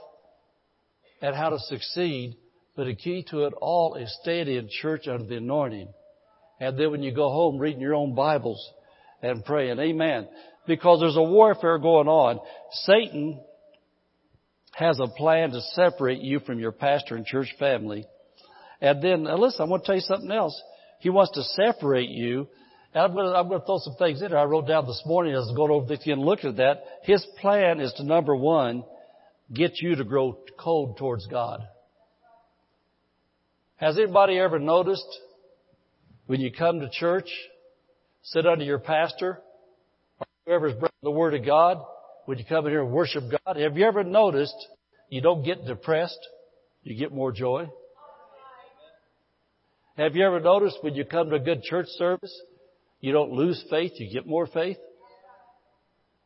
and 1.21 1.35
how 1.35 1.49
to 1.49 1.59
succeed. 1.59 2.35
But 2.75 2.85
the 2.85 2.95
key 2.95 3.25
to 3.31 3.45
it 3.45 3.53
all 3.61 3.95
is 3.95 4.15
staying 4.21 4.47
in 4.47 4.69
church 4.69 5.07
under 5.07 5.25
the 5.25 5.37
anointing. 5.37 5.91
And 6.59 6.77
then 6.77 6.91
when 6.91 7.03
you 7.03 7.13
go 7.13 7.29
home, 7.29 7.57
reading 7.57 7.81
your 7.81 7.95
own 7.95 8.15
Bibles 8.15 8.61
and 9.21 9.43
praying. 9.43 9.79
Amen. 9.79 10.27
Because 10.67 10.99
there's 10.99 11.17
a 11.17 11.23
warfare 11.23 11.77
going 11.79 12.07
on. 12.07 12.39
Satan 12.83 13.39
has 14.73 14.99
a 14.99 15.07
plan 15.07 15.51
to 15.51 15.61
separate 15.73 16.21
you 16.21 16.39
from 16.39 16.59
your 16.59 16.71
pastor 16.71 17.15
and 17.15 17.25
church 17.25 17.53
family. 17.59 18.05
And 18.79 19.03
then, 19.03 19.23
listen, 19.23 19.65
I 19.65 19.69
want 19.69 19.83
to 19.83 19.87
tell 19.87 19.95
you 19.95 20.01
something 20.01 20.31
else. 20.31 20.59
He 20.99 21.09
wants 21.09 21.31
to 21.33 21.43
separate 21.43 22.09
you 22.09 22.47
and 22.93 23.03
I'm 23.03 23.13
going, 23.13 23.31
to, 23.31 23.37
I'm 23.37 23.47
going 23.47 23.61
to 23.61 23.65
throw 23.65 23.79
some 23.79 23.95
things 23.95 24.21
in 24.21 24.29
there 24.29 24.37
I 24.37 24.43
wrote 24.43 24.67
down 24.67 24.85
this 24.85 25.01
morning 25.05 25.33
as 25.33 25.43
I 25.43 25.47
was 25.47 25.55
going 25.55 25.71
over 25.71 25.87
this 25.87 26.05
and 26.05 26.21
look 26.21 26.43
at 26.43 26.57
that. 26.57 26.83
His 27.03 27.25
plan 27.39 27.79
is 27.79 27.93
to 27.93 28.03
number 28.03 28.35
one, 28.35 28.83
get 29.53 29.81
you 29.81 29.95
to 29.95 30.03
grow 30.03 30.37
cold 30.59 30.97
towards 30.97 31.25
God. 31.27 31.61
Has 33.77 33.97
anybody 33.97 34.37
ever 34.37 34.59
noticed 34.59 35.07
when 36.27 36.41
you 36.41 36.51
come 36.51 36.81
to 36.81 36.89
church, 36.89 37.29
sit 38.23 38.45
under 38.45 38.65
your 38.65 38.79
pastor, 38.79 39.29
or 39.29 39.41
whoever's 40.45 40.73
bringing 40.73 40.89
the 41.03 41.11
Word 41.11 41.33
of 41.33 41.45
God, 41.45 41.77
when 42.25 42.37
you 42.37 42.45
come 42.45 42.65
in 42.65 42.71
here 42.71 42.81
and 42.81 42.91
worship 42.91 43.23
God, 43.45 43.57
have 43.57 43.77
you 43.77 43.85
ever 43.85 44.03
noticed 44.03 44.55
you 45.09 45.21
don't 45.21 45.43
get 45.43 45.65
depressed, 45.65 46.19
you 46.83 46.97
get 46.97 47.11
more 47.11 47.31
joy? 47.31 47.69
Have 49.97 50.15
you 50.15 50.25
ever 50.25 50.39
noticed 50.39 50.77
when 50.81 50.95
you 50.95 51.05
come 51.05 51.29
to 51.29 51.35
a 51.35 51.39
good 51.39 51.63
church 51.63 51.87
service, 51.97 52.33
you 53.01 53.11
don't 53.11 53.31
lose 53.31 53.63
faith, 53.69 53.93
you 53.95 54.11
get 54.11 54.25
more 54.25 54.47
faith. 54.47 54.77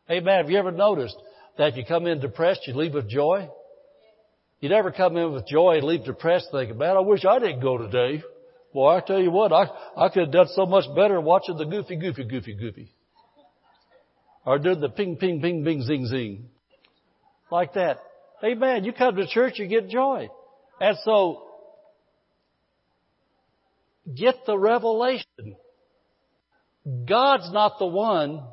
Hey 0.07 0.19
man, 0.19 0.43
have 0.43 0.49
you 0.51 0.57
ever 0.59 0.71
noticed 0.71 1.15
that 1.57 1.69
if 1.69 1.77
you 1.77 1.85
come 1.85 2.05
in 2.05 2.19
depressed, 2.19 2.61
you 2.67 2.75
leave 2.75 2.93
with 2.93 3.09
joy? 3.09 3.49
You 4.59 4.69
never 4.69 4.91
come 4.91 5.17
in 5.17 5.33
with 5.33 5.47
joy 5.47 5.77
and 5.77 5.83
leave 5.83 6.05
depressed 6.05 6.47
thinking, 6.51 6.77
man, 6.77 6.95
I 6.95 6.99
wish 6.99 7.25
I 7.25 7.39
didn't 7.39 7.61
go 7.61 7.77
today. 7.77 8.23
Well, 8.73 8.87
I 8.87 8.99
tell 8.99 9.19
you 9.19 9.31
what, 9.31 9.51
I, 9.51 9.65
I 9.97 10.09
could 10.09 10.23
have 10.23 10.31
done 10.31 10.47
so 10.53 10.65
much 10.65 10.85
better 10.95 11.19
watching 11.19 11.57
the 11.57 11.65
goofy, 11.65 11.95
goofy, 11.95 12.25
goofy, 12.25 12.53
goofy. 12.53 12.94
Or 14.45 14.59
doing 14.59 14.79
the 14.79 14.89
ping, 14.89 15.17
ping, 15.17 15.41
ping, 15.41 15.63
bing, 15.63 15.81
zing, 15.81 16.05
zing. 16.07 16.49
Like 17.51 17.73
that. 17.73 17.97
Amen. 18.43 18.83
you 18.83 18.93
come 18.93 19.15
to 19.15 19.27
church, 19.27 19.53
you 19.57 19.67
get 19.67 19.89
joy. 19.89 20.29
And 20.79 20.97
so, 21.03 21.43
get 24.13 24.35
the 24.45 24.57
revelation 24.57 25.55
God's 27.07 27.51
not 27.51 27.79
the 27.79 27.87
one 27.87 28.43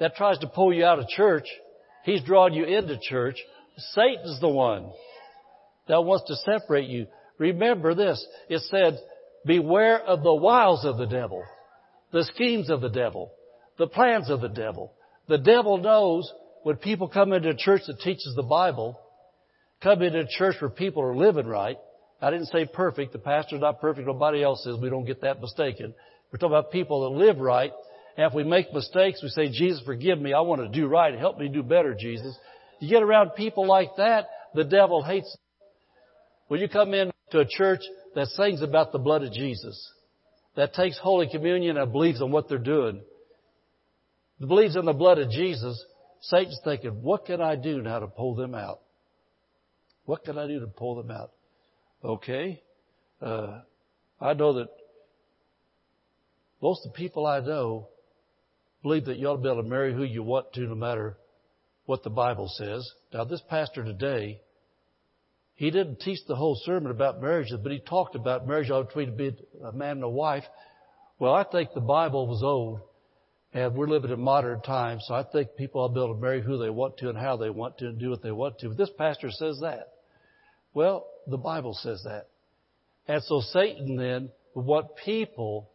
that 0.00 0.16
tries 0.16 0.38
to 0.38 0.48
pull 0.48 0.74
you 0.74 0.84
out 0.84 0.98
of 0.98 1.06
church. 1.08 1.46
He's 2.04 2.22
drawing 2.22 2.54
you 2.54 2.64
into 2.64 2.98
church. 2.98 3.36
Satan's 3.94 4.40
the 4.40 4.48
one 4.48 4.90
that 5.86 6.02
wants 6.02 6.26
to 6.26 6.36
separate 6.36 6.88
you. 6.88 7.06
Remember 7.38 7.94
this. 7.94 8.24
It 8.48 8.62
said, 8.62 8.98
beware 9.46 10.00
of 10.00 10.22
the 10.22 10.34
wiles 10.34 10.84
of 10.84 10.98
the 10.98 11.06
devil, 11.06 11.44
the 12.12 12.24
schemes 12.34 12.68
of 12.68 12.80
the 12.80 12.88
devil, 12.88 13.32
the 13.78 13.86
plans 13.86 14.28
of 14.28 14.40
the 14.40 14.48
devil. 14.48 14.92
The 15.32 15.38
devil 15.38 15.78
knows 15.78 16.30
when 16.62 16.76
people 16.76 17.08
come 17.08 17.32
into 17.32 17.48
a 17.48 17.56
church 17.56 17.80
that 17.86 18.00
teaches 18.00 18.34
the 18.36 18.42
Bible, 18.42 19.00
come 19.82 20.02
into 20.02 20.18
a 20.18 20.26
church 20.26 20.56
where 20.60 20.68
people 20.68 21.02
are 21.02 21.16
living 21.16 21.46
right. 21.46 21.78
I 22.20 22.30
didn't 22.30 22.48
say 22.48 22.66
perfect. 22.66 23.14
The 23.14 23.18
pastor's 23.18 23.62
not 23.62 23.80
perfect. 23.80 24.06
Nobody 24.06 24.42
else 24.42 24.66
is. 24.66 24.76
We 24.78 24.90
don't 24.90 25.06
get 25.06 25.22
that 25.22 25.40
mistaken. 25.40 25.94
We're 26.30 26.38
talking 26.38 26.54
about 26.54 26.70
people 26.70 27.08
that 27.08 27.16
live 27.16 27.38
right. 27.38 27.72
And 28.18 28.26
if 28.26 28.34
we 28.34 28.44
make 28.44 28.74
mistakes, 28.74 29.22
we 29.22 29.30
say, 29.30 29.48
Jesus, 29.48 29.80
forgive 29.86 30.20
me. 30.20 30.34
I 30.34 30.40
want 30.40 30.60
to 30.60 30.68
do 30.68 30.86
right. 30.86 31.18
Help 31.18 31.38
me 31.38 31.48
do 31.48 31.62
better, 31.62 31.96
Jesus. 31.98 32.36
You 32.80 32.90
get 32.90 33.02
around 33.02 33.30
people 33.30 33.66
like 33.66 33.96
that, 33.96 34.26
the 34.54 34.64
devil 34.64 35.02
hates. 35.02 35.34
When 36.48 36.60
you 36.60 36.68
come 36.68 36.92
in 36.92 37.10
to 37.30 37.38
a 37.38 37.46
church 37.48 37.80
that 38.14 38.26
sings 38.26 38.60
about 38.60 38.92
the 38.92 38.98
blood 38.98 39.22
of 39.22 39.32
Jesus, 39.32 39.82
that 40.56 40.74
takes 40.74 40.98
Holy 40.98 41.26
Communion 41.26 41.78
and 41.78 41.90
believes 41.90 42.20
in 42.20 42.30
what 42.30 42.50
they're 42.50 42.58
doing, 42.58 43.00
that 44.42 44.48
believes 44.48 44.74
in 44.74 44.84
the 44.84 44.92
blood 44.92 45.20
of 45.20 45.30
Jesus, 45.30 45.80
Satan's 46.20 46.58
thinking, 46.64 47.00
what 47.00 47.26
can 47.26 47.40
I 47.40 47.54
do 47.54 47.80
now 47.80 48.00
to 48.00 48.08
pull 48.08 48.34
them 48.34 48.56
out? 48.56 48.80
What 50.04 50.24
can 50.24 50.36
I 50.36 50.48
do 50.48 50.58
to 50.58 50.66
pull 50.66 50.96
them 50.96 51.12
out? 51.12 51.30
Okay. 52.02 52.60
Uh, 53.20 53.60
I 54.20 54.32
know 54.32 54.54
that 54.54 54.66
most 56.60 56.84
of 56.84 56.92
the 56.92 56.96
people 56.96 57.24
I 57.24 57.38
know 57.38 57.86
believe 58.82 59.04
that 59.04 59.16
you 59.16 59.28
ought 59.28 59.36
to 59.36 59.42
be 59.42 59.48
able 59.48 59.62
to 59.62 59.68
marry 59.68 59.94
who 59.94 60.02
you 60.02 60.24
want 60.24 60.52
to 60.54 60.62
no 60.62 60.74
matter 60.74 61.16
what 61.86 62.02
the 62.02 62.10
Bible 62.10 62.50
says. 62.52 62.84
Now 63.14 63.22
this 63.22 63.42
pastor 63.48 63.84
today, 63.84 64.40
he 65.54 65.70
didn't 65.70 66.00
teach 66.00 66.18
the 66.26 66.34
whole 66.34 66.60
sermon 66.64 66.90
about 66.90 67.22
marriages, 67.22 67.60
but 67.62 67.70
he 67.70 67.78
talked 67.78 68.16
about 68.16 68.48
marriage 68.48 68.70
between 68.70 69.36
a 69.64 69.70
man 69.70 69.98
and 69.98 70.02
a 70.02 70.08
wife. 70.08 70.44
Well, 71.20 71.32
I 71.32 71.44
think 71.44 71.74
the 71.74 71.80
Bible 71.80 72.26
was 72.26 72.42
old 72.42 72.80
and 73.54 73.74
we're 73.74 73.86
living 73.86 74.10
in 74.10 74.20
modern 74.20 74.62
times, 74.62 75.04
so 75.06 75.14
I 75.14 75.24
think 75.24 75.56
people 75.56 75.82
ought 75.82 75.94
be 75.94 76.00
able 76.00 76.14
to 76.14 76.20
marry 76.20 76.42
who 76.42 76.56
they 76.58 76.70
want 76.70 76.96
to 76.98 77.10
and 77.10 77.18
how 77.18 77.36
they 77.36 77.50
want 77.50 77.78
to 77.78 77.88
and 77.88 77.98
do 77.98 78.10
what 78.10 78.22
they 78.22 78.32
want 78.32 78.58
to. 78.60 78.68
But 78.68 78.78
this 78.78 78.90
pastor 78.96 79.30
says 79.30 79.58
that. 79.60 79.92
Well, 80.72 81.06
the 81.26 81.36
Bible 81.36 81.74
says 81.74 82.02
that. 82.04 82.28
And 83.06 83.22
so 83.24 83.40
Satan 83.40 83.96
then 83.96 84.30
would 84.54 84.64
want 84.64 84.96
people 85.04 85.68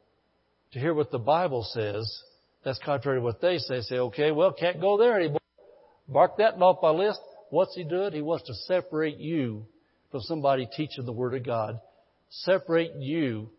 to 0.71 0.79
hear 0.79 0.93
what 0.93 1.11
the 1.11 1.19
Bible 1.19 1.63
says. 1.71 2.23
That's 2.63 2.79
contrary 2.79 3.19
to 3.19 3.23
what 3.23 3.41
they 3.41 3.59
say. 3.59 3.81
Say, 3.81 3.97
okay, 3.97 4.31
well, 4.31 4.51
can't 4.51 4.81
go 4.81 4.97
there 4.97 5.19
anymore. 5.19 5.39
Mark 6.07 6.37
that 6.37 6.55
off 6.55 6.79
my 6.81 6.89
list. 6.89 7.19
What's 7.49 7.75
he 7.75 7.83
doing? 7.83 8.13
He 8.13 8.21
wants 8.21 8.47
to 8.47 8.53
separate 8.53 9.17
you 9.17 9.65
from 10.11 10.21
somebody 10.21 10.67
teaching 10.75 11.05
the 11.05 11.11
Word 11.11 11.35
of 11.35 11.45
God. 11.45 11.79
Separate 12.29 12.95
you 12.95 13.49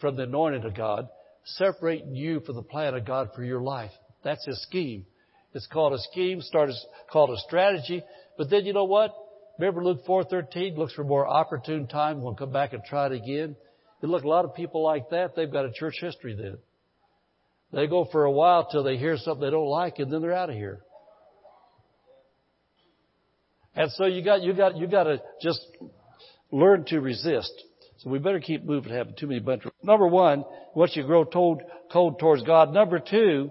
from 0.00 0.16
the 0.16 0.24
anointing 0.24 0.64
of 0.64 0.74
God. 0.76 1.08
Separate 1.44 2.06
you 2.06 2.40
from 2.40 2.56
the 2.56 2.62
plan 2.62 2.94
of 2.94 3.06
God 3.06 3.30
for 3.34 3.42
your 3.42 3.60
life. 3.60 3.90
That's 4.22 4.44
his 4.44 4.60
scheme. 4.62 5.06
It's 5.54 5.66
called 5.66 5.94
a 5.94 5.98
scheme, 6.10 6.40
started 6.42 6.76
called 7.10 7.30
a 7.30 7.38
strategy. 7.38 8.02
But 8.38 8.50
then 8.50 8.64
you 8.64 8.72
know 8.72 8.84
what? 8.84 9.14
Remember 9.58 9.84
Luke 9.84 10.06
4:13 10.06 10.76
looks 10.76 10.92
for 10.92 11.04
more 11.04 11.26
opportune 11.26 11.86
time. 11.86 12.22
We'll 12.22 12.34
come 12.34 12.52
back 12.52 12.72
and 12.72 12.82
try 12.84 13.06
it 13.06 13.12
again. 13.12 13.56
You 14.00 14.08
look, 14.08 14.24
a 14.24 14.28
lot 14.28 14.44
of 14.44 14.54
people 14.54 14.82
like 14.82 15.10
that, 15.10 15.34
they've 15.34 15.50
got 15.50 15.66
a 15.66 15.72
church 15.72 15.96
history 16.00 16.34
then. 16.34 16.58
They 17.72 17.86
go 17.86 18.06
for 18.10 18.24
a 18.24 18.32
while 18.32 18.68
till 18.70 18.82
they 18.82 18.96
hear 18.96 19.16
something 19.16 19.42
they 19.42 19.50
don't 19.50 19.66
like 19.66 19.98
and 19.98 20.12
then 20.12 20.22
they're 20.22 20.32
out 20.32 20.50
of 20.50 20.56
here. 20.56 20.80
And 23.76 23.90
so 23.92 24.06
you 24.06 24.24
got, 24.24 24.42
you 24.42 24.52
got, 24.52 24.76
you 24.76 24.86
got 24.88 25.04
to 25.04 25.22
just 25.40 25.60
learn 26.50 26.84
to 26.86 27.00
resist. 27.00 27.52
So 28.02 28.08
we 28.08 28.18
better 28.18 28.40
keep 28.40 28.64
moving, 28.64 28.92
having 28.92 29.14
too 29.14 29.26
many 29.26 29.40
bunch. 29.40 29.62
Number 29.82 30.06
one, 30.06 30.44
once 30.74 30.96
you 30.96 31.04
grow 31.04 31.26
cold, 31.26 31.60
cold 31.92 32.18
towards 32.18 32.42
God. 32.42 32.72
Number 32.72 32.98
two, 32.98 33.50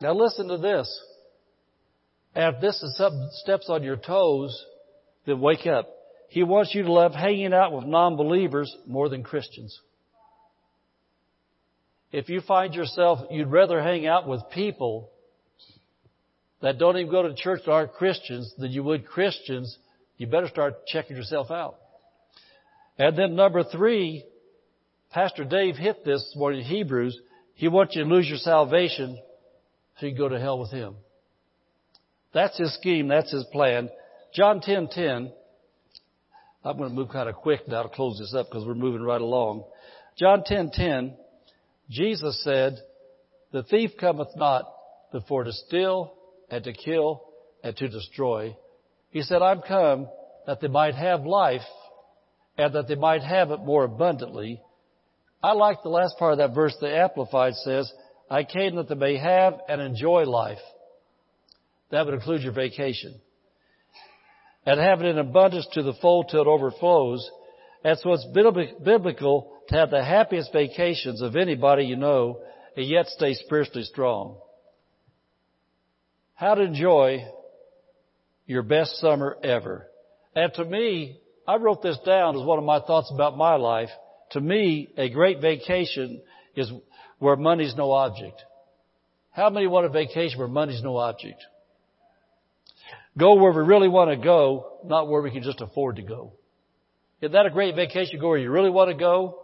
now 0.00 0.14
listen 0.14 0.48
to 0.48 0.56
this. 0.56 0.88
And 2.34 2.54
if 2.54 2.62
this 2.62 2.82
is 2.82 2.98
steps 3.42 3.66
on 3.68 3.82
your 3.82 3.96
toes, 3.96 4.64
then 5.26 5.40
wake 5.40 5.66
up. 5.66 5.88
He 6.30 6.42
wants 6.44 6.74
you 6.74 6.84
to 6.84 6.92
love 6.92 7.12
hanging 7.12 7.52
out 7.52 7.72
with 7.72 7.84
non-believers 7.84 8.74
more 8.86 9.10
than 9.10 9.22
Christians. 9.22 9.78
If 12.12 12.30
you 12.30 12.40
find 12.40 12.74
yourself, 12.74 13.18
you'd 13.30 13.48
rather 13.48 13.82
hang 13.82 14.06
out 14.06 14.26
with 14.26 14.40
people 14.50 15.10
that 16.62 16.78
don't 16.78 16.96
even 16.96 17.10
go 17.10 17.22
to 17.22 17.34
church 17.34 17.60
that 17.66 17.72
aren't 17.72 17.92
Christians 17.94 18.54
than 18.56 18.70
you 18.70 18.82
would 18.82 19.06
Christians, 19.06 19.76
you 20.16 20.26
better 20.26 20.48
start 20.48 20.86
checking 20.86 21.16
yourself 21.16 21.50
out. 21.50 21.76
And 23.00 23.16
then 23.16 23.34
number 23.34 23.64
three, 23.64 24.26
Pastor 25.10 25.44
Dave 25.44 25.76
hit 25.76 26.04
this 26.04 26.34
morning 26.36 26.60
in 26.60 26.66
Hebrews. 26.66 27.18
He 27.54 27.66
wants 27.66 27.96
you 27.96 28.04
to 28.04 28.08
lose 28.10 28.28
your 28.28 28.36
salvation 28.36 29.18
so 29.98 30.04
you 30.04 30.14
go 30.14 30.28
to 30.28 30.38
hell 30.38 30.58
with 30.58 30.70
him. 30.70 30.96
That's 32.34 32.58
his 32.58 32.74
scheme. 32.74 33.08
That's 33.08 33.32
his 33.32 33.44
plan. 33.52 33.88
John 34.34 34.60
10:10. 34.60 34.90
10, 34.90 35.32
I'm 36.62 36.76
going 36.76 36.90
to 36.90 36.94
move 36.94 37.08
kind 37.08 37.30
of 37.30 37.36
quick 37.36 37.66
now 37.66 37.84
to 37.84 37.88
close 37.88 38.18
this 38.18 38.34
up 38.34 38.50
because 38.50 38.66
we're 38.66 38.74
moving 38.74 39.00
right 39.00 39.22
along. 39.22 39.64
John 40.18 40.42
10:10, 40.42 40.72
10, 40.74 41.16
Jesus 41.88 42.44
said, 42.44 42.76
"The 43.50 43.62
thief 43.62 43.92
cometh 43.98 44.36
not 44.36 44.70
but 45.10 45.26
for 45.26 45.44
to 45.44 45.54
steal 45.54 46.12
and 46.50 46.62
to 46.64 46.74
kill 46.74 47.22
and 47.64 47.74
to 47.78 47.88
destroy. 47.88 48.54
He 49.08 49.22
said, 49.22 49.40
I'm 49.40 49.62
come 49.62 50.06
that 50.46 50.60
they 50.60 50.68
might 50.68 50.96
have 50.96 51.24
life 51.24 51.62
and 52.56 52.74
that 52.74 52.88
they 52.88 52.94
might 52.94 53.22
have 53.22 53.50
it 53.50 53.60
more 53.60 53.84
abundantly. 53.84 54.60
I 55.42 55.52
like 55.52 55.82
the 55.82 55.88
last 55.88 56.18
part 56.18 56.32
of 56.32 56.38
that 56.38 56.54
verse, 56.54 56.76
the 56.80 56.94
Amplified 56.94 57.54
says, 57.54 57.90
I 58.30 58.44
came 58.44 58.76
that 58.76 58.88
they 58.88 58.94
may 58.94 59.16
have 59.16 59.54
and 59.68 59.80
enjoy 59.80 60.24
life. 60.24 60.58
That 61.90 62.04
would 62.04 62.14
include 62.14 62.42
your 62.42 62.52
vacation. 62.52 63.20
And 64.66 64.78
have 64.78 65.00
it 65.00 65.06
in 65.06 65.18
abundance 65.18 65.66
to 65.72 65.82
the 65.82 65.94
full 65.94 66.24
till 66.24 66.42
it 66.42 66.46
overflows. 66.46 67.28
And 67.82 67.98
so 67.98 68.12
it's 68.12 68.26
biblical 68.84 69.52
to 69.68 69.74
have 69.74 69.90
the 69.90 70.04
happiest 70.04 70.52
vacations 70.52 71.22
of 71.22 71.34
anybody 71.34 71.84
you 71.84 71.96
know 71.96 72.42
and 72.76 72.86
yet 72.86 73.06
stay 73.06 73.34
spiritually 73.34 73.84
strong. 73.84 74.36
How 76.34 76.54
to 76.54 76.62
enjoy 76.62 77.24
your 78.46 78.62
best 78.62 78.96
summer 78.96 79.36
ever. 79.42 79.86
And 80.34 80.52
to 80.54 80.64
me, 80.64 81.19
I 81.46 81.56
wrote 81.56 81.82
this 81.82 81.98
down 82.04 82.36
as 82.36 82.44
one 82.44 82.58
of 82.58 82.64
my 82.64 82.80
thoughts 82.80 83.10
about 83.12 83.36
my 83.36 83.56
life. 83.56 83.88
To 84.32 84.40
me, 84.40 84.90
a 84.96 85.08
great 85.08 85.40
vacation 85.40 86.20
is 86.54 86.70
where 87.18 87.36
money's 87.36 87.74
no 87.76 87.92
object. 87.92 88.42
How 89.32 89.50
many 89.50 89.66
want 89.66 89.86
a 89.86 89.88
vacation 89.88 90.38
where 90.38 90.48
money's 90.48 90.82
no 90.82 90.96
object? 90.96 91.42
Go 93.18 93.34
where 93.34 93.52
we 93.52 93.62
really 93.62 93.88
want 93.88 94.10
to 94.10 94.16
go, 94.16 94.78
not 94.84 95.08
where 95.08 95.20
we 95.20 95.30
can 95.30 95.42
just 95.42 95.60
afford 95.60 95.96
to 95.96 96.02
go. 96.02 96.32
Isn't 97.20 97.32
that 97.32 97.46
a 97.46 97.50
great 97.50 97.74
vacation? 97.74 98.20
Go 98.20 98.28
where 98.28 98.38
you 98.38 98.50
really 98.50 98.70
want 98.70 98.90
to 98.90 98.96
go 98.96 99.40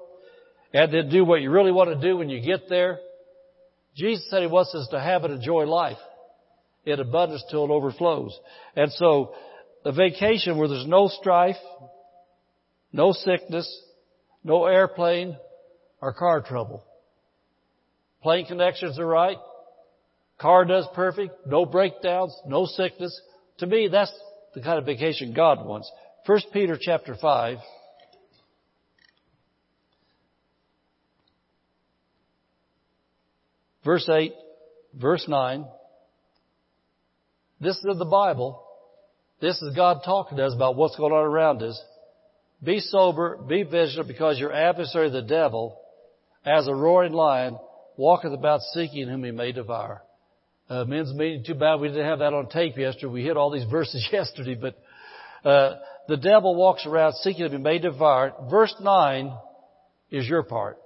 and 0.73 0.93
then 0.93 1.09
do 1.09 1.25
what 1.25 1.43
you 1.43 1.51
really 1.51 1.73
want 1.73 1.91
to 1.91 2.01
do 2.01 2.17
when 2.17 2.29
you 2.29 2.41
get 2.41 2.69
there. 2.69 2.99
Jesus 3.97 4.29
said 4.31 4.43
He 4.43 4.47
wants 4.47 4.75
us 4.75 4.89
to 4.91 5.01
have 5.01 5.25
and 5.25 5.35
enjoy 5.35 5.65
life 5.65 5.99
in 6.85 7.01
abundance 7.01 7.45
till 7.51 7.65
it 7.65 7.71
overflows. 7.71 8.39
And 8.77 8.93
so 8.93 9.35
a 9.87 9.93
vacation 9.93 10.59
where 10.59 10.67
there's 10.67 10.87
no 10.87 11.07
strife, 11.07 11.57
no 12.93 13.13
sickness, 13.13 13.83
no 14.43 14.67
airplane 14.67 15.37
or 16.03 16.13
car 16.13 16.41
trouble. 16.41 16.85
Plane 18.21 18.47
connections 18.47 18.99
are 18.99 19.07
right. 19.07 19.37
Car 20.41 20.65
does 20.65 20.89
perfect. 20.93 21.47
No 21.47 21.65
breakdowns. 21.65 22.37
No 22.45 22.67
sickness. 22.67 23.19
To 23.59 23.67
me, 23.69 23.89
that's 23.91 24.13
the 24.57 24.61
kind 24.61 24.77
of 24.77 24.87
vacation 24.87 25.33
God 25.33 25.65
wants. 25.65 25.91
1 26.27 26.41
Peter 26.53 26.77
chapter 26.81 27.15
5. 27.15 27.59
Verse 33.85 34.09
8, 34.13 34.33
verse 34.95 35.25
9. 35.29 35.65
This 37.61 37.77
is 37.77 37.99
the 37.99 38.05
Bible. 38.05 38.66
This 39.41 39.61
is 39.61 39.75
God 39.75 40.01
talking 40.05 40.39
to 40.39 40.47
us 40.47 40.55
about 40.55 40.77
what's 40.77 40.97
going 40.97 41.13
on 41.13 41.25
around 41.25 41.63
us. 41.63 41.81
Be 42.63 42.81
sober, 42.81 43.37
be 43.37 43.65
vigilant, 43.65 44.09
because 44.09 44.39
your 44.39 44.53
adversary, 44.53 45.11
the 45.11 45.23
devil, 45.23 45.79
as 46.45 46.67
a 46.69 46.75
roaring 46.75 47.13
lion, 47.13 47.59
walketh 47.97 48.33
about 48.33 48.61
seeking 48.73 49.09
whom 49.09 49.25
he 49.25 49.31
may 49.31 49.53
devour. 49.53 50.03
Uh, 50.71 50.85
men's 50.85 51.13
meeting, 51.13 51.45
too 51.47 51.55
bad 51.55 51.77
we 51.77 51.89
didn't 51.89 52.07
have 52.07 52.21
that 52.21 52.33
on 52.33 52.49
tape 52.49 52.79
yesterday. 52.79 53.13
We 53.13 53.23
hit 53.23 53.37
all 53.37 53.51
these 53.51 53.65
verses 53.71 54.09
yesterday, 54.11 54.55
but 54.55 54.77
uh, 55.49 55.77
the 56.09 56.17
devil 56.17 56.55
walks 56.55 56.87
around 56.87 57.15
seeking 57.15 57.45
to 57.45 57.51
be 57.51 57.59
made 57.59 57.83
devour. 57.83 58.33
Verse 58.51 58.75
9 58.81 59.37
is 60.11 60.27
your 60.27 60.45
part. 60.45 60.79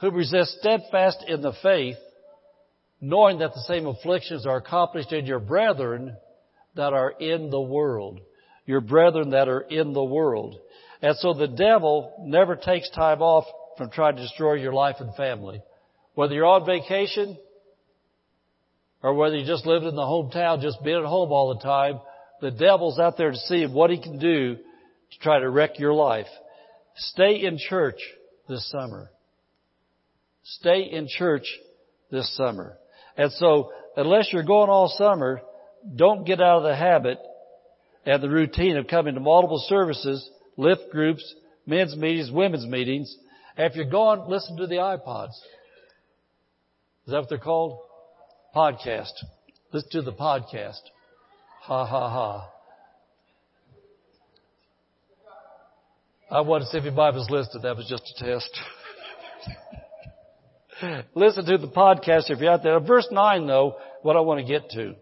Who 0.00 0.10
resist 0.10 0.58
steadfast 0.60 1.24
in 1.26 1.42
the 1.42 1.52
faith, 1.62 1.96
knowing 3.00 3.40
that 3.40 3.52
the 3.52 3.62
same 3.62 3.86
afflictions 3.86 4.46
are 4.46 4.56
accomplished 4.56 5.12
in 5.12 5.26
your 5.26 5.40
brethren 5.40 6.16
that 6.74 6.92
are 6.92 7.10
in 7.10 7.50
the 7.50 7.60
world 7.60 8.20
your 8.66 8.80
brethren 8.80 9.30
that 9.30 9.48
are 9.48 9.60
in 9.60 9.92
the 9.92 10.04
world. 10.04 10.58
And 11.00 11.16
so 11.16 11.34
the 11.34 11.48
devil 11.48 12.14
never 12.20 12.56
takes 12.56 12.88
time 12.90 13.20
off 13.20 13.44
from 13.76 13.90
trying 13.90 14.16
to 14.16 14.22
destroy 14.22 14.54
your 14.54 14.72
life 14.72 14.96
and 15.00 15.14
family. 15.14 15.62
Whether 16.14 16.34
you're 16.34 16.46
on 16.46 16.66
vacation 16.66 17.36
or 19.02 19.14
whether 19.14 19.36
you 19.36 19.46
just 19.46 19.66
lived 19.66 19.84
in 19.84 19.96
the 19.96 20.02
hometown, 20.02 20.62
just 20.62 20.82
being 20.84 20.98
at 20.98 21.04
home 21.04 21.32
all 21.32 21.54
the 21.54 21.62
time, 21.62 22.00
the 22.40 22.50
devil's 22.50 22.98
out 22.98 23.16
there 23.16 23.30
to 23.30 23.36
see 23.36 23.66
what 23.66 23.90
he 23.90 24.00
can 24.00 24.18
do 24.18 24.56
to 24.56 25.18
try 25.20 25.40
to 25.40 25.50
wreck 25.50 25.78
your 25.78 25.94
life. 25.94 26.26
Stay 26.96 27.42
in 27.42 27.58
church 27.58 27.98
this 28.48 28.68
summer. 28.70 29.10
Stay 30.44 30.82
in 30.90 31.08
church 31.08 31.46
this 32.10 32.34
summer. 32.36 32.76
And 33.16 33.32
so, 33.32 33.72
unless 33.96 34.32
you're 34.32 34.42
going 34.42 34.70
all 34.70 34.88
summer, 34.88 35.40
don't 35.96 36.24
get 36.24 36.40
out 36.40 36.58
of 36.58 36.62
the 36.64 36.76
habit 36.76 37.18
and 38.04 38.22
the 38.22 38.28
routine 38.28 38.76
of 38.76 38.86
coming 38.88 39.14
to 39.14 39.20
multiple 39.20 39.62
services, 39.68 40.28
lift 40.56 40.90
groups, 40.90 41.34
men's 41.66 41.96
meetings, 41.96 42.30
women's 42.30 42.66
meetings. 42.66 43.16
And 43.56 43.70
if 43.70 43.76
you're 43.76 43.84
going, 43.84 44.28
listen 44.28 44.56
to 44.56 44.66
the 44.66 44.76
iPods. 44.76 45.34
Is 47.06 47.12
that 47.12 47.20
what 47.20 47.28
they're 47.28 47.38
called? 47.38 47.78
Podcast. 48.54 49.12
Listen 49.72 49.90
to 49.92 50.02
the 50.02 50.12
podcast. 50.12 50.80
Ha 51.62 51.86
ha 51.86 52.10
ha. 52.10 52.48
I 56.30 56.40
wanted 56.40 56.64
to 56.64 56.70
see 56.70 56.78
if 56.78 56.84
anybody 56.84 57.16
was 57.16 57.28
listening. 57.30 57.62
That 57.62 57.76
was 57.76 57.86
just 57.88 58.14
a 58.16 58.24
test. 58.24 58.60
listen 61.14 61.44
to 61.44 61.58
the 61.58 61.68
podcast 61.68 62.30
if 62.30 62.38
you're 62.40 62.50
out 62.50 62.62
there. 62.62 62.80
Verse 62.80 63.06
9 63.10 63.46
though, 63.46 63.76
what 64.02 64.16
I 64.16 64.20
want 64.20 64.40
to 64.40 64.46
get 64.46 64.70
to. 64.70 64.94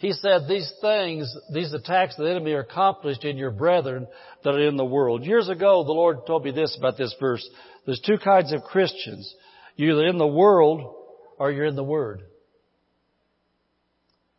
He 0.00 0.12
said 0.12 0.48
these 0.48 0.72
things, 0.80 1.30
these 1.52 1.74
attacks 1.74 2.18
of 2.18 2.24
the 2.24 2.30
enemy 2.30 2.52
are 2.52 2.60
accomplished 2.60 3.22
in 3.22 3.36
your 3.36 3.50
brethren 3.50 4.06
that 4.42 4.54
are 4.54 4.66
in 4.66 4.78
the 4.78 4.84
world. 4.84 5.26
Years 5.26 5.50
ago, 5.50 5.84
the 5.84 5.92
Lord 5.92 6.26
told 6.26 6.42
me 6.42 6.52
this 6.52 6.74
about 6.78 6.96
this 6.96 7.14
verse. 7.20 7.46
There's 7.84 8.00
two 8.00 8.16
kinds 8.16 8.50
of 8.54 8.62
Christians. 8.62 9.34
You're 9.76 9.92
either 9.92 10.06
in 10.06 10.16
the 10.16 10.26
world 10.26 10.94
or 11.38 11.52
you're 11.52 11.66
in 11.66 11.76
the 11.76 11.84
Word. 11.84 12.22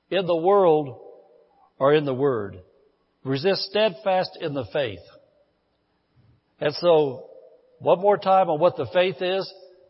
In 0.10 0.26
the 0.26 0.36
world 0.36 1.00
or 1.78 1.94
in 1.94 2.06
the 2.06 2.14
Word. 2.14 2.58
Resist 3.24 3.62
steadfast 3.70 4.32
in 4.42 4.56
the 4.56 4.66
faith. 4.74 5.00
And 6.60 6.74
so, 6.74 7.28
one 7.78 8.02
more 8.02 8.18
time 8.18 8.50
on 8.50 8.60
what 8.60 8.78
the 8.78 8.88
faith 8.92 9.22
is. 9.22 9.48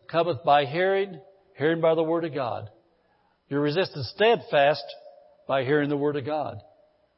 Cometh 0.09 0.43
by 0.43 0.65
hearing, 0.65 1.21
hearing 1.57 1.79
by 1.79 1.95
the 1.95 2.03
Word 2.03 2.25
of 2.25 2.33
God. 2.33 2.69
You're 3.47 3.61
resisting 3.61 4.03
steadfast 4.03 4.83
by 5.51 5.65
hearing 5.65 5.89
the 5.89 5.97
Word 5.97 6.15
of 6.15 6.25
God. 6.25 6.61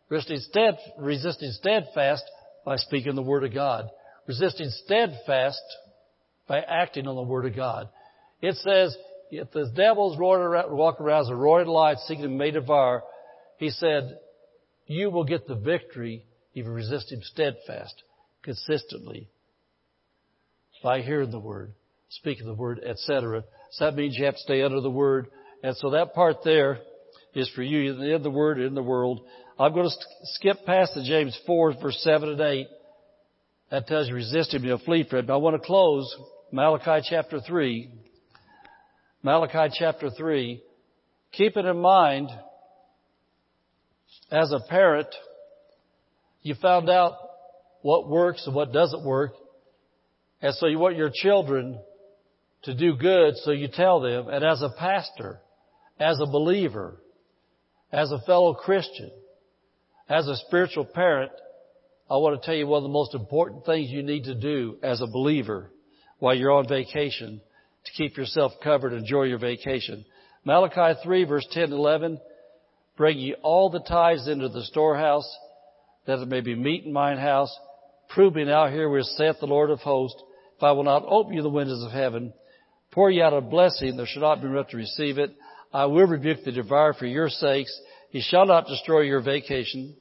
Resisting, 0.10 0.40
stead, 0.40 0.80
resisting 0.98 1.52
steadfast 1.52 2.24
by 2.66 2.78
speaking 2.78 3.14
the 3.14 3.22
Word 3.22 3.44
of 3.44 3.54
God. 3.54 3.92
Resisting 4.26 4.72
steadfast 4.72 5.62
by 6.48 6.60
acting 6.62 7.06
on 7.06 7.16
the 7.16 7.22
Word 7.22 7.46
of 7.46 7.56
God. 7.56 7.90
It 8.42 8.56
says, 8.56 8.98
if 9.30 9.52
the 9.52 9.72
devil's 9.76 10.18
around, 10.18 10.76
walking 10.76 11.06
around 11.06 11.26
as 11.26 11.30
a 11.30 11.36
roaring 11.36 11.68
lion 11.68 11.98
seeking 12.08 12.24
to 12.24 12.30
made 12.30 12.56
devour, 12.56 13.04
he 13.60 13.70
said, 13.70 14.18
you 14.88 15.12
will 15.12 15.26
get 15.26 15.46
the 15.46 15.54
victory 15.54 16.26
if 16.56 16.66
you 16.66 16.72
resist 16.72 17.12
him 17.12 17.22
steadfast, 17.22 18.02
consistently, 18.42 19.30
by 20.82 21.02
hearing 21.02 21.30
the 21.30 21.38
Word, 21.38 21.76
speaking 22.10 22.48
the 22.48 22.56
Word, 22.56 22.82
etc. 22.84 23.44
So 23.74 23.86
that 23.86 23.96
means 23.96 24.18
you 24.18 24.26
have 24.26 24.38
to 24.38 24.42
stay 24.42 24.64
under 24.64 24.82
the 24.82 24.90
Word. 24.90 25.28
And 25.62 25.78
so 25.78 25.92
that 25.92 26.16
part 26.16 26.38
there, 26.44 26.80
is 27.36 27.50
for 27.56 27.64
you 27.64 28.04
in 28.04 28.24
the 28.24 28.30
Word, 28.30 28.60
in 28.60 28.76
the 28.76 28.84
world. 28.84 29.22
I'm 29.60 29.74
going 29.74 29.90
to 29.90 29.96
skip 30.24 30.66
past 30.66 30.94
the 30.96 31.04
James 31.04 31.38
4, 31.46 31.76
verse 31.82 32.00
7 32.04 32.30
and 32.30 32.42
8. 32.42 32.68
That 33.72 33.88
tells 33.88 34.08
you 34.08 34.16
resist 34.16 34.54
him, 34.54 34.64
you'll 34.64 34.80
flee 34.80 35.06
from 35.10 35.20
him. 35.20 35.32
I 35.32 35.38
want 35.38 35.60
to 35.60 35.66
close 35.66 36.16
Malachi 36.52 37.08
chapter 37.10 37.40
3. 37.40 37.90
Malachi 39.24 39.76
chapter 39.78 40.10
3. 40.10 40.62
Keep 41.32 41.58
it 41.58 41.66
in 41.66 41.80
mind, 41.80 42.30
as 44.32 44.52
a 44.52 44.60
parent, 44.70 45.08
you 46.42 46.56
found 46.56 46.90
out 46.90 47.14
what 47.82 48.10
works 48.10 48.46
and 48.46 48.56
what 48.56 48.74
doesn't 48.74 49.04
work. 49.04 49.34
And 50.42 50.54
so 50.56 50.68
you 50.68 50.78
want 50.78 50.98
your 50.98 51.12
children 51.14 51.80
to 52.64 52.76
do 52.76 52.96
good, 52.96 53.36
so 53.38 53.52
you 53.52 53.68
tell 53.72 54.02
them. 54.02 54.28
And 54.28 54.44
as 54.44 54.62
a 54.62 54.70
pastor, 54.78 55.40
as 56.00 56.20
a 56.20 56.26
believer, 56.26 57.00
as 57.94 58.12
a 58.12 58.20
fellow 58.26 58.56
Christian, 58.56 59.12
as 60.10 60.28
a 60.28 60.36
spiritual 60.48 60.84
parent, 60.84 61.32
I 62.10 62.18
want 62.18 62.42
to 62.42 62.46
tell 62.46 62.56
you 62.56 62.66
one 62.66 62.78
of 62.78 62.84
the 62.84 62.90
most 62.90 63.14
important 63.14 63.66
things 63.66 63.90
you 63.90 64.02
need 64.02 64.24
to 64.26 64.36
do 64.36 64.78
as 64.82 65.00
a 65.00 65.08
believer 65.08 65.72
while 66.18 66.36
you're 66.36 66.52
on 66.52 66.68
vacation 66.68 67.40
to 67.86 67.92
keep 67.92 68.18
yourself 68.18 68.52
covered 68.64 68.94
and 68.94 69.04
enjoy 69.04 69.24
your 69.24 69.38
vacation. 69.38 70.04
Malachi 70.44 71.00
3 71.04 71.24
verse 71.26 71.46
10 71.52 71.66
and 71.66 71.74
11, 71.74 72.20
bring 72.98 73.20
ye 73.20 73.36
all 73.44 73.70
the 73.70 73.80
tithes 73.80 74.28
into 74.28 74.50
the 74.50 74.64
storehouse, 74.64 75.30
that 76.08 76.18
there 76.18 76.26
may 76.26 76.42
be 76.42 76.56
meat 76.56 76.84
in 76.86 76.92
mine 76.92 77.18
house. 77.18 77.56
Prove 78.10 78.36
me 78.36 78.44
now 78.44 78.68
here 78.68 78.90
where 78.90 79.04
saith 79.04 79.38
the 79.40 79.46
Lord 79.46 79.70
of 79.70 79.80
hosts, 79.80 80.22
if 80.58 80.64
I 80.64 80.72
will 80.72 80.84
not 80.84 81.06
open 81.08 81.34
you 81.34 81.44
the 81.44 81.50
windows 81.50 81.84
of 81.84 81.92
heaven, 81.92 82.34
pour 82.92 83.12
ye 83.12 83.22
out 83.22 83.34
a 83.34 83.42
blessing, 83.42 83.98
there 83.98 84.08
shall 84.08 84.24
not 84.24 84.42
be 84.42 84.48
enough 84.48 84.70
to 84.70 84.78
receive 84.78 85.20
it. 85.20 85.36
I 85.74 85.86
will 85.88 86.06
rebuke 86.06 86.44
the 86.46 86.52
devourer 86.52 86.94
for 86.94 87.08
your 87.08 87.30
sakes. 87.30 87.78
He 88.12 88.22
shall 88.22 88.46
not 88.46 88.68
destroy 88.68 89.02
your 89.02 89.22
vacation. 89.22 89.96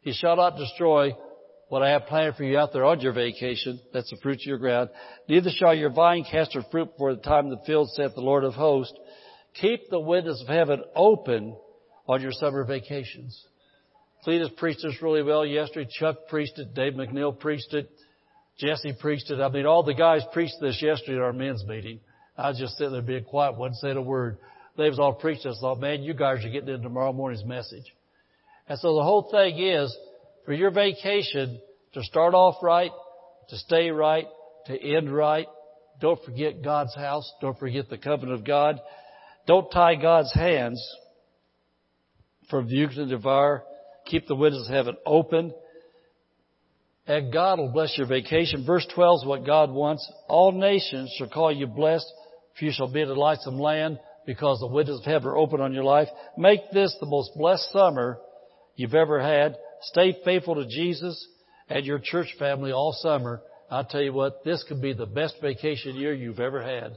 He 0.00 0.12
shall 0.12 0.36
not 0.36 0.56
destroy 0.56 1.12
what 1.68 1.82
I 1.82 1.90
have 1.90 2.06
planned 2.06 2.36
for 2.36 2.44
you 2.44 2.58
out 2.58 2.72
there 2.72 2.84
on 2.84 3.00
your 3.00 3.12
vacation. 3.12 3.80
That's 3.92 4.10
the 4.10 4.16
fruit 4.22 4.40
of 4.40 4.46
your 4.46 4.58
ground. 4.58 4.90
Neither 5.28 5.50
shall 5.50 5.74
your 5.74 5.90
vine 5.90 6.24
cast 6.30 6.54
her 6.54 6.62
fruit 6.70 6.92
before 6.92 7.14
the 7.14 7.22
time 7.22 7.46
of 7.46 7.58
the 7.58 7.64
field, 7.66 7.90
saith 7.90 8.14
the 8.14 8.20
Lord 8.20 8.44
of 8.44 8.54
hosts. 8.54 8.98
Keep 9.60 9.90
the 9.90 10.00
windows 10.00 10.40
of 10.40 10.48
heaven 10.48 10.82
open 10.96 11.56
on 12.08 12.22
your 12.22 12.32
summer 12.32 12.64
vacations. 12.64 13.46
Cletus 14.26 14.56
preached 14.56 14.80
this 14.82 15.02
really 15.02 15.22
well 15.22 15.44
yesterday. 15.44 15.88
Chuck 15.98 16.16
preached 16.28 16.58
it. 16.58 16.74
Dave 16.74 16.94
McNeil 16.94 17.38
preached 17.38 17.74
it. 17.74 17.90
Jesse 18.58 18.94
preached 18.98 19.30
it. 19.30 19.40
I 19.40 19.48
mean, 19.48 19.66
all 19.66 19.82
the 19.82 19.94
guys 19.94 20.22
preached 20.32 20.56
this 20.60 20.80
yesterday 20.80 21.16
at 21.16 21.22
our 21.22 21.32
men's 21.32 21.64
meeting. 21.66 22.00
I 22.36 22.48
was 22.48 22.58
just 22.58 22.76
sitting 22.76 22.92
there 22.92 23.02
being 23.02 23.24
quiet, 23.24 23.56
wasn't 23.56 23.76
saying 23.76 23.96
a 23.96 24.02
word. 24.02 24.38
They 24.76 24.88
was 24.88 24.98
all 24.98 25.14
preaching. 25.14 25.52
I 25.52 25.60
thought, 25.60 25.80
man, 25.80 26.02
you 26.02 26.14
guys 26.14 26.44
are 26.44 26.50
getting 26.50 26.74
in 26.74 26.82
tomorrow 26.82 27.12
morning's 27.12 27.44
message. 27.44 27.94
And 28.68 28.78
so 28.78 28.96
the 28.96 29.02
whole 29.02 29.28
thing 29.30 29.58
is, 29.58 29.96
for 30.44 30.52
your 30.52 30.70
vacation, 30.70 31.60
to 31.92 32.02
start 32.02 32.34
off 32.34 32.56
right, 32.62 32.90
to 33.50 33.56
stay 33.56 33.90
right, 33.90 34.26
to 34.66 34.96
end 34.96 35.14
right, 35.14 35.46
don't 36.00 36.22
forget 36.24 36.62
God's 36.62 36.94
house. 36.94 37.30
Don't 37.40 37.58
forget 37.58 37.88
the 37.88 37.98
covenant 37.98 38.38
of 38.38 38.44
God. 38.44 38.80
Don't 39.46 39.70
tie 39.70 39.94
God's 39.94 40.32
hands 40.34 40.82
from 42.50 42.66
the 42.66 42.74
you 42.74 42.88
to 42.88 43.06
devour. 43.06 43.64
Keep 44.06 44.26
the 44.26 44.34
windows 44.34 44.68
of 44.68 44.74
heaven 44.74 44.96
open. 45.06 45.54
And 47.06 47.32
God 47.32 47.58
will 47.58 47.72
bless 47.72 47.96
your 47.96 48.06
vacation. 48.06 48.64
Verse 48.66 48.86
12 48.94 49.20
is 49.22 49.26
what 49.26 49.46
God 49.46 49.70
wants. 49.70 50.10
All 50.28 50.52
nations 50.52 51.14
shall 51.16 51.28
call 51.28 51.52
you 51.52 51.66
blessed, 51.66 52.10
for 52.58 52.64
you 52.64 52.72
shall 52.72 52.90
be 52.90 53.02
a 53.02 53.06
delightsome 53.06 53.58
land 53.58 53.98
because 54.26 54.60
the 54.60 54.66
windows 54.66 55.00
of 55.00 55.04
heaven 55.04 55.28
are 55.28 55.36
open 55.36 55.60
on 55.60 55.72
your 55.72 55.84
life. 55.84 56.08
Make 56.36 56.70
this 56.72 56.96
the 57.00 57.06
most 57.06 57.32
blessed 57.36 57.70
summer 57.72 58.18
you've 58.76 58.94
ever 58.94 59.20
had. 59.20 59.56
Stay 59.82 60.16
faithful 60.24 60.56
to 60.56 60.66
Jesus 60.66 61.26
and 61.68 61.84
your 61.84 61.98
church 61.98 62.34
family 62.38 62.72
all 62.72 62.92
summer. 62.98 63.42
I'll 63.70 63.84
tell 63.84 64.02
you 64.02 64.12
what, 64.12 64.44
this 64.44 64.64
could 64.68 64.80
be 64.80 64.92
the 64.92 65.06
best 65.06 65.36
vacation 65.40 65.96
year 65.96 66.14
you've 66.14 66.40
ever 66.40 66.62
had. 66.62 66.96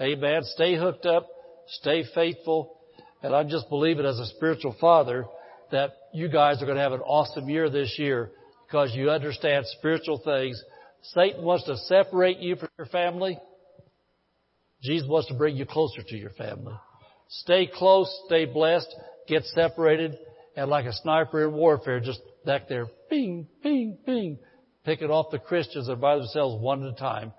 Amen. 0.00 0.42
Stay 0.44 0.76
hooked 0.76 1.06
up. 1.06 1.26
Stay 1.66 2.04
faithful. 2.14 2.76
And 3.22 3.34
I 3.34 3.44
just 3.44 3.68
believe 3.68 3.98
it 3.98 4.04
as 4.04 4.18
a 4.18 4.26
spiritual 4.26 4.74
father 4.80 5.26
that 5.70 5.92
you 6.12 6.28
guys 6.28 6.62
are 6.62 6.66
going 6.66 6.76
to 6.76 6.82
have 6.82 6.92
an 6.92 7.00
awesome 7.00 7.48
year 7.48 7.70
this 7.70 7.96
year 7.98 8.30
because 8.66 8.94
you 8.94 9.10
understand 9.10 9.66
spiritual 9.78 10.20
things. 10.24 10.60
Satan 11.02 11.44
wants 11.44 11.64
to 11.64 11.76
separate 11.76 12.38
you 12.38 12.56
from 12.56 12.68
your 12.78 12.86
family. 12.86 13.38
Jesus 14.82 15.08
wants 15.08 15.28
to 15.28 15.34
bring 15.34 15.56
you 15.56 15.66
closer 15.66 16.02
to 16.02 16.16
your 16.16 16.30
family. 16.30 16.74
Stay 17.28 17.68
close, 17.72 18.10
stay 18.26 18.44
blessed, 18.44 18.88
get 19.28 19.44
separated, 19.44 20.18
and 20.56 20.68
like 20.70 20.86
a 20.86 20.92
sniper 20.92 21.44
in 21.46 21.52
warfare, 21.52 22.00
just 22.00 22.20
back 22.44 22.68
there, 22.68 22.86
ping, 23.08 23.46
ping, 23.62 23.98
ping, 24.04 24.38
picking 24.84 25.10
off 25.10 25.30
the 25.30 25.38
Christians 25.38 25.86
that 25.86 25.92
are 25.92 25.96
by 25.96 26.16
themselves 26.16 26.60
one 26.60 26.84
at 26.84 26.94
a 26.94 26.96
time. 26.96 27.32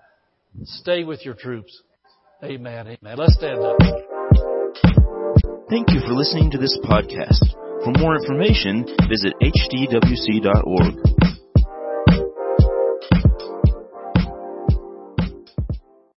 Stay 0.64 1.04
with 1.04 1.24
your 1.24 1.34
troops. 1.34 1.82
Amen, 2.42 2.86
amen. 2.86 3.16
Let's 3.16 3.34
stand 3.34 3.60
up. 3.60 3.76
Thank 5.68 5.90
you 5.90 6.00
for 6.00 6.12
listening 6.12 6.50
to 6.52 6.58
this 6.58 6.78
podcast. 6.84 7.54
For 7.84 7.92
more 7.98 8.16
information, 8.16 8.84
visit 9.08 9.32
hdwc.org. 9.42 11.21